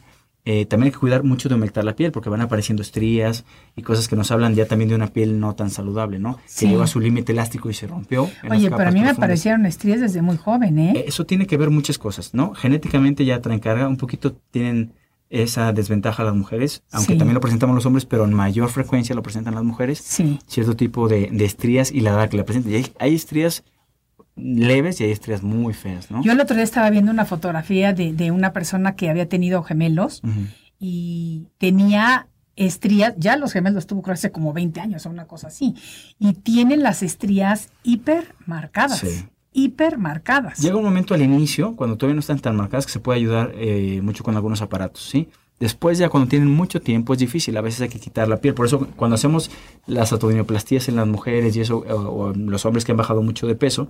Eh, 0.51 0.65
también 0.65 0.87
hay 0.87 0.93
que 0.93 0.99
cuidar 0.99 1.25
mucho 1.25 1.51
de 1.51 1.57
humectar 1.57 1.85
la 1.85 1.95
piel 1.95 2.11
porque 2.11 2.31
van 2.31 2.41
apareciendo 2.41 2.83
estrías 2.83 3.45
y 3.77 3.83
cosas 3.83 4.09
que 4.09 4.17
nos 4.17 4.31
hablan 4.31 4.55
ya 4.55 4.65
también 4.65 4.89
de 4.89 4.95
una 4.95 5.09
piel 5.09 5.39
no 5.41 5.55
tan 5.55 5.69
saludable, 5.69 6.19
¿no? 6.19 6.39
Sí. 6.47 6.65
Que 6.65 6.71
llegó 6.71 6.83
a 6.85 6.87
su 6.87 7.01
límite 7.01 7.33
elástico 7.33 7.69
y 7.69 7.75
se 7.75 7.87
rompió. 7.87 8.31
en 8.43 8.53
Oye, 8.53 8.71
pero 8.71 8.89
a 8.89 8.91
mí 8.91 9.01
me 9.03 9.11
aparecieron 9.11 9.67
estrías 9.67 10.01
desde 10.01 10.23
muy 10.23 10.39
joven, 10.39 10.79
¿eh? 10.79 10.93
Eh, 10.97 11.05
Eso 11.07 11.27
tiene 11.27 11.47
que 11.47 11.59
ver 11.59 11.69
muchas 11.69 11.99
cosas, 11.99 12.33
¿no? 12.33 12.55
Genéticamente 12.55 13.27
ya 13.27 13.43
traen 13.43 13.61
carga, 13.61 13.87
un 13.89 13.99
poquito 13.99 14.33
tienen 14.51 14.95
esa 15.29 15.71
desventaja 15.75 16.25
las 16.25 16.35
mujeres, 16.35 16.83
aunque 16.93 17.13
Sí. 17.13 17.19
también 17.19 17.35
lo 17.35 17.41
presentamos 17.43 17.75
los 17.75 17.85
hombres, 17.85 18.07
pero 18.07 18.25
en 18.25 18.33
mayor 18.33 18.71
frecuencia 18.71 19.15
lo 19.15 19.23
presentan 19.23 19.55
las 19.55 19.65
mujeres, 19.65 19.99
Sí. 19.99 20.39
cierto 20.47 20.75
tipo 20.77 21.09
de, 21.09 21.29
de 21.31 21.45
estrías 21.45 21.93
y 21.93 22.01
la 22.01 22.13
edad 22.13 22.31
que 22.31 22.39
la 22.39 22.47
presentan. 22.47 22.73
Y 22.73 22.77
hay, 22.77 22.87
hay 22.99 23.15
estrías 23.15 23.65
leves 24.39 25.01
y 25.01 25.05
hay 25.05 25.11
estrías 25.11 25.43
muy 25.43 25.75
feas, 25.75 26.11
¿no? 26.11 26.23
Yo 26.23 26.33
el 26.33 26.41
otro 26.41 26.55
día 26.57 26.65
estaba 26.65 26.89
viendo 26.91 27.11
una 27.13 27.25
fotografía 27.25 27.93
de, 27.93 28.13
de 28.13 28.31
una 28.31 28.53
persona 28.53 28.95
que 28.97 29.11
había 29.11 29.29
tenido 29.29 29.63
gemelos 29.63 30.23
y 30.79 31.47
tenía 31.59 32.29
estrías, 32.57 33.15
ya 33.19 33.37
los 33.37 33.53
gemelos 33.53 33.87
tuvo 33.87 34.03
creo 34.03 34.15
hace 34.15 34.33
como 34.33 34.53
20 34.53 34.81
años 34.81 35.07
o 35.07 35.11
una 35.11 35.27
cosa 35.27 35.47
así, 35.49 35.75
y 36.19 36.33
tienen 36.35 36.83
las 36.83 37.03
estrías 37.05 37.69
hiper 37.85 38.35
marcadas, 38.47 38.99
Sí. 38.99 39.27
hiper 39.53 39.97
marcadas. 39.99 40.59
Llega 40.59 40.77
un 40.77 40.85
momento 40.85 41.15
al 41.15 41.23
inicio, 41.23 41.77
cuando 41.77 41.97
todavía 41.97 42.15
no 42.15 42.21
están 42.21 42.41
tan 42.41 42.57
marcadas, 42.57 42.87
que 42.87 42.93
se 42.93 43.01
puede 43.01 43.19
ayudar 43.19 43.53
eh, 43.55 44.01
mucho 44.03 44.25
con 44.25 44.35
algunos 44.35 44.61
aparatos, 44.61 45.03
¿sí? 45.09 45.29
Después 45.61 45.99
ya 45.99 46.09
cuando 46.09 46.29
tienen 46.29 46.49
mucho 46.51 46.81
tiempo 46.81 47.13
es 47.13 47.19
difícil, 47.19 47.57
a 47.57 47.61
veces 47.61 47.81
hay 47.81 47.89
que 47.89 47.99
quitar 47.99 48.29
la 48.29 48.37
piel. 48.37 48.55
Por 48.55 48.67
eso 48.67 48.87
cuando 48.97 49.15
hacemos 49.17 49.51
las 49.87 50.13
abdominoplastías 50.13 50.89
en 50.89 50.95
las 50.97 51.07
mujeres 51.09 51.57
y 51.57 51.61
eso, 51.61 51.79
o, 51.79 51.95
o 51.95 52.33
los 52.35 52.65
hombres 52.65 52.85
que 52.85 52.93
han 52.93 52.99
bajado 52.99 53.23
mucho 53.23 53.47
de 53.49 53.57
peso, 53.57 53.89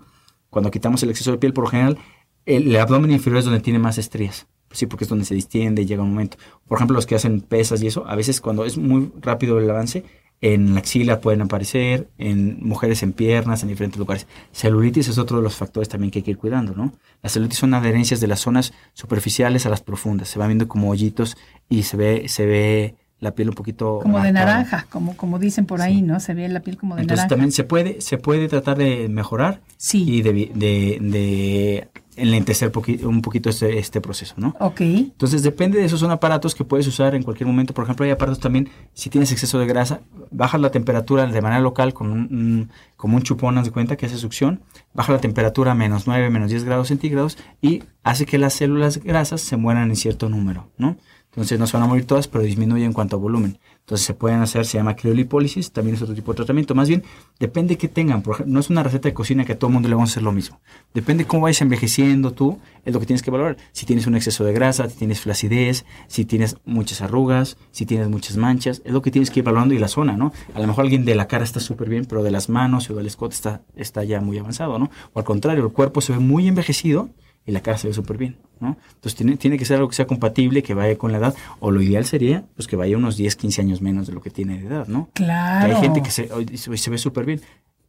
cuando 0.50 0.70
quitamos 0.70 1.02
el 1.02 1.10
exceso 1.10 1.30
de 1.32 1.38
piel, 1.38 1.52
por 1.52 1.64
lo 1.64 1.70
general, 1.70 1.98
el, 2.46 2.74
abdomen 2.76 3.10
inferior 3.10 3.38
es 3.38 3.44
donde 3.44 3.60
tiene 3.60 3.78
más 3.78 3.98
estrías. 3.98 4.46
Sí, 4.70 4.86
porque 4.86 5.04
es 5.04 5.08
donde 5.08 5.24
se 5.24 5.34
distiende 5.34 5.82
y 5.82 5.86
llega 5.86 6.02
un 6.02 6.10
momento. 6.10 6.36
Por 6.66 6.78
ejemplo, 6.78 6.94
los 6.94 7.06
que 7.06 7.14
hacen 7.14 7.40
pesas 7.40 7.82
y 7.82 7.86
eso, 7.86 8.06
a 8.06 8.14
veces 8.16 8.40
cuando 8.40 8.64
es 8.64 8.76
muy 8.76 9.10
rápido 9.20 9.58
el 9.58 9.70
avance, 9.70 10.04
en 10.40 10.74
la 10.74 10.80
axila 10.80 11.20
pueden 11.20 11.42
aparecer, 11.42 12.08
en 12.18 12.58
mujeres 12.60 13.02
en 13.02 13.12
piernas, 13.12 13.62
en 13.62 13.70
diferentes 13.70 13.98
lugares. 13.98 14.26
Celulitis 14.52 15.08
es 15.08 15.18
otro 15.18 15.38
de 15.38 15.42
los 15.42 15.56
factores 15.56 15.88
también 15.88 16.10
que 16.10 16.20
hay 16.20 16.22
que 16.22 16.30
ir 16.32 16.38
cuidando, 16.38 16.74
¿no? 16.74 16.92
Las 17.22 17.32
celulitis 17.32 17.58
son 17.58 17.74
adherencias 17.74 18.20
de 18.20 18.28
las 18.28 18.40
zonas 18.40 18.72
superficiales 18.92 19.66
a 19.66 19.70
las 19.70 19.80
profundas. 19.80 20.28
Se 20.28 20.38
van 20.38 20.48
viendo 20.48 20.68
como 20.68 20.90
hoyitos 20.90 21.36
y 21.68 21.82
se 21.84 21.96
ve, 21.96 22.28
se 22.28 22.46
ve 22.46 22.94
la 23.20 23.32
piel 23.34 23.48
un 23.48 23.54
poquito 23.54 23.98
como 24.02 24.20
de 24.20 24.30
naranja, 24.32 24.86
como, 24.90 25.16
como 25.16 25.38
dicen 25.38 25.66
por 25.66 25.80
ahí, 25.82 26.02
¿no? 26.02 26.20
Se 26.20 26.34
ve 26.34 26.48
la 26.48 26.60
piel 26.60 26.76
como 26.76 26.94
de 26.94 27.02
Entonces 27.02 27.24
naranja. 27.24 27.28
también 27.34 27.52
se 27.52 27.64
puede, 27.64 28.00
se 28.00 28.16
puede 28.18 28.46
tratar 28.48 28.78
de 28.78 29.08
mejorar 29.08 29.60
Sí. 29.76 30.04
y 30.08 30.22
de, 30.22 30.32
de, 30.32 30.98
de 31.00 31.88
enlentecer 32.16 32.72
poqui- 32.72 33.04
un 33.04 33.22
poquito 33.22 33.48
este, 33.50 33.78
este 33.78 34.00
proceso, 34.00 34.34
¿no? 34.38 34.54
Ok, 34.60 34.80
Entonces 34.80 35.42
depende 35.42 35.78
de 35.78 35.84
esos 35.84 36.00
son 36.00 36.10
aparatos 36.10 36.54
que 36.54 36.64
puedes 36.64 36.86
usar 36.86 37.14
en 37.14 37.22
cualquier 37.22 37.46
momento. 37.46 37.74
Por 37.74 37.84
ejemplo, 37.84 38.04
hay 38.04 38.10
aparatos 38.10 38.40
también, 38.40 38.68
si 38.92 39.08
tienes 39.08 39.30
exceso 39.32 39.58
de 39.58 39.66
grasa, 39.66 40.00
bajas 40.30 40.60
la 40.60 40.70
temperatura 40.70 41.26
de 41.26 41.40
manera 41.40 41.60
local 41.60 41.94
con 41.94 42.10
un, 42.10 42.18
un- 42.20 42.70
como 42.96 43.16
un 43.16 43.22
chupón, 43.22 43.56
haz 43.58 43.66
de 43.66 43.70
cuenta 43.70 43.96
que 43.96 44.06
hace 44.06 44.16
succión, 44.16 44.62
baja 44.94 45.12
la 45.12 45.20
temperatura 45.20 45.72
a 45.72 45.74
menos 45.74 46.06
9, 46.08 46.28
menos 46.30 46.50
10 46.50 46.64
grados 46.64 46.88
centígrados 46.88 47.38
y 47.62 47.84
hace 48.08 48.24
que 48.24 48.38
las 48.38 48.54
células 48.54 49.02
grasas 49.02 49.42
se 49.42 49.58
mueran 49.58 49.90
en 49.90 49.96
cierto 49.96 50.30
número, 50.30 50.70
¿no? 50.78 50.96
Entonces 51.30 51.58
no 51.58 51.66
se 51.66 51.76
van 51.76 51.84
a 51.84 51.86
morir 51.86 52.06
todas, 52.06 52.26
pero 52.26 52.42
disminuye 52.42 52.86
en 52.86 52.94
cuanto 52.94 53.16
a 53.16 53.18
volumen. 53.18 53.58
Entonces 53.80 54.06
se 54.06 54.14
pueden 54.14 54.40
hacer, 54.40 54.64
se 54.64 54.78
llama 54.78 54.96
criolipólisis, 54.96 55.72
también 55.72 55.94
es 55.94 56.02
otro 56.02 56.14
tipo 56.14 56.32
de 56.32 56.36
tratamiento. 56.36 56.74
Más 56.74 56.88
bien, 56.88 57.04
depende 57.38 57.76
que 57.76 57.86
tengan. 57.86 58.22
Por 58.22 58.34
ejemplo, 58.34 58.54
no 58.54 58.60
es 58.60 58.70
una 58.70 58.82
receta 58.82 59.10
de 59.10 59.14
cocina 59.14 59.44
que 59.44 59.52
a 59.52 59.58
todo 59.58 59.68
el 59.68 59.74
mundo 59.74 59.90
le 59.90 59.94
vamos 59.94 60.08
a 60.08 60.12
hacer 60.14 60.22
lo 60.22 60.32
mismo. 60.32 60.58
Depende 60.94 61.26
cómo 61.26 61.42
vayas 61.42 61.60
envejeciendo 61.60 62.32
tú, 62.32 62.58
es 62.86 62.94
lo 62.94 62.98
que 62.98 63.04
tienes 63.04 63.22
que 63.22 63.30
valorar. 63.30 63.58
Si 63.72 63.84
tienes 63.84 64.06
un 64.06 64.14
exceso 64.16 64.42
de 64.42 64.54
grasa, 64.54 64.88
si 64.88 64.96
tienes 64.96 65.20
flacidez, 65.20 65.84
si 66.06 66.24
tienes 66.24 66.56
muchas 66.64 67.02
arrugas, 67.02 67.58
si 67.72 67.84
tienes 67.84 68.08
muchas 68.08 68.38
manchas, 68.38 68.80
es 68.86 68.92
lo 68.92 69.02
que 69.02 69.10
tienes 69.10 69.30
que 69.30 69.40
ir 69.40 69.44
valorando 69.44 69.74
y 69.74 69.78
la 69.78 69.88
zona, 69.88 70.16
¿no? 70.16 70.32
A 70.54 70.60
lo 70.60 70.66
mejor 70.66 70.84
alguien 70.84 71.04
de 71.04 71.14
la 71.14 71.28
cara 71.28 71.44
está 71.44 71.60
súper 71.60 71.90
bien, 71.90 72.06
pero 72.06 72.22
de 72.22 72.30
las 72.30 72.48
manos 72.48 72.88
o 72.88 72.94
del 72.94 73.06
escote 73.06 73.34
está, 73.34 73.60
está 73.76 74.02
ya 74.02 74.22
muy 74.22 74.38
avanzado, 74.38 74.78
¿no? 74.78 74.90
O 75.12 75.18
al 75.18 75.24
contrario, 75.26 75.62
el 75.64 75.72
cuerpo 75.72 76.00
se 76.00 76.14
ve 76.14 76.18
muy 76.18 76.48
envejecido 76.48 77.10
y 77.48 77.52
la 77.52 77.60
cara 77.62 77.78
se 77.78 77.88
ve 77.88 77.94
súper 77.94 78.18
bien, 78.18 78.36
¿no? 78.60 78.76
Entonces 78.94 79.14
tiene, 79.16 79.36
tiene 79.38 79.58
que 79.58 79.64
ser 79.64 79.78
algo 79.78 79.88
que 79.88 79.96
sea 79.96 80.06
compatible, 80.06 80.62
que 80.62 80.74
vaya 80.74 80.96
con 80.98 81.10
la 81.10 81.18
edad, 81.18 81.34
o 81.58 81.70
lo 81.72 81.80
ideal 81.82 82.04
sería 82.04 82.44
pues 82.54 82.68
que 82.68 82.76
vaya 82.76 82.96
unos 82.96 83.16
10, 83.16 83.34
15 83.36 83.62
años 83.62 83.80
menos 83.82 84.06
de 84.06 84.12
lo 84.12 84.20
que 84.20 84.30
tiene 84.30 84.58
de 84.60 84.66
edad, 84.66 84.86
¿no? 84.86 85.08
Que 85.14 85.24
claro. 85.24 85.74
hay 85.74 85.80
gente 85.82 86.02
que 86.02 86.10
se, 86.10 86.30
hoy 86.32 86.46
se, 86.56 86.76
se 86.76 86.90
ve 86.90 86.98
súper 86.98 87.24
bien. 87.24 87.40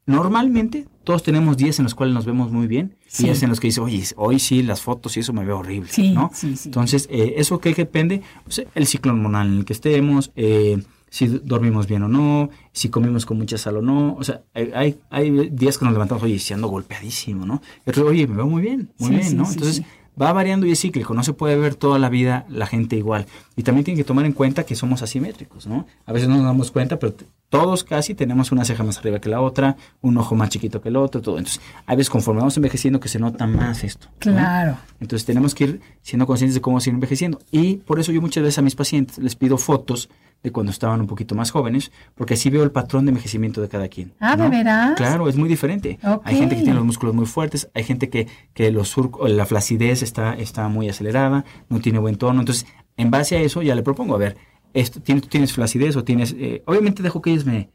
Normalmente 0.05 0.87
todos 1.03 1.21
tenemos 1.21 1.55
días 1.57 1.77
en 1.79 1.83
los 1.83 1.93
cuales 1.93 2.15
nos 2.15 2.25
vemos 2.25 2.51
muy 2.51 2.65
bien 2.65 2.95
Sí. 3.05 3.23
y 3.23 3.25
días 3.27 3.43
en 3.43 3.49
los 3.49 3.59
que 3.59 3.67
dice, 3.67 3.79
oye, 3.81 4.03
hoy 4.15 4.39
sí 4.39 4.63
las 4.63 4.81
fotos 4.81 5.15
y 5.17 5.19
eso 5.19 5.33
me 5.33 5.45
veo 5.45 5.59
horrible, 5.59 5.89
Sí, 5.91 6.11
¿no? 6.13 6.31
sí. 6.33 6.55
Entonces, 6.65 7.07
eh, 7.11 7.35
eso 7.37 7.59
que 7.59 7.73
depende, 7.75 8.21
pues, 8.43 8.63
el 8.73 8.87
ciclo 8.87 9.11
hormonal 9.11 9.47
en 9.47 9.57
el 9.59 9.65
que 9.65 9.73
estemos, 9.73 10.31
eh, 10.35 10.81
si 11.09 11.27
dormimos 11.27 11.87
bien 11.87 12.03
o 12.03 12.07
no, 12.07 12.49
si 12.71 12.89
comimos 12.89 13.25
con 13.25 13.37
mucha 13.37 13.57
sal 13.57 13.77
o 13.77 13.81
no. 13.81 14.15
O 14.15 14.23
sea, 14.23 14.41
hay, 14.53 14.99
hay, 15.09 15.49
días 15.49 15.77
que 15.77 15.85
nos 15.85 15.93
levantamos, 15.93 16.23
oye, 16.23 16.39
si 16.39 16.53
ando 16.53 16.67
golpeadísimo, 16.67 17.45
¿no? 17.45 17.61
Otros, 17.85 18.07
oye, 18.07 18.27
me 18.27 18.35
veo 18.37 18.47
muy 18.47 18.61
bien, 18.61 18.91
muy 18.97 19.09
Sí, 19.09 19.15
bien, 19.15 19.37
¿no? 19.37 19.45
sí, 19.45 19.53
Entonces, 19.53 19.75
sí. 19.77 19.85
va 20.21 20.31
variando 20.33 20.65
y 20.65 20.71
es 20.71 20.79
cíclico, 20.79 21.13
no 21.13 21.23
se 21.23 21.33
puede 21.33 21.57
ver 21.57 21.75
toda 21.75 21.97
la 21.99 22.09
vida 22.09 22.45
la 22.49 22.67
gente 22.67 22.95
igual. 22.95 23.25
Y 23.55 23.63
también 23.63 23.85
tienen 23.85 23.97
que 23.97 24.07
tomar 24.07 24.25
en 24.25 24.33
cuenta 24.33 24.63
que 24.65 24.75
somos 24.75 25.01
asimétricos, 25.01 25.67
¿no? 25.67 25.85
A 26.05 26.13
veces 26.13 26.29
no 26.29 26.35
nos 26.35 26.45
damos 26.45 26.71
cuenta, 26.71 26.99
pero 26.99 27.13
todos 27.49 27.83
casi 27.83 28.13
tenemos 28.13 28.51
una 28.51 28.63
ceja 28.63 28.83
más 28.83 28.99
arriba 28.99 29.19
que 29.19 29.27
la 29.27 29.41
otra, 29.41 29.75
un 30.01 30.17
ojo 30.17 30.35
más 30.35 30.49
chiquito 30.49 30.81
que 30.81 30.89
el 30.89 30.97
otro, 30.97 31.19
todo. 31.21 31.39
Entonces, 31.39 31.61
a 31.87 31.95
veces 31.95 32.09
conforme 32.09 32.41
vamos 32.41 32.55
envejeciendo 32.57 32.99
que 32.99 33.09
se 33.09 33.17
nota 33.17 33.47
más 33.47 33.83
esto. 33.83 34.07
¿no? 34.07 34.13
Claro. 34.19 34.77
Entonces 34.99 35.25
tenemos 35.25 35.55
que 35.55 35.63
ir 35.63 35.81
siendo 36.03 36.27
conscientes 36.27 36.53
de 36.53 36.61
cómo 36.61 36.79
seguir 36.79 36.95
envejeciendo. 36.95 37.39
Y 37.51 37.77
por 37.77 37.99
eso 37.99 38.11
yo 38.11 38.21
muchas 38.21 38.43
veces 38.43 38.59
a 38.59 38.61
mis 38.61 38.75
pacientes 38.75 39.17
les 39.17 39.35
pido 39.35 39.57
fotos 39.57 40.09
de 40.41 40.51
cuando 40.51 40.71
estaban 40.71 41.01
un 41.01 41.07
poquito 41.07 41.35
más 41.35 41.51
jóvenes, 41.51 41.91
porque 42.15 42.35
así 42.35 42.49
veo 42.49 42.63
el 42.63 42.71
patrón 42.71 43.05
de 43.05 43.09
envejecimiento 43.09 43.61
de 43.61 43.67
cada 43.69 43.87
quien. 43.89 44.13
Ah, 44.19 44.35
¿de 44.37 44.43
¿no? 44.43 44.49
veras? 44.49 44.95
Claro, 44.95 45.27
es 45.27 45.35
muy 45.35 45.49
diferente. 45.49 45.99
Hay 46.23 46.37
gente 46.37 46.55
que 46.55 46.61
tiene 46.61 46.75
los 46.75 46.85
músculos 46.85 47.13
muy 47.13 47.25
fuertes, 47.25 47.69
hay 47.73 47.83
gente 47.83 48.09
que, 48.09 48.27
que 48.53 48.71
los 48.71 48.87
surcos, 48.89 49.29
la 49.29 49.45
flacidez 49.45 50.01
está, 50.01 50.33
está 50.35 50.67
muy 50.69 50.87
acelerada, 50.89 51.43
no 51.67 51.79
tiene 51.81 51.99
buen 51.99 52.15
tono. 52.15 52.39
Entonces, 52.39 52.65
En 52.97 53.11
base 53.11 53.37
a 53.37 53.41
eso 53.41 53.61
ya 53.61 53.75
le 53.75 53.81
propongo, 53.81 54.15
a 54.15 54.17
ver, 54.17 54.35
esto, 54.73 55.01
¿tienes, 55.01 55.27
tienes 55.29 55.53
flacidez 55.53 55.95
o 55.95 56.03
tienes... 56.03 56.35
eh, 56.37 56.63
obviamente 56.65 57.01
dejo 57.01 57.21
que 57.21 57.31
ellas 57.31 57.45
me... 57.45 57.69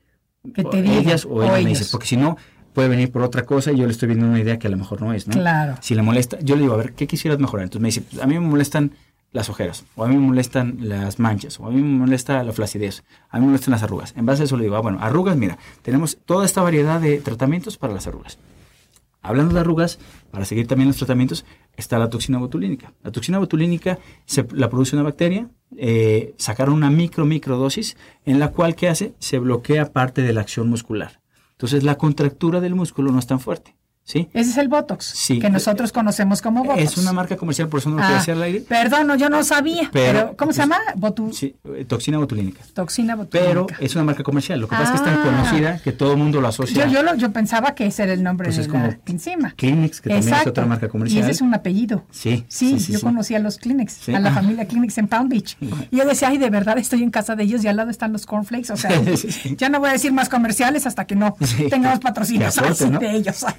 Que 0.54 0.62
te 0.64 0.80
o 0.82 0.92
ellas 0.92 1.24
o, 1.24 1.28
o 1.36 1.42
ella 1.42 1.52
me 1.52 1.58
ellos. 1.60 1.78
dice, 1.78 1.90
porque 1.90 2.06
si 2.06 2.16
no 2.18 2.36
puede 2.74 2.88
venir 2.88 3.10
por 3.10 3.22
otra 3.22 3.44
cosa 3.46 3.72
y 3.72 3.76
yo 3.78 3.86
le 3.86 3.92
estoy 3.92 4.08
viendo 4.08 4.26
una 4.26 4.38
idea 4.38 4.58
que 4.58 4.66
a 4.66 4.70
lo 4.70 4.76
mejor 4.76 5.00
no 5.00 5.12
es, 5.14 5.26
¿no? 5.26 5.32
Claro. 5.32 5.76
Si 5.80 5.94
le 5.94 6.02
molesta, 6.02 6.38
yo 6.40 6.56
le 6.56 6.62
digo, 6.62 6.74
a 6.74 6.76
ver, 6.76 6.92
¿qué 6.92 7.06
quisieras 7.06 7.38
mejorar? 7.40 7.64
Entonces 7.64 7.80
me 7.82 7.88
dice, 7.88 8.00
pues, 8.02 8.22
a 8.22 8.26
mí 8.26 8.34
me 8.34 8.40
molestan 8.40 8.92
las 9.34 9.50
ojeras, 9.50 9.84
o 9.96 10.04
a 10.04 10.08
mí 10.08 10.14
me 10.14 10.28
molestan 10.28 10.76
las 10.80 11.18
manchas, 11.18 11.58
o 11.58 11.66
a 11.66 11.70
mí 11.70 11.82
me 11.82 11.98
molesta 11.98 12.44
la 12.44 12.52
flacidez, 12.52 13.02
a 13.28 13.38
mí 13.38 13.40
me 13.40 13.48
molestan 13.48 13.72
las 13.72 13.82
arrugas. 13.82 14.14
En 14.16 14.24
base 14.24 14.42
a 14.42 14.44
eso 14.44 14.56
le 14.56 14.62
digo, 14.62 14.76
ah, 14.76 14.80
bueno, 14.80 14.98
arrugas, 15.00 15.36
mira, 15.36 15.58
tenemos 15.82 16.18
toda 16.24 16.46
esta 16.46 16.62
variedad 16.62 17.00
de 17.00 17.18
tratamientos 17.18 17.76
para 17.76 17.92
las 17.92 18.06
arrugas. 18.06 18.38
Hablando 19.22 19.52
de 19.52 19.60
arrugas, 19.60 19.98
para 20.30 20.44
seguir 20.44 20.68
también 20.68 20.86
los 20.86 20.98
tratamientos, 20.98 21.44
está 21.76 21.98
la 21.98 22.10
toxina 22.10 22.38
botulínica. 22.38 22.92
La 23.02 23.10
toxina 23.10 23.40
botulínica 23.40 23.98
se, 24.24 24.46
la 24.52 24.70
produce 24.70 24.94
una 24.94 25.02
bacteria, 25.02 25.48
eh, 25.76 26.34
sacaron 26.38 26.74
una 26.74 26.90
micro, 26.90 27.26
microdosis, 27.26 27.96
en 28.24 28.38
la 28.38 28.52
cual, 28.52 28.76
¿qué 28.76 28.88
hace? 28.88 29.14
Se 29.18 29.40
bloquea 29.40 29.92
parte 29.92 30.22
de 30.22 30.32
la 30.32 30.42
acción 30.42 30.70
muscular. 30.70 31.20
Entonces, 31.52 31.82
la 31.82 31.98
contractura 31.98 32.60
del 32.60 32.76
músculo 32.76 33.10
no 33.10 33.18
es 33.18 33.26
tan 33.26 33.40
fuerte, 33.40 33.74
¿sí? 34.04 34.28
Ese 34.34 34.50
es 34.50 34.56
el 34.58 34.68
Botox, 34.68 35.04
Sí. 35.06 35.38
que 35.38 35.50
nosotros 35.50 35.90
conocemos 35.92 36.40
como 36.42 36.62
Botox. 36.64 36.82
Es 36.82 36.96
una 36.98 37.12
marca 37.12 37.36
comercial, 37.36 37.68
por 37.68 37.80
eso 37.80 37.90
no 37.90 37.96
lo 37.96 38.02
Ah, 38.04 38.12
decir 38.14 38.34
al 38.34 38.42
aire. 38.42 38.60
Perdón, 38.60 39.16
yo 39.18 39.28
no 39.30 39.42
sabía. 39.44 39.88
Pero, 39.92 40.12
Pero, 40.18 40.36
¿cómo 40.36 40.52
se 40.52 40.58
pues, 40.58 40.68
llama? 40.68 40.78
Botu 40.96 41.32
Sí, 41.32 41.56
eh, 41.76 41.84
toxina 41.86 42.18
botulínica. 42.18 42.60
toxina 42.74 43.16
botulínica. 43.16 43.66
Pero 43.66 43.66
es 43.80 43.94
una 43.94 44.04
marca 44.04 44.22
comercial. 44.22 44.60
Lo 44.60 44.68
que 44.68 44.76
pasa 44.76 44.94
es 44.94 45.00
que 45.00 45.08
es 45.08 45.14
tan 45.14 45.20
Ah. 45.20 45.24
conocida 45.24 45.78
que 45.82 45.92
todo 45.92 46.12
el 46.12 46.18
mundo 46.18 46.40
lo 46.40 46.48
asocia. 46.48 46.86
yo, 46.86 46.92
yo, 46.92 47.02
lo- 47.02 47.14
yo 47.16 47.32
pensaba 47.32 47.74
que 47.74 47.86
ese 47.86 48.02
era 48.04 48.12
el 48.12 48.22
nombre 48.22 48.46
Pues 48.46 48.56
de 48.56 48.62
es 48.62 48.68
como 48.68 48.86
la 48.86 48.98
enzima. 49.06 49.52
Kleenex, 49.56 50.00
que 50.00 50.10
también 50.10 50.34
es 50.34 50.46
otra 50.46 50.66
marca 50.66 50.88
comercial. 50.88 51.18
Y 51.18 51.22
ese 51.22 51.30
es 51.32 51.40
un 51.40 51.54
apellido. 51.54 52.04
Sí, 52.10 52.44
Sí, 52.48 52.78
sí, 52.80 52.92
yo 52.92 52.98
sí. 52.98 53.04
conocí 53.04 53.34
a 53.34 53.38
los 53.38 53.58
Kleenex, 53.58 54.08
a 54.10 54.18
la 54.20 54.32
familia 54.32 54.66
Kleenex 54.66 54.98
en 54.98 55.08
Palm 55.08 55.28
Beach. 55.28 55.56
Y 55.90 55.96
yo 55.96 56.04
decía, 56.04 56.28
ay, 56.28 56.38
de 56.38 56.50
verdad 56.50 56.76
estoy 56.78 57.02
en 57.02 57.10
casa 57.10 57.34
de 57.36 57.44
ellos 57.44 57.64
y 57.64 57.68
al 57.68 57.76
lado 57.76 57.90
están 57.90 58.12
los 58.12 58.26
cornflakes. 58.26 58.72
O 58.72 58.76
sea, 58.76 58.90
ya 59.56 59.68
no 59.70 59.80
voy 59.80 59.88
a 59.88 59.92
decir 59.92 60.12
más 60.12 60.28
comerciales 60.28 60.86
hasta 60.86 61.06
que 61.06 61.16
no 61.16 61.36
tengamos 61.70 62.00
patrocinios 62.00 62.54
de 63.00 63.10
ellos. 63.16 63.44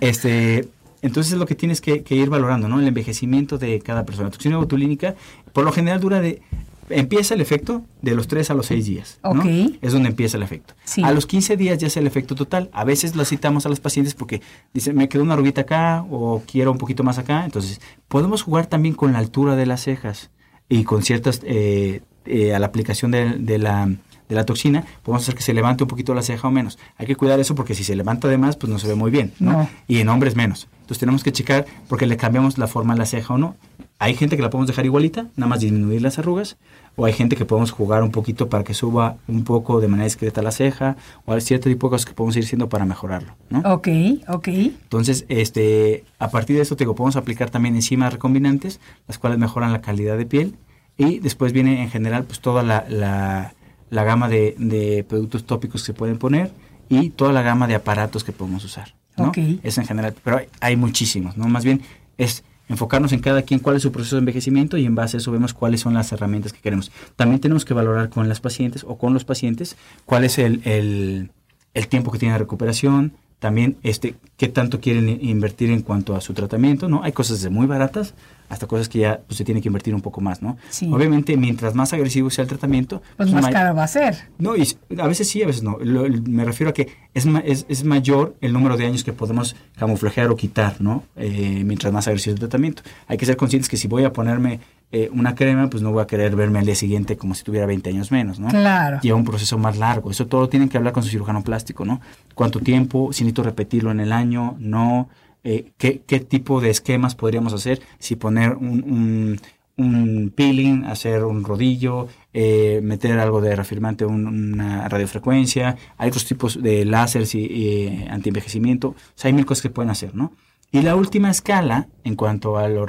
Este, 0.00 0.68
entonces 1.02 1.32
es 1.32 1.38
lo 1.38 1.46
que 1.46 1.54
tienes 1.54 1.80
que, 1.80 2.02
que 2.02 2.14
ir 2.14 2.30
valorando, 2.30 2.68
¿no? 2.68 2.80
El 2.80 2.88
envejecimiento 2.88 3.58
de 3.58 3.80
cada 3.80 4.04
persona. 4.04 4.28
La 4.28 4.32
toxina 4.32 4.56
botulínica, 4.56 5.14
por 5.52 5.64
lo 5.64 5.72
general 5.72 6.00
dura 6.00 6.20
de... 6.20 6.42
Empieza 6.88 7.34
el 7.34 7.40
efecto 7.40 7.82
de 8.00 8.14
los 8.14 8.28
3 8.28 8.50
a 8.50 8.54
los 8.54 8.66
6 8.66 8.86
días. 8.86 9.18
¿no? 9.24 9.30
Ok. 9.30 9.46
Es 9.82 9.92
donde 9.92 10.08
empieza 10.08 10.36
el 10.36 10.44
efecto. 10.44 10.74
Sí. 10.84 11.02
A 11.02 11.10
los 11.10 11.26
15 11.26 11.56
días 11.56 11.78
ya 11.78 11.88
es 11.88 11.96
el 11.96 12.06
efecto 12.06 12.36
total. 12.36 12.70
A 12.72 12.84
veces 12.84 13.16
lo 13.16 13.24
citamos 13.24 13.66
a 13.66 13.68
los 13.68 13.80
pacientes 13.80 14.14
porque 14.14 14.40
dicen, 14.72 14.94
me 14.94 15.08
quedó 15.08 15.24
una 15.24 15.32
arruguita 15.32 15.62
acá 15.62 16.04
o 16.08 16.44
quiero 16.46 16.70
un 16.70 16.78
poquito 16.78 17.02
más 17.02 17.18
acá. 17.18 17.44
Entonces, 17.44 17.80
podemos 18.06 18.42
jugar 18.42 18.66
también 18.66 18.94
con 18.94 19.12
la 19.12 19.18
altura 19.18 19.56
de 19.56 19.66
las 19.66 19.82
cejas 19.82 20.30
y 20.68 20.84
con 20.84 21.02
ciertas, 21.02 21.40
eh, 21.42 22.02
eh, 22.24 22.54
a 22.54 22.60
la 22.60 22.66
aplicación 22.66 23.10
de, 23.10 23.30
de 23.30 23.58
la, 23.58 23.90
de 24.28 24.34
la 24.34 24.44
toxina, 24.44 24.84
podemos 25.02 25.22
hacer 25.22 25.34
que 25.34 25.42
se 25.42 25.54
levante 25.54 25.84
un 25.84 25.88
poquito 25.88 26.14
la 26.14 26.22
ceja 26.22 26.48
o 26.48 26.50
menos. 26.50 26.78
Hay 26.96 27.06
que 27.06 27.16
cuidar 27.16 27.40
eso 27.40 27.54
porque 27.54 27.74
si 27.74 27.84
se 27.84 27.96
levanta 27.96 28.28
de 28.28 28.38
más, 28.38 28.56
pues 28.56 28.72
no 28.72 28.78
se 28.78 28.88
ve 28.88 28.94
muy 28.94 29.10
bien. 29.10 29.32
¿no? 29.38 29.52
No. 29.52 29.68
Y 29.88 30.00
en 30.00 30.08
hombres 30.08 30.36
menos. 30.36 30.68
Entonces 30.80 30.98
tenemos 30.98 31.24
que 31.24 31.32
checar 31.32 31.66
porque 31.88 32.06
le 32.06 32.16
cambiamos 32.16 32.58
la 32.58 32.66
forma 32.66 32.94
de 32.94 33.00
la 33.00 33.06
ceja 33.06 33.34
o 33.34 33.38
no. 33.38 33.56
Hay 33.98 34.14
gente 34.14 34.36
que 34.36 34.42
la 34.42 34.50
podemos 34.50 34.68
dejar 34.68 34.84
igualita, 34.84 35.26
nada 35.36 35.48
más 35.48 35.60
disminuir 35.60 36.02
las 36.02 36.18
arrugas, 36.18 36.58
o 36.96 37.06
hay 37.06 37.14
gente 37.14 37.34
que 37.34 37.46
podemos 37.46 37.70
jugar 37.70 38.02
un 38.02 38.10
poquito 38.10 38.48
para 38.48 38.62
que 38.62 38.74
suba 38.74 39.16
un 39.26 39.42
poco 39.42 39.80
de 39.80 39.88
manera 39.88 40.04
discreta 40.04 40.42
la 40.42 40.50
ceja, 40.50 40.96
o 41.24 41.32
hay 41.32 41.40
cierto 41.40 41.70
tipo 41.70 41.86
de 41.86 41.92
cosas 41.92 42.04
que 42.04 42.12
podemos 42.12 42.36
ir 42.36 42.44
haciendo 42.44 42.68
para 42.68 42.84
mejorarlo, 42.84 43.34
¿no? 43.48 43.60
ok, 43.60 43.88
ok. 44.28 44.48
Entonces, 44.48 45.24
este, 45.28 46.04
a 46.18 46.28
partir 46.28 46.56
de 46.56 46.62
esto, 46.62 46.76
te 46.76 46.84
digo, 46.84 46.94
podemos 46.94 47.16
aplicar 47.16 47.48
también 47.48 47.74
enzimas 47.74 48.12
recombinantes, 48.12 48.80
las 49.08 49.18
cuales 49.18 49.38
mejoran 49.38 49.72
la 49.72 49.80
calidad 49.80 50.18
de 50.18 50.26
piel, 50.26 50.56
y 50.98 51.18
después 51.18 51.52
viene 51.52 51.82
en 51.82 51.90
general 51.90 52.24
pues 52.24 52.40
toda 52.40 52.62
la, 52.62 52.84
la, 52.88 53.54
la 53.90 54.04
gama 54.04 54.28
de, 54.28 54.54
de 54.58 55.04
productos 55.08 55.44
tópicos 55.44 55.82
que 55.82 55.86
se 55.86 55.94
pueden 55.94 56.18
poner 56.18 56.50
y 56.88 57.10
toda 57.10 57.32
la 57.32 57.42
gama 57.42 57.66
de 57.66 57.74
aparatos 57.74 58.24
que 58.24 58.32
podemos 58.32 58.64
usar, 58.64 58.94
¿no? 59.16 59.32
Es 59.62 59.78
en 59.78 59.86
general, 59.86 60.14
pero 60.22 60.38
hay, 60.38 60.46
hay 60.60 60.76
muchísimos, 60.76 61.36
¿no? 61.36 61.46
Más 61.48 61.64
bien 61.64 61.82
es 62.18 62.44
enfocarnos 62.68 63.12
en 63.12 63.20
cada 63.20 63.42
quien 63.42 63.60
cuál 63.60 63.76
es 63.76 63.82
su 63.82 63.92
proceso 63.92 64.16
de 64.16 64.20
envejecimiento 64.20 64.76
y 64.76 64.86
en 64.86 64.94
base 64.94 65.16
a 65.16 65.18
eso 65.18 65.30
vemos 65.30 65.54
cuáles 65.54 65.80
son 65.80 65.94
las 65.94 66.10
herramientas 66.12 66.52
que 66.52 66.60
queremos. 66.60 66.90
También 67.14 67.40
tenemos 67.40 67.64
que 67.64 67.74
valorar 67.74 68.08
con 68.08 68.28
las 68.28 68.40
pacientes 68.40 68.84
o 68.84 68.98
con 68.98 69.14
los 69.14 69.24
pacientes 69.24 69.76
cuál 70.04 70.24
es 70.24 70.38
el, 70.38 70.62
el, 70.64 71.30
el 71.74 71.88
tiempo 71.88 72.10
que 72.10 72.18
tiene 72.18 72.32
de 72.32 72.38
recuperación, 72.38 73.12
también 73.38 73.76
este 73.82 74.14
qué 74.36 74.48
tanto 74.48 74.80
quieren 74.80 75.08
invertir 75.22 75.70
en 75.70 75.82
cuanto 75.82 76.16
a 76.16 76.20
su 76.20 76.32
tratamiento, 76.32 76.88
¿no? 76.88 77.02
Hay 77.02 77.12
cosas 77.12 77.38
desde 77.38 77.50
muy 77.50 77.66
baratas 77.66 78.14
hasta 78.48 78.66
cosas 78.66 78.88
que 78.88 79.00
ya 79.00 79.20
pues, 79.26 79.36
se 79.38 79.44
tiene 79.44 79.60
que 79.60 79.68
invertir 79.68 79.94
un 79.94 80.00
poco 80.00 80.20
más, 80.20 80.42
¿no? 80.42 80.56
Sí. 80.70 80.88
Obviamente, 80.92 81.36
mientras 81.36 81.74
más 81.74 81.92
agresivo 81.92 82.30
sea 82.30 82.42
el 82.42 82.48
tratamiento, 82.48 83.02
Pues 83.16 83.32
más 83.32 83.42
may- 83.42 83.52
caro 83.52 83.74
va 83.74 83.84
a 83.84 83.88
ser. 83.88 84.16
no, 84.38 84.56
y 84.56 84.66
a 84.98 85.06
veces 85.06 85.28
sí, 85.28 85.42
a 85.42 85.46
veces 85.46 85.62
no. 85.62 85.78
Lo- 85.80 86.06
me 86.28 86.44
refiero 86.44 86.70
a 86.70 86.74
que 86.74 86.88
es, 87.14 87.26
ma- 87.26 87.40
es, 87.40 87.66
es 87.68 87.84
mayor 87.84 88.36
el 88.40 88.52
número 88.52 88.76
de 88.76 88.86
años 88.86 89.04
que 89.04 89.12
podemos 89.12 89.56
camuflajear 89.76 90.30
o 90.30 90.36
quitar, 90.36 90.80
¿no? 90.80 91.02
Eh, 91.16 91.62
mientras 91.64 91.92
más 91.92 92.06
agresivo 92.08 92.34
el 92.34 92.40
tratamiento. 92.40 92.82
Hay 93.08 93.16
que 93.16 93.26
ser 93.26 93.36
conscientes 93.36 93.68
que 93.68 93.76
si 93.76 93.88
voy 93.88 94.04
a 94.04 94.12
ponerme 94.12 94.60
eh, 94.92 95.10
una 95.12 95.34
crema, 95.34 95.68
pues 95.68 95.82
no 95.82 95.90
voy 95.90 96.02
a 96.02 96.06
querer 96.06 96.36
verme 96.36 96.60
al 96.60 96.64
día 96.66 96.76
siguiente 96.76 97.16
como 97.16 97.34
si 97.34 97.42
tuviera 97.42 97.66
20 97.66 97.90
años 97.90 98.12
menos, 98.12 98.38
¿no? 98.38 98.46
Claro. 98.48 99.00
Lleva 99.02 99.16
un 99.18 99.24
proceso 99.24 99.58
más 99.58 99.76
largo. 99.78 100.12
Eso 100.12 100.26
todo 100.28 100.48
tienen 100.48 100.68
que 100.68 100.76
hablar 100.78 100.92
con 100.92 101.02
su 101.02 101.08
cirujano 101.10 101.42
plástico, 101.42 101.84
¿no? 101.84 102.00
¿Cuánto 102.36 102.60
tiempo? 102.60 103.12
Si 103.12 103.24
necesito 103.24 103.42
repetirlo 103.42 103.90
en 103.90 103.98
el 104.00 104.12
año, 104.12 104.54
no. 104.60 105.08
Eh, 105.48 105.72
¿qué, 105.78 105.90
¿Qué 106.08 106.18
tipo 106.20 106.60
de 106.60 106.70
esquemas 106.70 107.14
podríamos 107.14 107.52
hacer? 107.52 107.80
Si 107.98 108.16
poner 108.16 108.54
un, 108.56 108.78
un, 108.96 109.40
un 109.84 110.32
peeling, 110.34 110.84
hacer 110.84 111.24
un 111.24 111.44
rodillo, 111.44 112.08
eh, 112.32 112.80
meter 112.82 113.18
algo 113.18 113.40
de 113.40 113.54
reafirmante, 113.54 114.04
un- 114.06 114.26
una 114.26 114.88
radiofrecuencia, 114.88 115.76
hay 115.98 116.08
otros 116.08 116.24
tipos 116.26 116.60
de 116.62 116.84
láseres 116.84 117.34
y, 117.34 117.40
y 117.44 118.06
antienvejecimiento, 118.10 118.88
o 118.88 118.94
sea, 119.14 119.28
hay 119.28 119.34
mil 119.34 119.46
cosas 119.46 119.62
que 119.62 119.70
pueden 119.70 119.90
hacer, 119.90 120.14
¿no? 120.14 120.32
Y 120.72 120.82
la 120.82 120.96
última 120.96 121.30
escala, 121.30 121.88
en 122.04 122.16
cuanto 122.16 122.56
a 122.58 122.68
lo, 122.68 122.84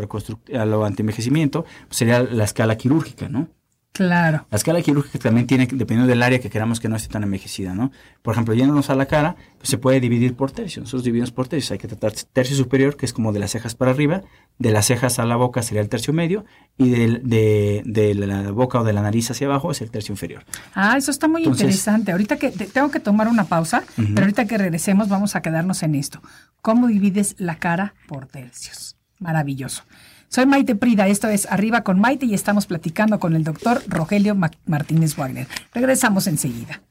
a 0.56 0.66
lo 0.66 0.84
antienvejecimiento, 0.86 1.64
pues 1.88 1.98
sería 1.98 2.24
la 2.24 2.44
escala 2.46 2.76
quirúrgica, 2.78 3.30
¿no? 3.30 3.50
Claro. 3.94 4.46
La 4.52 4.58
escala 4.58 4.80
quirúrgica 4.84 5.18
también 5.18 5.48
tiene, 5.48 5.66
dependiendo 5.66 6.06
del 6.06 6.22
área 6.22 6.38
que 6.38 6.52
queramos 6.52 6.80
que 6.80 6.88
no 6.88 6.96
esté 6.96 7.12
tan 7.12 7.24
envejecida, 7.24 7.74
¿no? 7.74 7.92
Por 8.22 8.34
ejemplo, 8.36 8.54
yéndonos 8.54 8.92
a 8.92 8.96
la 8.96 9.08
cara, 9.08 9.36
pues 9.58 9.70
se 9.70 9.80
puede 9.80 10.00
dividir 10.00 10.36
por 10.36 10.52
tercios. 10.52 10.84
Nosotros 10.84 11.04
dividimos 11.04 11.32
por 11.32 11.48
tercios. 11.48 11.72
Hay 11.72 11.80
que 11.80 11.88
tratar 11.88 12.12
tercio 12.32 12.56
superior, 12.56 12.96
que 12.96 13.08
es 13.08 13.14
como 13.14 13.34
de 13.34 13.40
las 13.40 13.50
cejas 13.52 13.74
para 13.74 13.90
arriba, 13.90 14.22
de 14.60 14.70
las 14.72 14.86
cejas 14.86 15.18
a 15.18 15.26
la 15.26 15.36
boca 15.36 15.64
sería 15.64 15.82
el 15.82 15.90
tercio 15.90 16.14
medio, 16.14 16.46
y 16.78 16.90
de, 16.90 17.82
de 17.86 18.14
la 18.14 18.52
boca 18.52 18.82
o 18.82 18.84
de 18.84 18.94
la 18.94 19.02
nariz 19.02 19.32
hacia 19.32 19.48
abajo 19.48 19.72
es 19.72 19.82
el 19.82 19.90
tercio 19.90 20.14
inferior. 20.14 20.46
Ah, 20.76 20.96
eso 20.96 21.10
está 21.10 21.28
muy 21.28 21.42
Entonces- 21.42 21.64
interesante. 21.64 22.12
Ahorita 22.12 22.38
que 22.38 22.52
te- 22.52 22.66
tengo 22.68 22.92
que 22.92 23.00
tomar 23.00 23.28
una 23.28 23.46
pausa, 23.46 23.84
pero 23.96 24.20
ahorita 24.22 24.46
que 24.46 24.60
regresemos 24.60 25.10
vamos 25.10 25.36
a 25.36 25.42
quedarnos 25.42 25.82
en 25.82 25.96
esto. 25.96 26.22
¿Cómo 26.62 26.86
divides 26.88 27.34
la 27.40 27.56
cara 27.56 27.96
por 28.08 28.28
tercios? 28.28 28.96
Maravilloso. 29.20 29.82
Soy 30.30 30.46
Maite 30.46 30.76
Prida, 30.76 31.08
esto 31.08 31.30
es 31.30 31.48
Arriba 31.50 31.82
con 31.82 32.00
Maite 32.00 32.26
y 32.26 32.34
estamos 32.34 32.66
platicando 32.68 33.20
con 33.20 33.36
el 33.36 33.44
doctor 33.44 33.82
Rogelio 33.88 34.36
Ma- 34.36 34.52
Martínez 34.66 35.16
Wagner. 35.16 35.48
Regresamos 35.74 36.28
enseguida. 36.28 36.82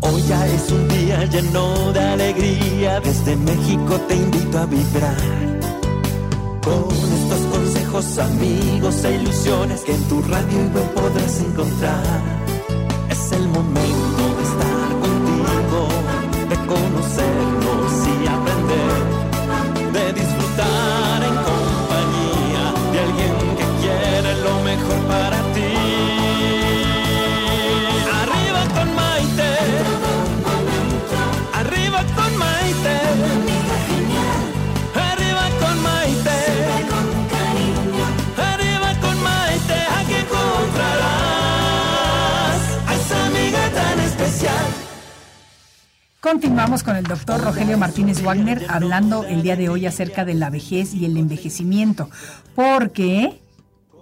Hoy 0.00 0.22
ya 0.28 0.46
es 0.46 0.70
un 0.70 0.88
día 0.88 1.24
lleno 1.26 1.92
de 1.92 2.00
alegría, 2.00 3.00
desde 3.00 3.36
México 3.36 3.98
te 4.08 4.16
invito 4.16 4.58
a 4.58 4.66
vibrar. 4.66 5.60
Con 6.62 6.88
estos 6.90 7.40
consejos, 7.52 8.18
amigos 8.18 9.04
e 9.04 9.14
ilusiones 9.16 9.80
que 9.82 9.94
en 9.94 10.02
tu 10.08 10.20
radio 10.22 10.58
web 10.74 10.90
podrás 10.94 11.40
encontrar. 11.40 12.22
Es 13.08 13.32
el 13.32 13.46
momento 13.48 14.36
de 14.36 14.42
estar 14.42 14.88
contigo, 15.00 15.88
de 16.48 16.56
conocernos 16.66 17.39
Continuamos 46.20 46.82
con 46.82 46.96
el 46.96 47.04
doctor 47.04 47.40
Rogelio 47.40 47.78
Martínez 47.78 48.22
Wagner 48.22 48.66
hablando 48.68 49.24
el 49.24 49.42
día 49.42 49.56
de 49.56 49.70
hoy 49.70 49.86
acerca 49.86 50.26
de 50.26 50.34
la 50.34 50.50
vejez 50.50 50.92
y 50.92 51.06
el 51.06 51.16
envejecimiento, 51.16 52.10
porque 52.54 53.40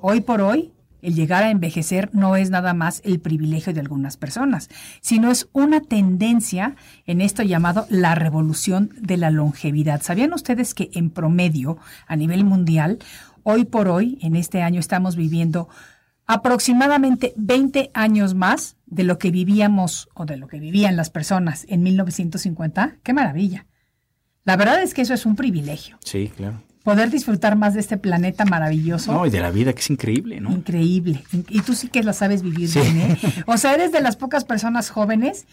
hoy 0.01 0.21
por 0.21 0.41
hoy 0.41 0.73
el 1.01 1.15
llegar 1.15 1.45
a 1.45 1.53
envejecer 1.53 2.11
no 2.13 2.35
es 2.35 2.51
nada 2.51 2.75
más 2.75 3.03
el 3.05 3.21
privilegio 3.21 3.73
de 3.73 3.79
algunas 3.79 4.17
personas, 4.17 4.69
sino 5.01 5.31
es 5.31 5.49
una 5.53 5.81
tendencia 5.81 6.75
en 7.07 7.21
esto 7.21 7.45
llamado 7.45 7.87
la 7.89 8.17
revolución 8.17 8.91
de 9.01 9.17
la 9.17 9.31
longevidad. 9.31 10.03
¿Sabían 10.03 10.33
ustedes 10.33 10.75
que 10.75 10.91
en 10.95 11.11
promedio, 11.11 11.79
a 12.09 12.17
nivel 12.17 12.45
mundial, 12.45 12.99
hoy 13.45 13.65
por 13.65 13.87
hoy, 13.87 14.19
en 14.23 14.35
este 14.35 14.63
año 14.63 14.81
estamos 14.81 15.15
viviendo 15.15 15.69
aproximadamente 16.29 17.33
20 17.37 17.91
años 17.95 18.35
más 18.35 18.77
de 18.87 19.03
lo 19.03 19.19
que 19.19 19.31
vivíamos 19.33 20.09
o 20.15 20.25
de 20.27 20.37
lo 20.37 20.47
que 20.47 20.61
vivían 20.61 20.95
las 20.97 21.11
personas 21.11 21.65
en 21.69 21.83
1950. 21.83 22.97
¡Qué 23.03 23.13
maravilla! 23.13 23.67
La 24.45 24.57
verdad 24.57 24.81
es 24.83 24.95
que 24.95 25.03
eso 25.03 25.15
es 25.15 25.27
un 25.27 25.37
privilegio. 25.37 25.99
Sí, 26.05 26.31
claro. 26.35 26.63
Poder 26.85 27.11
disfrutar 27.11 27.57
más 27.57 27.75
de 27.75 27.81
este 27.81 27.97
planeta 27.99 28.45
maravilloso. 28.45 29.13
No, 29.13 29.27
y 29.27 29.31
de 29.31 29.41
la 29.41 29.51
vida, 29.51 29.73
que 29.73 29.81
es 29.81 29.91
increíble, 29.91 30.41
¿no? 30.41 30.51
Increíble. 30.53 31.23
Y 31.49 31.61
tú 31.63 31.75
sí 31.75 31.89
que 31.89 32.03
la 32.03 32.13
sabes 32.13 32.43
vivir 32.43 32.69
Sí. 32.71 32.79
bien, 32.81 33.01
¿eh? 33.01 33.19
O 33.47 33.59
sea, 33.59 33.75
eres 33.75 33.93
de 33.93 34.01
las 34.01 34.17
pocas 34.17 34.45
personas 34.45 34.89
jóvenes, 34.91 35.47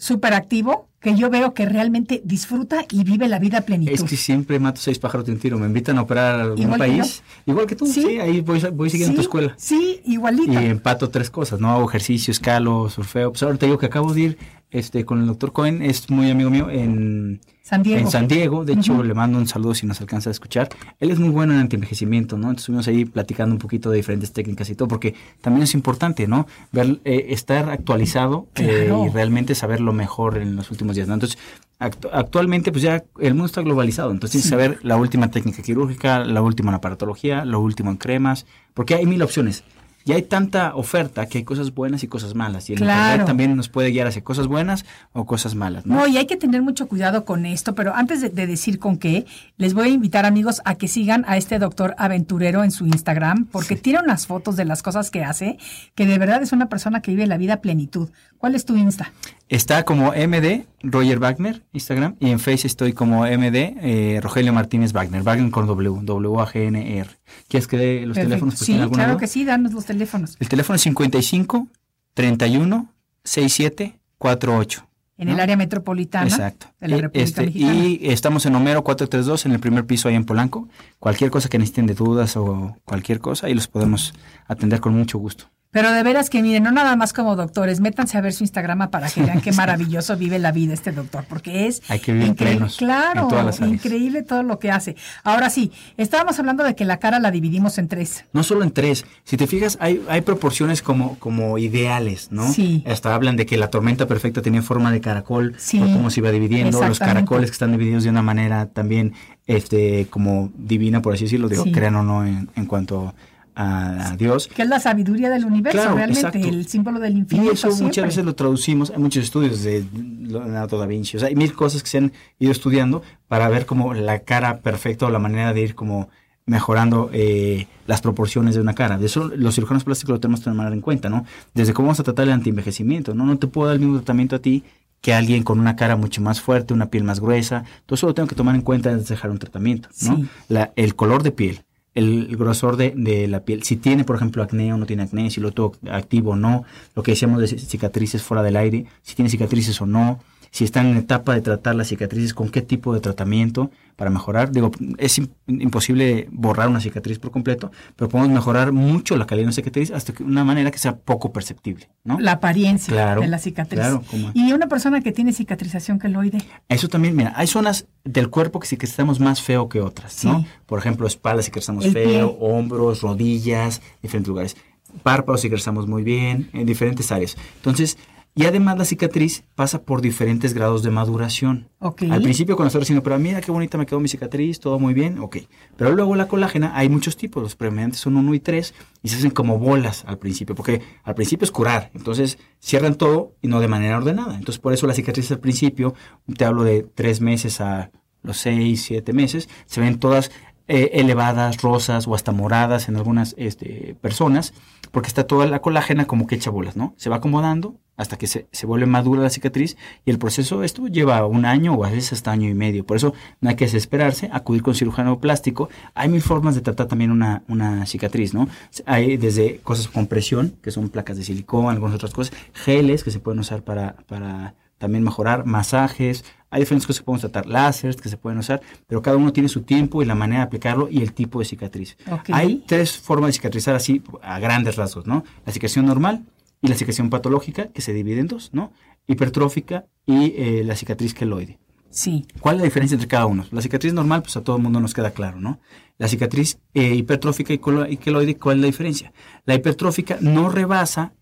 súper 0.00 0.32
activo, 0.32 0.88
que 0.98 1.14
yo 1.14 1.28
veo 1.30 1.52
que 1.54 1.66
realmente 1.66 2.22
disfruta 2.24 2.84
y 2.90 3.04
vive 3.04 3.28
la 3.28 3.38
vida 3.38 3.58
a 3.58 3.60
plenitud. 3.60 3.92
Es 3.92 4.02
que 4.02 4.16
siempre 4.16 4.58
mato 4.58 4.80
seis 4.80 4.98
pájaros 4.98 5.26
de 5.26 5.32
un 5.32 5.38
tiro. 5.38 5.58
Me 5.58 5.66
invitan 5.66 5.98
a 5.98 6.02
operar 6.02 6.40
a 6.40 6.42
algún 6.42 6.58
Igual 6.62 6.80
que 6.80 6.86
país. 6.86 7.22
Igual 7.46 7.66
que 7.66 7.76
tú, 7.76 7.86
Sí. 7.86 8.02
sí. 8.02 8.18
ahí 8.18 8.40
voy, 8.40 8.60
voy 8.72 8.88
siguiendo 8.90 9.14
tu 9.16 9.20
escuela. 9.20 9.54
Sí, 9.58 10.00
igualito. 10.06 10.52
Y 10.52 10.56
empato 10.56 11.10
tres 11.10 11.28
cosas, 11.30 11.60
¿no? 11.60 11.70
Hago 11.70 11.88
ejercicio, 11.88 12.32
escalo, 12.32 12.88
surfeo. 12.88 13.30
Pues 13.32 13.42
ahora 13.42 13.56
te 13.58 13.66
digo 13.66 13.78
que 13.78 13.86
acabo 13.86 14.12
de 14.14 14.20
ir 14.20 14.38
este, 14.70 15.04
con 15.04 15.20
el 15.20 15.26
doctor 15.26 15.52
Cohen, 15.52 15.82
es 15.82 16.08
muy 16.10 16.30
amigo 16.30 16.50
mío 16.50 16.70
en 16.70 17.40
San 17.70 17.84
Diego. 17.84 18.00
En 18.00 18.10
San 18.10 18.26
Diego, 18.26 18.64
de 18.64 18.72
hecho, 18.72 19.02
le 19.04 19.14
mando 19.14 19.38
un 19.38 19.46
saludo 19.46 19.74
si 19.74 19.86
nos 19.86 20.00
alcanza 20.00 20.28
a 20.28 20.32
escuchar. 20.32 20.68
Él 20.98 21.12
es 21.12 21.20
muy 21.20 21.28
bueno 21.28 21.52
en 21.52 21.60
antienvejecimiento, 21.60 22.36
¿no? 22.36 22.48
Entonces 22.48 22.62
estuvimos 22.62 22.88
ahí 22.88 23.04
platicando 23.04 23.54
un 23.54 23.60
poquito 23.60 23.90
de 23.90 23.98
diferentes 23.98 24.32
técnicas 24.32 24.68
y 24.70 24.74
todo, 24.74 24.88
porque 24.88 25.14
también 25.40 25.62
es 25.62 25.72
importante, 25.74 26.26
¿no? 26.26 26.48
Ver, 26.72 26.98
eh, 27.04 27.26
estar 27.28 27.70
actualizado 27.70 28.48
eh, 28.56 28.92
y 29.06 29.08
realmente 29.10 29.54
saber 29.54 29.80
lo 29.80 29.92
mejor 29.92 30.38
en 30.38 30.56
los 30.56 30.68
últimos 30.72 30.96
días, 30.96 31.06
¿no? 31.06 31.14
Entonces, 31.14 31.38
actu- 31.78 32.10
actualmente, 32.12 32.72
pues 32.72 32.82
ya 32.82 33.04
el 33.20 33.34
mundo 33.34 33.46
está 33.46 33.62
globalizado, 33.62 34.10
entonces 34.10 34.32
tienes 34.32 34.46
que 34.46 34.50
saber 34.50 34.84
la 34.84 34.96
última 34.96 35.30
técnica 35.30 35.62
quirúrgica, 35.62 36.24
la 36.24 36.42
última 36.42 36.70
en 36.72 36.74
aparatología, 36.74 37.44
lo 37.44 37.60
último 37.60 37.92
en 37.92 37.98
cremas, 37.98 38.46
porque 38.74 38.96
hay 38.96 39.06
mil 39.06 39.22
opciones. 39.22 39.62
Ya 40.04 40.14
hay 40.14 40.22
tanta 40.22 40.74
oferta 40.74 41.26
que 41.26 41.38
hay 41.38 41.44
cosas 41.44 41.74
buenas 41.74 42.02
y 42.02 42.08
cosas 42.08 42.34
malas. 42.34 42.70
Y 42.70 42.72
el 42.72 42.78
Claro. 42.78 43.00
internet 43.02 43.26
también 43.26 43.56
nos 43.56 43.68
puede 43.68 43.90
guiar 43.90 44.06
hacia 44.06 44.24
cosas 44.24 44.46
buenas 44.46 44.84
o 45.12 45.26
cosas 45.26 45.54
malas, 45.54 45.84
¿no? 45.86 45.94
No, 45.96 46.06
y 46.06 46.16
hay 46.16 46.26
que 46.26 46.36
tener 46.36 46.62
mucho 46.62 46.88
cuidado 46.88 47.24
con 47.24 47.44
esto, 47.46 47.74
pero 47.74 47.94
antes 47.94 48.20
de, 48.20 48.30
de 48.30 48.46
decir 48.46 48.78
con 48.78 48.96
qué, 48.96 49.26
les 49.58 49.74
voy 49.74 49.88
a 49.88 49.92
invitar 49.92 50.24
amigos 50.26 50.62
a 50.64 50.74
que 50.76 50.88
sigan 50.88 51.24
a 51.28 51.36
este 51.36 51.58
doctor 51.58 51.94
aventurero 51.98 52.64
en 52.64 52.70
su 52.70 52.86
Instagram, 52.86 53.46
porque 53.46 53.76
tiene 53.76 54.00
unas 54.00 54.26
fotos 54.26 54.56
de 54.56 54.64
las 54.64 54.82
cosas 54.82 55.10
que 55.10 55.22
hace, 55.22 55.58
que 55.94 56.06
de 56.06 56.18
verdad 56.18 56.42
es 56.42 56.52
una 56.52 56.68
persona 56.68 57.02
que 57.02 57.10
vive 57.10 57.26
la 57.26 57.36
vida 57.36 57.54
a 57.54 57.60
plenitud. 57.60 58.08
¿Cuál 58.38 58.54
es 58.54 58.64
tu 58.64 58.76
Insta? 58.76 59.12
Está 59.50 59.84
como 59.84 60.12
MD 60.12 60.64
Roger 60.84 61.18
Wagner, 61.18 61.64
Instagram, 61.72 62.14
y 62.20 62.30
en 62.30 62.38
Face 62.38 62.68
estoy 62.68 62.92
como 62.92 63.24
MD 63.24 63.74
eh, 63.82 64.20
Rogelio 64.22 64.52
Martínez 64.52 64.92
Wagner, 64.92 65.24
Wagner 65.24 65.50
con 65.50 65.66
W, 65.66 65.98
W-A-G-N-R. 66.02 67.10
¿Quieres 67.48 67.66
que 67.66 67.76
dé 67.76 68.06
los 68.06 68.14
Perfecto. 68.14 68.28
teléfonos? 68.28 68.58
Sí, 68.60 68.74
claro 68.74 69.12
duda? 69.14 69.16
que 69.18 69.26
sí, 69.26 69.44
danos 69.44 69.72
los 69.72 69.84
teléfonos. 69.86 70.36
El 70.38 70.48
teléfono 70.48 70.76
es 70.76 70.82
55 70.82 71.66
31 72.14 72.92
67 73.24 73.98
48. 74.18 74.86
En 75.18 75.26
¿no? 75.26 75.34
el 75.34 75.40
área 75.40 75.56
metropolitana 75.56 76.28
Exacto. 76.28 76.68
de 76.80 76.86
la 76.88 76.96
Y, 76.96 77.00
República 77.00 77.24
este, 77.24 77.46
Mexicana. 77.46 77.74
y 77.74 77.98
estamos 78.04 78.46
en 78.46 78.54
Homero 78.54 78.84
432, 78.84 79.46
en 79.46 79.52
el 79.52 79.58
primer 79.58 79.84
piso 79.84 80.08
ahí 80.08 80.14
en 80.14 80.26
Polanco. 80.26 80.68
Cualquier 81.00 81.32
cosa 81.32 81.48
que 81.48 81.58
necesiten 81.58 81.86
de 81.86 81.94
dudas 81.94 82.36
o 82.36 82.76
cualquier 82.84 83.18
cosa, 83.18 83.48
ahí 83.48 83.54
los 83.54 83.66
podemos 83.66 84.14
atender 84.46 84.78
con 84.78 84.94
mucho 84.94 85.18
gusto. 85.18 85.46
Pero 85.72 85.92
de 85.92 86.02
veras 86.02 86.30
que 86.30 86.42
miren, 86.42 86.64
no 86.64 86.72
nada 86.72 86.96
más 86.96 87.12
como 87.12 87.36
doctores, 87.36 87.80
métanse 87.80 88.18
a 88.18 88.20
ver 88.20 88.32
su 88.32 88.42
Instagram 88.42 88.90
para 88.90 89.08
que 89.08 89.22
vean 89.22 89.40
qué 89.40 89.52
maravilloso 89.52 90.16
vive 90.16 90.40
la 90.40 90.50
vida 90.50 90.74
este 90.74 90.90
doctor, 90.90 91.24
porque 91.28 91.68
es 91.68 91.80
Hay 91.88 92.00
que 92.00 92.12
vivir 92.12 92.28
increíble, 92.28 92.56
plenos 92.56 92.76
claro, 92.76 93.28
increíble 93.66 94.22
todo 94.22 94.42
lo 94.42 94.58
que 94.58 94.72
hace. 94.72 94.96
Ahora 95.22 95.48
sí, 95.48 95.70
estábamos 95.96 96.38
hablando 96.40 96.64
de 96.64 96.74
que 96.74 96.84
la 96.84 96.98
cara 96.98 97.20
la 97.20 97.30
dividimos 97.30 97.78
en 97.78 97.86
tres. 97.86 98.24
No 98.32 98.42
solo 98.42 98.64
en 98.64 98.72
tres. 98.72 99.04
Si 99.22 99.36
te 99.36 99.46
fijas, 99.46 99.78
hay, 99.80 100.02
hay 100.08 100.22
proporciones 100.22 100.82
como, 100.82 101.16
como 101.20 101.56
ideales, 101.58 102.32
¿no? 102.32 102.52
Sí. 102.52 102.82
Hasta 102.86 103.14
hablan 103.14 103.36
de 103.36 103.46
que 103.46 103.56
la 103.56 103.68
tormenta 103.70 104.08
perfecta 104.08 104.42
tenía 104.42 104.62
forma 104.62 104.90
de 104.90 105.00
caracol, 105.00 105.54
Sí, 105.58 105.78
por 105.78 105.92
cómo 105.92 106.10
se 106.10 106.18
iba 106.20 106.32
dividiendo. 106.32 106.80
Los 106.84 106.98
caracoles 106.98 107.50
que 107.50 107.54
están 107.54 107.70
divididos 107.70 108.02
de 108.02 108.10
una 108.10 108.22
manera 108.22 108.66
también 108.66 109.14
este, 109.46 110.06
como 110.10 110.50
divina, 110.56 111.00
por 111.00 111.14
así 111.14 111.24
decirlo, 111.24 111.48
digo, 111.48 111.62
Sí. 111.64 111.72
crean 111.72 111.94
o 111.94 112.02
no 112.02 112.26
en, 112.26 112.48
en 112.56 112.66
cuanto 112.66 113.14
a, 113.54 114.10
a 114.12 114.16
Dios. 114.16 114.48
Que 114.48 114.62
es 114.62 114.68
la 114.68 114.80
sabiduría 114.80 115.30
del 115.30 115.44
universo, 115.44 115.78
Claro, 115.78 115.96
realmente, 115.96 116.20
exacto. 116.26 116.48
el 116.48 116.66
símbolo 116.66 116.98
del 117.00 117.14
Y 117.14 117.18
infinito. 117.18 117.52
eso 117.52 117.70
muchas 117.82 118.04
veces 118.06 118.24
lo 118.24 118.34
traducimos, 118.34 118.90
hay 118.90 118.98
muchos 118.98 119.24
estudios 119.24 119.62
de 119.62 119.84
Leonardo 120.20 120.78
da 120.78 120.86
Vinci, 120.86 121.16
o 121.16 121.20
sea, 121.20 121.28
hay 121.28 121.36
mil 121.36 121.52
cosas 121.54 121.82
que 121.82 121.88
se 121.88 121.98
han 121.98 122.12
ido 122.38 122.52
estudiando 122.52 123.02
para 123.28 123.48
ver 123.48 123.66
como 123.66 123.94
la 123.94 124.20
cara 124.20 124.58
perfecta 124.58 125.06
o 125.06 125.10
la 125.10 125.18
manera 125.18 125.52
de 125.52 125.60
ir 125.60 125.74
como 125.74 126.08
mejorando 126.46 127.10
eh, 127.12 127.66
las 127.86 128.00
proporciones 128.00 128.54
de 128.54 128.60
una 128.60 128.74
cara. 128.74 128.98
De 128.98 129.06
eso 129.06 129.30
los 129.36 129.54
cirujanos 129.54 129.84
plásticos 129.84 130.14
lo 130.14 130.20
tenemos 130.20 130.40
que 130.40 130.44
tomar 130.44 130.72
en 130.72 130.80
cuenta, 130.80 131.08
¿no? 131.08 131.24
Desde 131.54 131.72
cómo 131.72 131.86
vamos 131.86 132.00
a 132.00 132.02
tratar 132.04 132.26
el 132.26 132.32
antienvejecimiento, 132.32 133.14
¿no? 133.14 133.24
No 133.24 133.38
te 133.38 133.46
puedo 133.46 133.68
dar 133.68 133.74
el 133.76 133.80
mismo 133.80 133.96
tratamiento 133.98 134.36
a 134.36 134.38
ti 134.40 134.64
que 135.00 135.14
a 135.14 135.18
alguien 135.18 135.44
con 135.44 135.60
una 135.60 135.76
cara 135.76 135.96
mucho 135.96 136.20
más 136.20 136.40
fuerte, 136.40 136.74
una 136.74 136.86
piel 136.90 137.04
más 137.04 137.20
gruesa. 137.20 137.64
Todo 137.86 137.94
eso 137.94 138.06
lo 138.06 138.14
tengo 138.14 138.28
que 138.28 138.34
tomar 138.34 138.54
en 138.54 138.62
cuenta 138.62 138.90
antes 138.90 139.08
de 139.08 139.14
dejar 139.14 139.30
un 139.30 139.38
tratamiento, 139.38 139.88
¿no? 140.02 140.16
Sí. 140.16 140.26
La- 140.48 140.72
el 140.76 140.94
color 140.96 141.22
de 141.22 141.30
piel, 141.30 141.62
el 141.94 142.36
grosor 142.36 142.76
de, 142.76 142.92
de 142.96 143.26
la 143.28 143.40
piel, 143.40 143.62
si 143.62 143.76
tiene, 143.76 144.04
por 144.04 144.16
ejemplo, 144.16 144.42
acné 144.42 144.72
o 144.72 144.76
no 144.76 144.86
tiene 144.86 145.02
acné, 145.02 145.30
si 145.30 145.40
lo 145.40 145.52
tuvo 145.52 145.76
activo 145.90 146.32
o 146.32 146.36
no, 146.36 146.64
lo 146.94 147.02
que 147.02 147.12
decíamos 147.12 147.40
de 147.40 147.48
cicatrices 147.48 148.22
fuera 148.22 148.42
del 148.42 148.56
aire, 148.56 148.86
si 149.02 149.14
tiene 149.14 149.28
cicatrices 149.28 149.80
o 149.80 149.86
no, 149.86 150.20
si 150.50 150.64
están 150.64 150.86
en 150.88 150.96
etapa 150.96 151.34
de 151.34 151.40
tratar 151.42 151.76
las 151.76 151.88
cicatrices, 151.88 152.34
con 152.34 152.48
qué 152.48 152.60
tipo 152.62 152.92
de 152.92 153.00
tratamiento 153.00 153.70
para 153.96 154.10
mejorar. 154.10 154.50
Digo, 154.50 154.70
es 154.98 155.18
im- 155.20 155.28
imposible 155.46 156.26
borrar 156.32 156.68
una 156.68 156.80
cicatriz 156.80 157.18
por 157.18 157.30
completo, 157.30 157.70
pero 157.96 158.08
podemos 158.08 158.32
mejorar 158.32 158.72
mucho 158.72 159.16
la 159.16 159.26
calidad 159.26 159.44
de 159.44 159.46
una 159.48 159.52
cicatriz 159.52 159.90
hasta 159.92 160.12
que 160.12 160.22
una 160.24 160.42
manera 160.42 160.70
que 160.70 160.78
sea 160.78 160.96
poco 160.96 161.32
perceptible, 161.32 161.88
¿no? 162.02 162.18
La 162.18 162.32
apariencia 162.32 162.92
Claro, 162.92 163.20
de 163.20 163.28
la 163.28 163.38
cicatriz. 163.38 163.78
claro. 163.78 164.02
Y 164.34 164.52
una 164.52 164.66
persona 164.68 165.00
que 165.02 165.12
tiene 165.12 165.32
cicatrización 165.32 165.98
queloide. 165.98 166.38
Eso 166.68 166.88
también, 166.88 167.14
mira, 167.14 167.32
hay 167.36 167.46
zonas 167.46 167.86
del 168.04 168.28
cuerpo 168.30 168.58
que 168.58 168.66
cicatrizamos 168.66 169.20
más 169.20 169.42
feo 169.42 169.68
que 169.68 169.80
otras, 169.80 170.24
¿no? 170.24 170.40
Sí. 170.40 170.46
Por 170.66 170.78
ejemplo, 170.78 171.06
espalda 171.06 171.42
cicatrizamos 171.42 171.84
El 171.84 171.92
feo, 171.92 172.36
pie. 172.36 172.36
hombros, 172.40 173.02
rodillas, 173.02 173.82
diferentes 174.02 174.28
lugares. 174.28 174.56
Párpados 175.04 175.42
cicatrizamos 175.42 175.86
muy 175.86 176.02
bien, 176.02 176.50
en 176.52 176.66
diferentes 176.66 177.12
áreas. 177.12 177.36
Entonces, 177.56 177.96
y 178.34 178.44
además 178.44 178.78
la 178.78 178.84
cicatriz 178.84 179.44
pasa 179.54 179.82
por 179.82 180.00
diferentes 180.00 180.54
grados 180.54 180.82
de 180.82 180.90
maduración. 180.90 181.68
Al 181.80 182.22
principio 182.22 182.56
cuando 182.56 182.68
estoy 182.68 182.80
diciendo, 182.80 183.02
pero 183.02 183.18
mira 183.18 183.40
qué 183.40 183.50
bonita 183.50 183.76
me 183.76 183.86
quedó 183.86 183.98
mi 183.98 184.08
cicatriz, 184.08 184.60
todo 184.60 184.78
muy 184.78 184.94
bien, 184.94 185.18
ok. 185.18 185.38
Pero 185.76 185.92
luego 185.92 186.14
la 186.14 186.28
colágena, 186.28 186.72
hay 186.76 186.88
muchos 186.88 187.16
tipos, 187.16 187.42
los 187.42 187.56
predominantes 187.56 188.00
son 188.00 188.16
1 188.16 188.34
y 188.34 188.40
3, 188.40 188.74
y 189.02 189.08
se 189.08 189.16
hacen 189.16 189.30
como 189.30 189.58
bolas 189.58 190.04
al 190.06 190.18
principio, 190.18 190.54
porque 190.54 190.80
al 191.02 191.14
principio 191.14 191.44
es 191.44 191.50
curar, 191.50 191.90
entonces 191.94 192.38
cierran 192.60 192.94
todo 192.94 193.34
y 193.42 193.48
no 193.48 193.60
de 193.60 193.68
manera 193.68 193.98
ordenada. 193.98 194.36
Entonces 194.36 194.60
por 194.60 194.72
eso 194.72 194.86
la 194.86 194.94
cicatriz 194.94 195.30
al 195.32 195.40
principio, 195.40 195.94
te 196.36 196.44
hablo 196.44 196.62
de 196.62 196.82
3 196.82 197.20
meses 197.20 197.60
a 197.60 197.90
los 198.22 198.36
6, 198.38 198.80
7 198.80 199.12
meses, 199.12 199.48
se 199.66 199.80
ven 199.80 199.98
todas 199.98 200.30
eh, 200.72 201.00
elevadas, 201.00 201.62
rosas 201.62 202.06
o 202.06 202.14
hasta 202.14 202.30
moradas 202.30 202.88
en 202.88 202.94
algunas 202.94 203.34
este, 203.36 203.96
personas, 204.00 204.54
porque 204.90 205.08
está 205.08 205.26
toda 205.26 205.46
la 205.46 205.60
colágena 205.60 206.06
como 206.06 206.26
que 206.26 206.34
echa 206.34 206.50
bolas, 206.50 206.76
¿no? 206.76 206.94
Se 206.96 207.10
va 207.10 207.16
acomodando 207.16 207.76
hasta 207.96 208.16
que 208.16 208.26
se, 208.26 208.48
se 208.50 208.64
vuelve 208.64 208.86
madura 208.86 209.20
la 209.20 209.28
cicatriz 209.28 209.76
y 210.06 210.10
el 210.10 210.18
proceso, 210.18 210.64
esto 210.64 210.86
lleva 210.86 211.26
un 211.26 211.44
año 211.44 211.74
o 211.74 211.84
a 211.84 211.90
veces 211.90 212.14
hasta 212.14 212.30
año 212.30 212.48
y 212.48 212.54
medio. 212.54 212.86
Por 212.86 212.96
eso 212.96 213.12
no 213.42 213.50
hay 213.50 213.56
que 213.56 213.66
desesperarse, 213.66 214.30
acudir 214.32 214.62
con 214.62 214.74
cirujano 214.74 215.20
plástico. 215.20 215.68
Hay 215.94 216.08
mil 216.08 216.22
formas 216.22 216.54
de 216.54 216.62
tratar 216.62 216.86
también 216.86 217.10
una, 217.10 217.42
una 217.46 217.84
cicatriz, 217.84 218.32
¿no? 218.32 218.48
Hay 218.86 219.18
desde 219.18 219.58
cosas 219.58 219.88
con 219.88 220.06
presión, 220.06 220.54
que 220.62 220.70
son 220.70 220.88
placas 220.88 221.18
de 221.18 221.24
silicona, 221.24 221.72
algunas 221.72 221.94
otras 221.94 222.14
cosas, 222.14 222.34
geles 222.54 223.04
que 223.04 223.10
se 223.10 223.20
pueden 223.20 223.40
usar 223.40 223.62
para, 223.62 223.96
para 224.08 224.54
también 224.78 225.04
mejorar, 225.04 225.44
masajes, 225.44 226.24
hay 226.50 226.60
diferentes 226.60 226.86
cosas 226.86 227.00
que 227.00 227.04
podemos 227.04 227.20
tratar, 227.20 227.46
láseres 227.46 227.96
que 227.96 228.08
se 228.08 228.16
pueden 228.16 228.38
usar, 228.38 228.60
pero 228.86 229.00
cada 229.00 229.16
uno 229.16 229.32
tiene 229.32 229.48
su 229.48 229.62
tiempo 229.62 230.02
y 230.02 230.04
la 230.04 230.14
manera 230.14 230.40
de 230.40 230.46
aplicarlo 230.46 230.88
y 230.90 231.00
el 231.00 231.12
tipo 231.12 231.38
de 231.38 231.44
cicatriz. 231.44 231.96
Hay 232.32 232.64
tres 232.66 232.98
formas 232.98 233.28
de 233.28 233.32
cicatrizar 233.34 233.76
así 233.76 234.02
a 234.22 234.38
grandes 234.40 234.76
rasgos, 234.76 235.06
¿no? 235.06 235.24
La 235.46 235.52
cicatrización 235.52 235.86
normal 235.86 236.24
y 236.60 236.68
la 236.68 236.74
cicatrización 236.74 237.08
patológica, 237.08 237.68
que 237.68 237.80
se 237.80 237.92
divide 237.92 238.20
en 238.20 238.26
dos, 238.26 238.50
¿no? 238.52 238.72
Hipertrófica 239.06 239.86
y 240.06 240.34
eh, 240.36 240.64
la 240.64 240.74
cicatriz 240.76 241.14
queloide. 241.14 241.58
Sí. 241.90 242.26
¿Cuál 242.40 242.56
es 242.56 242.60
la 242.60 242.64
diferencia 242.64 242.94
entre 242.94 243.08
cada 243.08 243.26
uno? 243.26 243.44
La 243.50 243.62
cicatriz 243.62 243.92
normal, 243.92 244.22
pues 244.22 244.36
a 244.36 244.42
todo 244.42 244.56
el 244.56 244.62
mundo 244.62 244.80
nos 244.80 244.94
queda 244.94 245.10
claro, 245.10 245.40
¿no? 245.40 245.60
La 245.98 246.08
cicatriz 246.08 246.58
eh, 246.74 246.94
hipertrófica 246.94 247.52
y 247.52 247.58
queloide, 247.96 248.36
¿cuál 248.36 248.56
es 248.56 248.60
la 248.62 248.66
diferencia? 248.66 249.12
La 249.44 249.54
hipertrófica 249.54 250.18
no 250.20 250.48
rebasa 250.48 251.12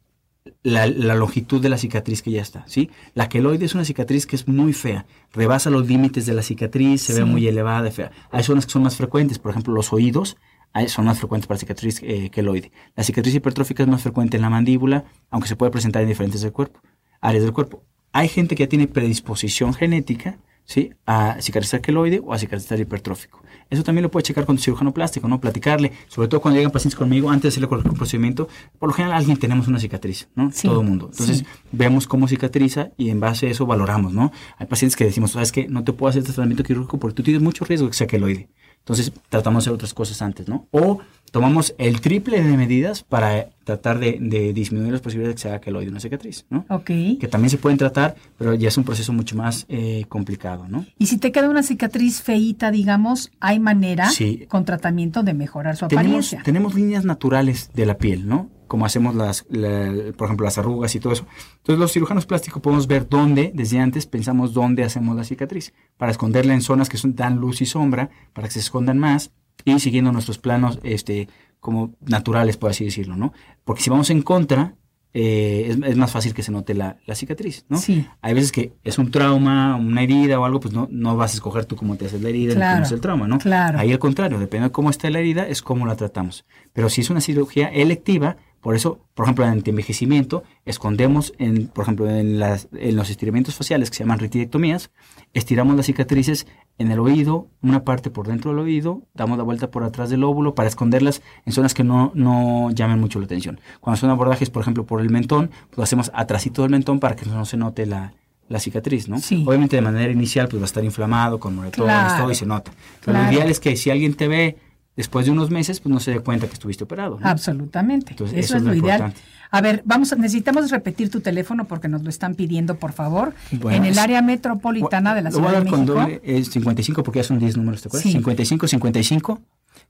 la, 0.62 0.86
la 0.86 1.14
longitud 1.14 1.60
de 1.60 1.68
la 1.68 1.78
cicatriz 1.78 2.22
que 2.22 2.30
ya 2.30 2.42
está, 2.42 2.64
¿sí? 2.66 2.90
La 3.14 3.28
queloide 3.28 3.64
es 3.64 3.74
una 3.74 3.84
cicatriz 3.84 4.26
que 4.26 4.36
es 4.36 4.46
muy 4.48 4.72
fea, 4.72 5.06
rebasa 5.32 5.70
los 5.70 5.86
límites 5.86 6.26
de 6.26 6.34
la 6.34 6.42
cicatriz, 6.42 7.02
se 7.02 7.12
ve 7.14 7.24
muy 7.24 7.46
elevada, 7.46 7.90
fea. 7.90 8.10
Hay 8.30 8.42
zonas 8.42 8.66
que 8.66 8.72
son 8.72 8.82
más 8.82 8.96
frecuentes, 8.96 9.38
por 9.38 9.50
ejemplo, 9.50 9.72
los 9.74 9.92
oídos 9.92 10.36
hay- 10.74 10.88
son 10.88 11.06
más 11.06 11.18
frecuentes 11.18 11.46
para 11.46 11.58
cicatriz 11.58 12.00
eh, 12.02 12.28
queloide. 12.30 12.70
La 12.94 13.02
cicatriz 13.02 13.34
hipertrófica 13.34 13.82
es 13.82 13.88
más 13.88 14.02
frecuente 14.02 14.36
en 14.36 14.42
la 14.42 14.50
mandíbula, 14.50 15.04
aunque 15.30 15.48
se 15.48 15.56
puede 15.56 15.72
presentar 15.72 16.02
en 16.02 16.08
diferentes 16.08 16.42
del 16.42 16.52
cuerpo, 16.52 16.80
áreas 17.20 17.42
del 17.44 17.52
cuerpo. 17.54 17.82
Hay 18.12 18.28
gente 18.28 18.54
que 18.54 18.64
ya 18.64 18.68
tiene 18.68 18.86
predisposición 18.86 19.72
genética, 19.74 20.38
¿sí? 20.64 20.92
A 21.06 21.36
cicatrizar 21.40 21.80
queloide 21.80 22.20
o 22.22 22.32
a 22.34 22.38
cicatrizar 22.38 22.78
hipertrófico. 22.80 23.42
Eso 23.70 23.82
también 23.82 24.02
lo 24.02 24.10
puede 24.10 24.24
checar 24.24 24.46
con 24.46 24.56
tu 24.56 24.62
cirujano 24.62 24.92
plástico, 24.94 25.28
¿no? 25.28 25.40
Platicarle, 25.40 25.92
sobre 26.08 26.28
todo 26.28 26.40
cuando 26.40 26.56
llegan 26.56 26.72
pacientes 26.72 26.96
conmigo, 26.98 27.30
antes 27.30 27.42
de 27.42 27.48
hacerle 27.48 27.68
cualquier 27.68 27.94
procedimiento, 27.94 28.48
por 28.78 28.88
lo 28.88 28.94
general 28.94 29.16
alguien 29.18 29.36
tenemos 29.36 29.68
una 29.68 29.78
cicatriz, 29.78 30.28
¿no? 30.34 30.50
Sí, 30.52 30.68
Todo 30.68 30.80
el 30.80 30.86
mundo. 30.86 31.08
Entonces, 31.10 31.38
sí. 31.38 31.46
vemos 31.72 32.06
cómo 32.06 32.28
cicatriza 32.28 32.90
y 32.96 33.10
en 33.10 33.20
base 33.20 33.46
a 33.46 33.50
eso 33.50 33.66
valoramos, 33.66 34.12
¿no? 34.12 34.32
Hay 34.56 34.66
pacientes 34.66 34.96
que 34.96 35.04
decimos, 35.04 35.32
¿sabes 35.32 35.52
qué? 35.52 35.68
No 35.68 35.84
te 35.84 35.92
puedo 35.92 36.08
hacer 36.10 36.20
este 36.20 36.32
tratamiento 36.32 36.64
quirúrgico 36.64 36.98
porque 36.98 37.14
tú 37.14 37.22
tienes 37.22 37.42
mucho 37.42 37.64
riesgo 37.64 37.86
de 37.86 37.90
que 37.90 37.96
sea 37.96 38.06
queloide. 38.06 38.48
Entonces, 38.88 39.12
tratamos 39.28 39.62
de 39.62 39.68
hacer 39.68 39.74
otras 39.74 39.92
cosas 39.92 40.22
antes, 40.22 40.48
¿no? 40.48 40.66
O 40.70 41.00
tomamos 41.30 41.74
el 41.76 42.00
triple 42.00 42.42
de 42.42 42.56
medidas 42.56 43.02
para 43.02 43.50
tratar 43.64 43.98
de, 43.98 44.16
de 44.18 44.54
disminuir 44.54 44.92
las 44.92 45.02
posibilidades 45.02 45.34
de 45.34 45.36
que 45.36 45.42
se 45.42 45.48
haga 45.48 45.60
queloide 45.60 45.90
una 45.90 46.00
cicatriz, 46.00 46.46
¿no? 46.48 46.64
Ok. 46.70 46.86
Que 47.20 47.28
también 47.30 47.50
se 47.50 47.58
pueden 47.58 47.76
tratar, 47.76 48.16
pero 48.38 48.54
ya 48.54 48.68
es 48.68 48.78
un 48.78 48.84
proceso 48.84 49.12
mucho 49.12 49.36
más 49.36 49.66
eh, 49.68 50.06
complicado, 50.08 50.66
¿no? 50.68 50.86
Y 50.98 51.06
si 51.06 51.18
te 51.18 51.30
queda 51.30 51.50
una 51.50 51.62
cicatriz 51.62 52.22
feíta, 52.22 52.70
digamos, 52.70 53.30
hay 53.40 53.60
manera 53.60 54.08
Sí. 54.08 54.46
con 54.48 54.64
tratamiento 54.64 55.22
de 55.22 55.34
mejorar 55.34 55.76
su 55.76 55.86
Tenemos, 55.86 56.06
apariencia. 56.06 56.42
tenemos 56.42 56.74
líneas 56.74 57.04
naturales 57.04 57.70
de 57.74 57.84
la 57.84 57.98
piel, 57.98 58.26
¿no? 58.26 58.48
Como 58.68 58.86
hacemos 58.86 59.14
las, 59.16 59.44
la- 59.50 60.12
por 60.16 60.26
ejemplo, 60.26 60.44
las 60.44 60.58
arrugas 60.58 60.94
y 60.94 61.00
todo 61.00 61.12
eso. 61.12 61.26
Entonces, 61.56 61.80
los 61.80 61.92
cirujanos 61.92 62.26
plásticos 62.26 62.62
podemos 62.62 62.86
ver 62.86 63.08
dónde, 63.08 63.50
desde 63.54 63.80
antes, 63.80 64.06
pensamos 64.06 64.54
dónde 64.54 64.84
hacemos 64.84 65.16
la 65.16 65.24
cicatriz, 65.24 65.72
para 65.96 66.12
esconderla 66.12 66.54
en 66.54 66.60
zonas 66.60 66.88
que 66.88 66.96
son, 66.98 67.16
dan 67.16 67.36
luz 67.36 67.60
y 67.62 67.66
sombra, 67.66 68.10
para 68.32 68.46
que 68.46 68.52
se 68.54 68.60
escondan 68.60 68.98
más, 68.98 69.32
y 69.64 69.78
siguiendo 69.80 70.12
nuestros 70.12 70.38
planos, 70.38 70.78
este, 70.84 71.28
como 71.58 71.94
naturales, 72.06 72.56
por 72.56 72.70
así 72.70 72.84
decirlo, 72.84 73.16
¿no? 73.16 73.32
Porque 73.64 73.82
si 73.82 73.90
vamos 73.90 74.08
en 74.10 74.22
contra, 74.22 74.76
eh, 75.14 75.66
es, 75.70 75.78
es 75.90 75.96
más 75.96 76.12
fácil 76.12 76.34
que 76.34 76.42
se 76.42 76.52
note 76.52 76.74
la, 76.74 76.98
la 77.06 77.14
cicatriz, 77.14 77.64
¿no? 77.68 77.78
Sí. 77.78 78.06
Hay 78.20 78.34
veces 78.34 78.52
que 78.52 78.74
es 78.84 78.98
un 78.98 79.10
trauma, 79.10 79.74
una 79.76 80.02
herida 80.02 80.38
o 80.38 80.44
algo, 80.44 80.60
pues 80.60 80.72
no, 80.74 80.86
no 80.92 81.16
vas 81.16 81.32
a 81.32 81.34
escoger 81.34 81.64
tú 81.64 81.74
cómo 81.76 81.96
te 81.96 82.06
haces 82.06 82.22
la 82.22 82.28
herida, 82.28 82.54
Claro, 82.54 82.76
cómo 82.76 82.86
es 82.86 82.92
el 82.92 83.00
trauma, 83.00 83.26
¿no? 83.26 83.38
claro. 83.38 83.78
Ahí 83.78 83.90
al 83.90 83.98
contrario, 83.98 84.38
depende 84.38 84.68
de 84.68 84.72
cómo 84.72 84.90
está 84.90 85.08
la 85.10 85.18
herida, 85.18 85.48
es 85.48 85.62
cómo 85.62 85.86
la 85.86 85.96
tratamos. 85.96 86.44
Pero 86.72 86.88
si 86.90 87.00
es 87.00 87.10
una 87.10 87.20
cirugía 87.22 87.68
electiva, 87.68 88.36
por 88.68 88.76
eso, 88.76 88.98
por 89.14 89.24
ejemplo, 89.24 89.46
en 89.46 89.52
antienvejecimiento, 89.52 90.42
escondemos, 90.66 91.32
en, 91.38 91.68
por 91.68 91.84
ejemplo, 91.84 92.10
en, 92.10 92.38
las, 92.38 92.68
en 92.76 92.96
los 92.96 93.08
estiramientos 93.08 93.54
faciales 93.54 93.88
que 93.88 93.96
se 93.96 94.02
llaman 94.04 94.18
retidectomías, 94.18 94.90
estiramos 95.32 95.74
las 95.74 95.86
cicatrices 95.86 96.46
en 96.76 96.90
el 96.90 97.00
oído, 97.00 97.46
una 97.62 97.82
parte 97.82 98.10
por 98.10 98.26
dentro 98.26 98.50
del 98.50 98.60
oído, 98.60 99.00
damos 99.14 99.38
la 99.38 99.44
vuelta 99.44 99.70
por 99.70 99.84
atrás 99.84 100.10
del 100.10 100.22
óvulo 100.22 100.54
para 100.54 100.68
esconderlas 100.68 101.22
en 101.46 101.54
zonas 101.54 101.72
que 101.72 101.82
no, 101.82 102.12
no 102.14 102.70
llamen 102.72 103.00
mucho 103.00 103.18
la 103.18 103.24
atención. 103.24 103.58
Cuando 103.80 103.98
son 103.98 104.10
abordajes, 104.10 104.50
por 104.50 104.60
ejemplo, 104.60 104.84
por 104.84 105.00
el 105.00 105.08
mentón, 105.08 105.48
pues 105.68 105.78
lo 105.78 105.82
hacemos 105.84 106.10
atrásito 106.12 106.60
del 106.60 106.70
mentón 106.70 107.00
para 107.00 107.16
que 107.16 107.24
no 107.24 107.46
se 107.46 107.56
note 107.56 107.86
la, 107.86 108.12
la 108.50 108.58
cicatriz, 108.60 109.08
¿no? 109.08 109.18
Sí. 109.18 109.44
Obviamente 109.46 109.76
de 109.76 109.82
manera 109.82 110.12
inicial 110.12 110.46
pues 110.46 110.60
va 110.60 110.64
a 110.64 110.66
estar 110.66 110.84
inflamado 110.84 111.40
con 111.40 111.56
moretones, 111.56 111.90
Claro. 111.94 112.22
todo 112.22 112.30
y 112.32 112.34
se 112.34 112.44
nota. 112.44 112.70
Pero 113.00 113.12
Claro. 113.14 113.26
lo 113.28 113.32
ideal 113.32 113.50
es 113.50 113.60
que 113.60 113.76
si 113.76 113.88
alguien 113.88 114.12
te 114.12 114.28
ve 114.28 114.58
después 114.98 115.26
de 115.26 115.32
unos 115.32 115.48
meses, 115.50 115.78
pues 115.78 115.92
no 115.92 116.00
se 116.00 116.10
dé 116.10 116.20
cuenta 116.20 116.48
que 116.48 116.54
estuviste 116.54 116.82
operado. 116.82 117.20
¿no? 117.20 117.26
Absolutamente. 117.26 118.10
Entonces, 118.10 118.36
eso, 118.36 118.56
eso 118.56 118.56
es 118.56 118.62
lo 118.64 118.74
ideal. 118.74 119.00
importante. 119.00 119.20
A 119.50 119.60
ver, 119.60 119.82
vamos, 119.86 120.14
necesitamos 120.18 120.70
repetir 120.72 121.08
tu 121.08 121.20
teléfono 121.20 121.66
porque 121.66 121.86
nos 121.86 122.02
lo 122.02 122.10
están 122.10 122.34
pidiendo, 122.34 122.74
por 122.74 122.92
favor. 122.92 123.32
Bueno, 123.52 123.78
en 123.78 123.84
el 123.84 123.98
área 123.98 124.20
metropolitana 124.22 125.14
de 125.14 125.22
la 125.22 125.30
Lo 125.30 125.38
voy 125.38 125.48
Ciudad 125.48 125.60
a 125.60 125.64
dar 125.64 125.70
con 125.70 125.86
doble, 125.86 126.20
es 126.24 126.50
55 126.50 127.04
porque 127.04 127.20
ya 127.20 127.24
son 127.24 127.38
10 127.38 127.56
números, 127.56 127.80
¿te 127.80 127.88
acuerdas? 127.88 128.02
Sí. 128.02 128.12
55 128.12 128.66
55 128.66 129.40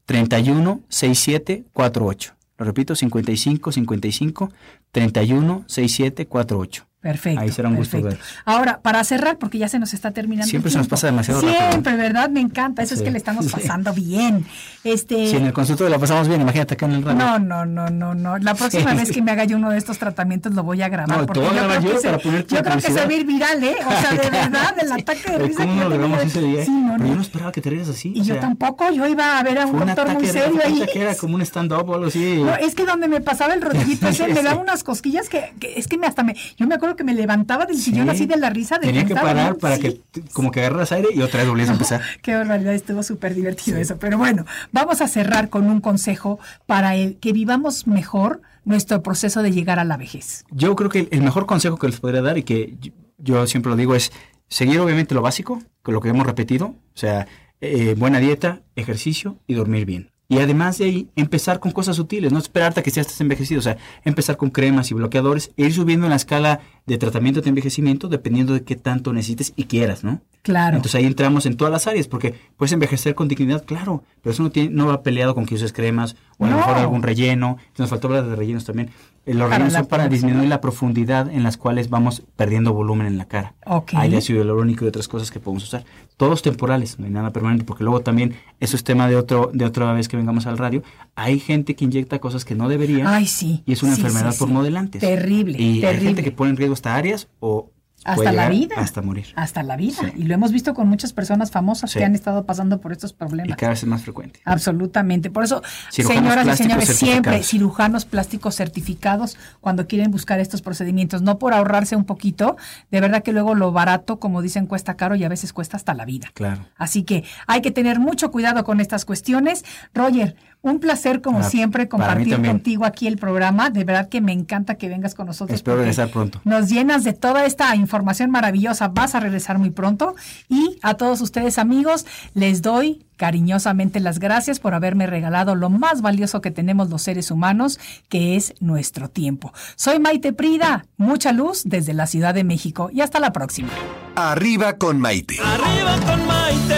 31 0.04 0.80
67 0.88 1.64
48. 1.72 2.34
Lo 2.58 2.66
repito, 2.66 2.94
55 2.94 3.72
55 3.72 4.52
31 4.92 5.64
67 5.66 6.26
48. 6.26 6.87
Perfecto. 7.00 7.40
Ahí 7.40 7.52
será 7.52 7.68
un 7.68 7.76
gusto 7.76 8.00
verlos. 8.02 8.18
Nos 8.44 8.78
para 8.78 9.04
cerrar, 9.04 9.38
porque 9.38 9.56
ya 9.58 9.68
se 9.68 9.78
nos 9.78 9.94
está 9.94 10.10
terminando. 10.10 10.48
Siempre 10.50 10.68
el 10.68 10.72
se 10.72 10.78
nos 10.78 10.88
pasa 10.88 11.06
demasiado 11.06 11.40
rápido. 11.42 11.60
Siempre, 11.70 11.96
¿verdad? 11.96 12.28
Me 12.28 12.40
encanta. 12.40 12.82
Eso 12.82 12.94
es 12.94 13.02
que 13.02 13.10
le 13.12 13.18
estamos 13.18 13.44
Sí. 13.48 13.52
pasando 13.52 13.92
bien. 13.94 14.44
Este. 14.82 15.28
Si 15.30 15.36
en 15.36 15.46
el 15.46 15.52
consultorio 15.52 15.90
la 15.90 15.98
pasamos 16.00 16.26
bien, 16.26 16.40
imagínate 16.40 16.74
acá 16.74 16.86
en 16.86 16.92
el 16.92 17.02
radio. 17.04 17.16
No, 17.18 17.38
no, 17.38 17.64
no, 17.64 17.88
no, 17.88 18.14
no. 18.14 18.38
La 18.38 18.54
próxima 18.54 18.90
Sí. 18.92 18.96
vez 18.96 19.12
que 19.12 19.22
me 19.22 19.30
haga 19.30 19.44
yo 19.44 19.56
uno 19.58 19.70
de 19.70 19.78
estos 19.78 19.98
tratamientos 19.98 20.54
lo 20.54 20.64
voy 20.64 20.82
a 20.82 20.88
grabar. 20.88 21.20
No, 21.20 21.26
porque 21.26 21.40
grabar 21.40 21.78
creo 21.78 21.92
yo 21.92 21.92
que 21.94 22.00
se- 22.00 22.10
Yo 22.56 22.62
creo 22.62 22.76
que 22.76 22.80
se 22.82 22.92
va 22.92 23.02
a 23.08 23.12
ir 23.12 23.24
viral, 23.24 23.62
¿eh? 23.62 23.76
O 23.86 23.90
sea, 23.90 24.10
de 24.10 24.30
verdad, 24.30 24.74
el 24.80 24.92
ataque 24.92 25.30
de 25.32 25.38
risa 25.38 25.62
¿Cómo 25.62 25.72
que 25.74 25.78
yo 25.78 25.88
nos 25.88 25.98
grabamos 25.98 26.24
ese 26.24 26.40
día? 26.42 26.64
Sí, 26.64 26.70
no, 26.72 26.94
Pero 26.96 27.08
yo 27.10 27.14
no. 27.14 27.22
esperaba 27.22 27.52
que 27.52 27.60
te 27.60 27.70
rieras 27.70 27.88
así. 27.90 28.12
Y 28.14 28.20
o 28.22 28.24
yo 28.24 28.36
tampoco, 28.40 28.90
yo 28.90 29.06
iba 29.06 29.38
a 29.38 29.42
ver 29.44 29.58
a 29.60 29.66
un 29.66 29.76
un 29.80 29.86
doctor 29.86 30.08
muy 30.14 30.26
serio 30.26 30.60
ahí. 30.64 30.82
que 30.92 31.00
era 31.02 31.14
como 31.14 31.36
un 31.36 31.42
stand-up 31.42 31.88
o 31.88 31.94
algo 31.94 32.06
así. 32.06 32.42
No, 32.42 32.56
es 32.56 32.74
que 32.74 32.84
donde 32.84 33.06
me 33.06 33.20
pasaba 33.20 33.54
el 33.54 33.62
rodillito 33.62 34.08
ese 34.08 34.26
me 34.26 34.42
daba 34.42 34.60
unas 34.60 34.82
cosquillas 34.82 35.28
que, 35.28 35.52
que 35.60 35.78
es 35.78 35.86
que 35.86 35.96
me 35.96 36.08
hasta 36.08 36.24
me, 36.24 36.34
yo 36.56 36.66
me 36.66 36.74
acuerdo 36.74 36.87
que 36.96 37.04
me 37.04 37.14
levantaba 37.14 37.66
del 37.66 37.76
sillón 37.76 38.04
Sí. 38.06 38.10
así 38.10 38.26
de 38.26 38.36
la 38.36 38.50
risa 38.50 38.78
de 38.78 38.86
Tenía 38.86 39.04
que 39.04 39.14
parar 39.14 39.56
para 39.56 39.76
Sí. 39.76 39.82
que 40.12 40.22
como 40.32 40.50
que 40.50 40.60
agarras 40.60 40.92
aire 40.92 41.08
y 41.14 41.20
otra 41.22 41.40
vez 41.40 41.48
volvías 41.48 41.68
a 41.68 41.72
empezar. 41.72 42.00
Qué 42.22 42.34
barbaridad, 42.34 42.74
estuvo 42.74 43.02
súper 43.02 43.34
divertido 43.34 43.78
eso. 43.78 43.98
Pero 43.98 44.18
bueno, 44.18 44.44
vamos 44.72 45.00
a 45.00 45.08
cerrar 45.08 45.48
con 45.48 45.66
un 45.70 45.80
consejo 45.80 46.38
para 46.66 46.94
el 46.96 47.16
que 47.16 47.32
vivamos 47.32 47.86
mejor 47.86 48.40
nuestro 48.64 49.02
proceso 49.02 49.42
de 49.42 49.50
llegar 49.52 49.78
a 49.78 49.84
la 49.84 49.96
vejez. 49.96 50.44
Yo 50.50 50.76
creo 50.76 50.90
que 50.90 51.08
el- 51.10 51.22
mejor 51.22 51.46
consejo 51.46 51.78
que 51.78 51.86
les 51.88 52.00
podría 52.00 52.22
dar 52.22 52.36
y 52.38 52.42
que 52.42 52.76
yo, 53.18 53.46
siempre 53.46 53.70
lo 53.70 53.76
digo 53.76 53.94
es 53.94 54.12
seguir 54.48 54.78
obviamente 54.80 55.14
lo 55.14 55.22
básico, 55.22 55.62
con 55.82 55.94
lo 55.94 56.00
que 56.00 56.08
hemos 56.10 56.26
repetido, 56.26 56.66
o 56.66 56.76
sea, 56.94 57.26
eh, 57.60 57.94
buena 57.98 58.18
dieta, 58.20 58.60
ejercicio 58.76 59.38
y 59.46 59.54
dormir 59.54 59.84
bien. 59.84 60.10
Y 60.30 60.38
además 60.40 60.76
de 60.76 60.84
ahí, 60.84 61.08
empezar 61.16 61.58
con 61.58 61.72
cosas 61.72 61.96
sutiles, 61.96 62.32
no 62.32 62.38
esperarte 62.38 62.80
a 62.80 62.82
que 62.82 62.90
ya 62.90 63.00
estés 63.00 63.18
envejecido, 63.22 63.60
o 63.60 63.62
sea, 63.62 63.78
empezar 64.04 64.36
con 64.36 64.50
cremas 64.50 64.90
y 64.90 64.94
bloqueadores, 64.94 65.52
e 65.56 65.64
ir 65.64 65.72
subiendo 65.72 66.04
en 66.04 66.10
la 66.10 66.16
escala 66.16 66.60
de 66.84 66.98
tratamiento 66.98 67.40
de 67.40 67.48
envejecimiento 67.48 68.08
dependiendo 68.08 68.52
de 68.52 68.62
qué 68.62 68.76
tanto 68.76 69.14
necesites 69.14 69.54
y 69.56 69.64
quieras, 69.64 70.04
¿no? 70.04 70.20
Claro. 70.42 70.76
Entonces 70.76 70.96
ahí 70.96 71.06
entramos 71.06 71.46
en 71.46 71.56
todas 71.56 71.72
las 71.72 71.86
áreas, 71.86 72.08
porque 72.08 72.34
puedes 72.58 72.72
envejecer 72.72 73.14
con 73.14 73.26
dignidad, 73.26 73.64
claro, 73.64 74.04
pero 74.22 74.34
eso 74.34 74.42
no, 74.42 74.50
tiene, 74.50 74.68
no 74.70 74.86
va 74.86 75.02
peleado 75.02 75.34
con 75.34 75.46
que 75.46 75.54
uses 75.54 75.72
cremas 75.72 76.14
o 76.36 76.44
a 76.44 76.50
lo 76.50 76.56
mejor 76.56 76.76
algún 76.76 77.02
relleno. 77.02 77.56
Nos 77.78 77.88
faltó 77.88 78.08
hablar 78.08 78.28
de 78.28 78.36
rellenos 78.36 78.64
también. 78.64 78.90
Eh, 79.28 79.34
Los 79.34 79.72
son 79.72 79.86
para 79.86 80.08
disminuir 80.08 80.48
la 80.48 80.60
profundidad 80.60 81.30
en 81.30 81.42
las 81.42 81.56
cuales 81.56 81.90
vamos 81.90 82.22
perdiendo 82.36 82.72
volumen 82.72 83.06
en 83.06 83.18
la 83.18 83.26
cara. 83.26 83.54
Ok. 83.66 83.92
Hay 83.94 84.14
ácido 84.14 84.38
hialurónico 84.38 84.84
y 84.84 84.88
otras 84.88 85.06
cosas 85.06 85.30
que 85.30 85.38
podemos 85.38 85.64
usar. 85.64 85.84
Todos 86.16 86.42
temporales, 86.42 86.98
no 86.98 87.04
hay 87.04 87.12
nada 87.12 87.30
permanente, 87.30 87.64
porque 87.64 87.84
luego 87.84 88.00
también, 88.00 88.34
eso 88.58 88.74
es 88.74 88.84
tema 88.84 89.06
de, 89.08 89.16
otro, 89.16 89.50
de 89.52 89.64
otra 89.64 89.92
vez 89.92 90.08
que 90.08 90.16
vengamos 90.16 90.46
al 90.46 90.56
radio, 90.58 90.82
hay 91.14 91.38
gente 91.38 91.76
que 91.76 91.84
inyecta 91.84 92.18
cosas 92.18 92.44
que 92.44 92.54
no 92.54 92.68
debería 92.68 93.04
Ay, 93.14 93.26
sí. 93.26 93.62
y 93.66 93.72
es 93.72 93.82
una 93.82 93.94
Sí, 93.94 94.00
enfermedad 94.00 94.32
sí, 94.32 94.38
por 94.38 94.48
sí. 94.48 94.54
modelantes. 94.54 95.00
Terrible, 95.00 95.60
Y 95.60 95.74
hay 95.74 95.80
terrible. 95.82 96.06
gente 96.06 96.22
que 96.24 96.32
pone 96.32 96.50
en 96.50 96.56
riesgo 96.56 96.72
hasta 96.74 96.94
áreas 96.96 97.28
o 97.40 97.70
Hasta 98.04 98.32
la 98.32 98.48
vida. 98.48 98.76
Hasta 98.78 99.02
morir. 99.02 99.26
Hasta 99.34 99.62
la 99.62 99.76
vida. 99.76 99.96
Sí. 100.00 100.06
Y 100.16 100.22
lo 100.24 100.34
hemos 100.34 100.52
visto 100.52 100.72
con 100.72 100.88
muchas 100.88 101.12
personas 101.12 101.50
famosas 101.50 101.90
Sí. 101.90 101.98
que 101.98 102.04
han 102.04 102.14
estado 102.14 102.44
pasando 102.46 102.80
por 102.80 102.92
estos 102.92 103.10
Y 103.10 103.14
problemas. 103.14 103.56
cada 103.58 103.70
vez 103.70 103.82
es 103.82 103.88
más 103.88 104.02
frecuente. 104.02 104.40
Absolutamente. 104.44 105.30
Por 105.30 105.44
eso, 105.44 105.62
Cirujanos 105.90 106.22
señoras 106.34 106.60
y 106.60 106.62
señores, 106.62 106.88
siempre 106.96 107.42
cirujanos 107.42 108.04
plásticos 108.04 108.54
certificados 108.56 109.36
cuando 109.60 109.86
quieren 109.86 110.10
buscar 110.10 110.40
estos 110.40 110.62
procedimientos, 110.62 111.22
no 111.22 111.38
por 111.38 111.52
ahorrarse 111.54 111.96
un 111.96 112.04
poquito, 112.04 112.56
de 112.90 113.00
verdad 113.00 113.22
que 113.22 113.32
luego 113.32 113.54
lo 113.54 113.72
barato, 113.72 114.18
como 114.20 114.42
dicen, 114.42 114.66
cuesta 114.66 114.94
caro 114.94 115.14
y 115.16 115.24
a 115.24 115.28
veces 115.28 115.52
cuesta 115.52 115.76
hasta 115.76 115.94
la 115.94 116.04
vida. 116.04 116.28
Claro. 116.34 116.66
Así 116.76 117.02
que 117.02 117.24
hay 117.46 117.60
que 117.62 117.70
tener 117.70 117.98
mucho 118.00 118.30
cuidado 118.30 118.64
con 118.64 118.80
estas 118.80 119.04
cuestiones. 119.04 119.64
Roger, 119.94 120.36
un 120.60 120.80
placer 120.80 121.22
como 121.22 121.38
Ah, 121.40 121.42
siempre 121.44 121.88
compartir 121.88 122.42
contigo 122.42 122.84
aquí 122.84 123.06
el 123.06 123.16
programa. 123.16 123.70
De 123.70 123.84
verdad 123.84 124.08
que 124.08 124.20
me 124.20 124.32
encanta 124.32 124.74
que 124.74 124.88
vengas 124.88 125.14
con 125.14 125.26
nosotros. 125.26 125.54
Espero 125.54 125.76
regresar 125.78 126.10
pronto. 126.10 126.40
Nos 126.44 126.68
llenas 126.68 127.04
de 127.04 127.12
toda 127.12 127.44
esta 127.46 127.74
información 127.76 128.30
maravillosa. 128.30 128.88
Vas 128.88 129.14
a 129.14 129.20
regresar 129.20 129.58
muy 129.58 129.70
pronto. 129.70 130.14
Y 130.48 130.78
a 130.82 130.94
todos 130.94 131.20
ustedes 131.20 131.58
amigos, 131.58 132.06
les 132.34 132.60
doy 132.62 133.04
cariñosamente 133.16 133.98
las 134.00 134.18
gracias 134.18 134.60
por 134.60 134.74
haberme 134.74 135.06
regalado 135.06 135.54
lo 135.54 135.70
más 135.70 136.02
valioso 136.02 136.40
que 136.40 136.50
tenemos 136.50 136.88
los 136.90 137.02
seres 137.02 137.30
humanos, 137.30 137.78
que 138.08 138.36
es 138.36 138.54
nuestro 138.60 139.08
tiempo. 139.08 139.52
Soy 139.76 139.98
Maite 139.98 140.32
Prida. 140.32 140.86
Mucha 140.96 141.32
luz 141.32 141.62
desde 141.64 141.94
la 141.94 142.06
Ciudad 142.06 142.34
de 142.34 142.44
México. 142.44 142.90
Y 142.92 143.00
hasta 143.00 143.20
la 143.20 143.32
próxima. 143.32 143.70
Arriba 144.16 144.74
con 144.74 145.00
Maite. 145.00 145.36
Arriba 145.44 145.96
con 146.06 146.26
Maite. 146.26 146.77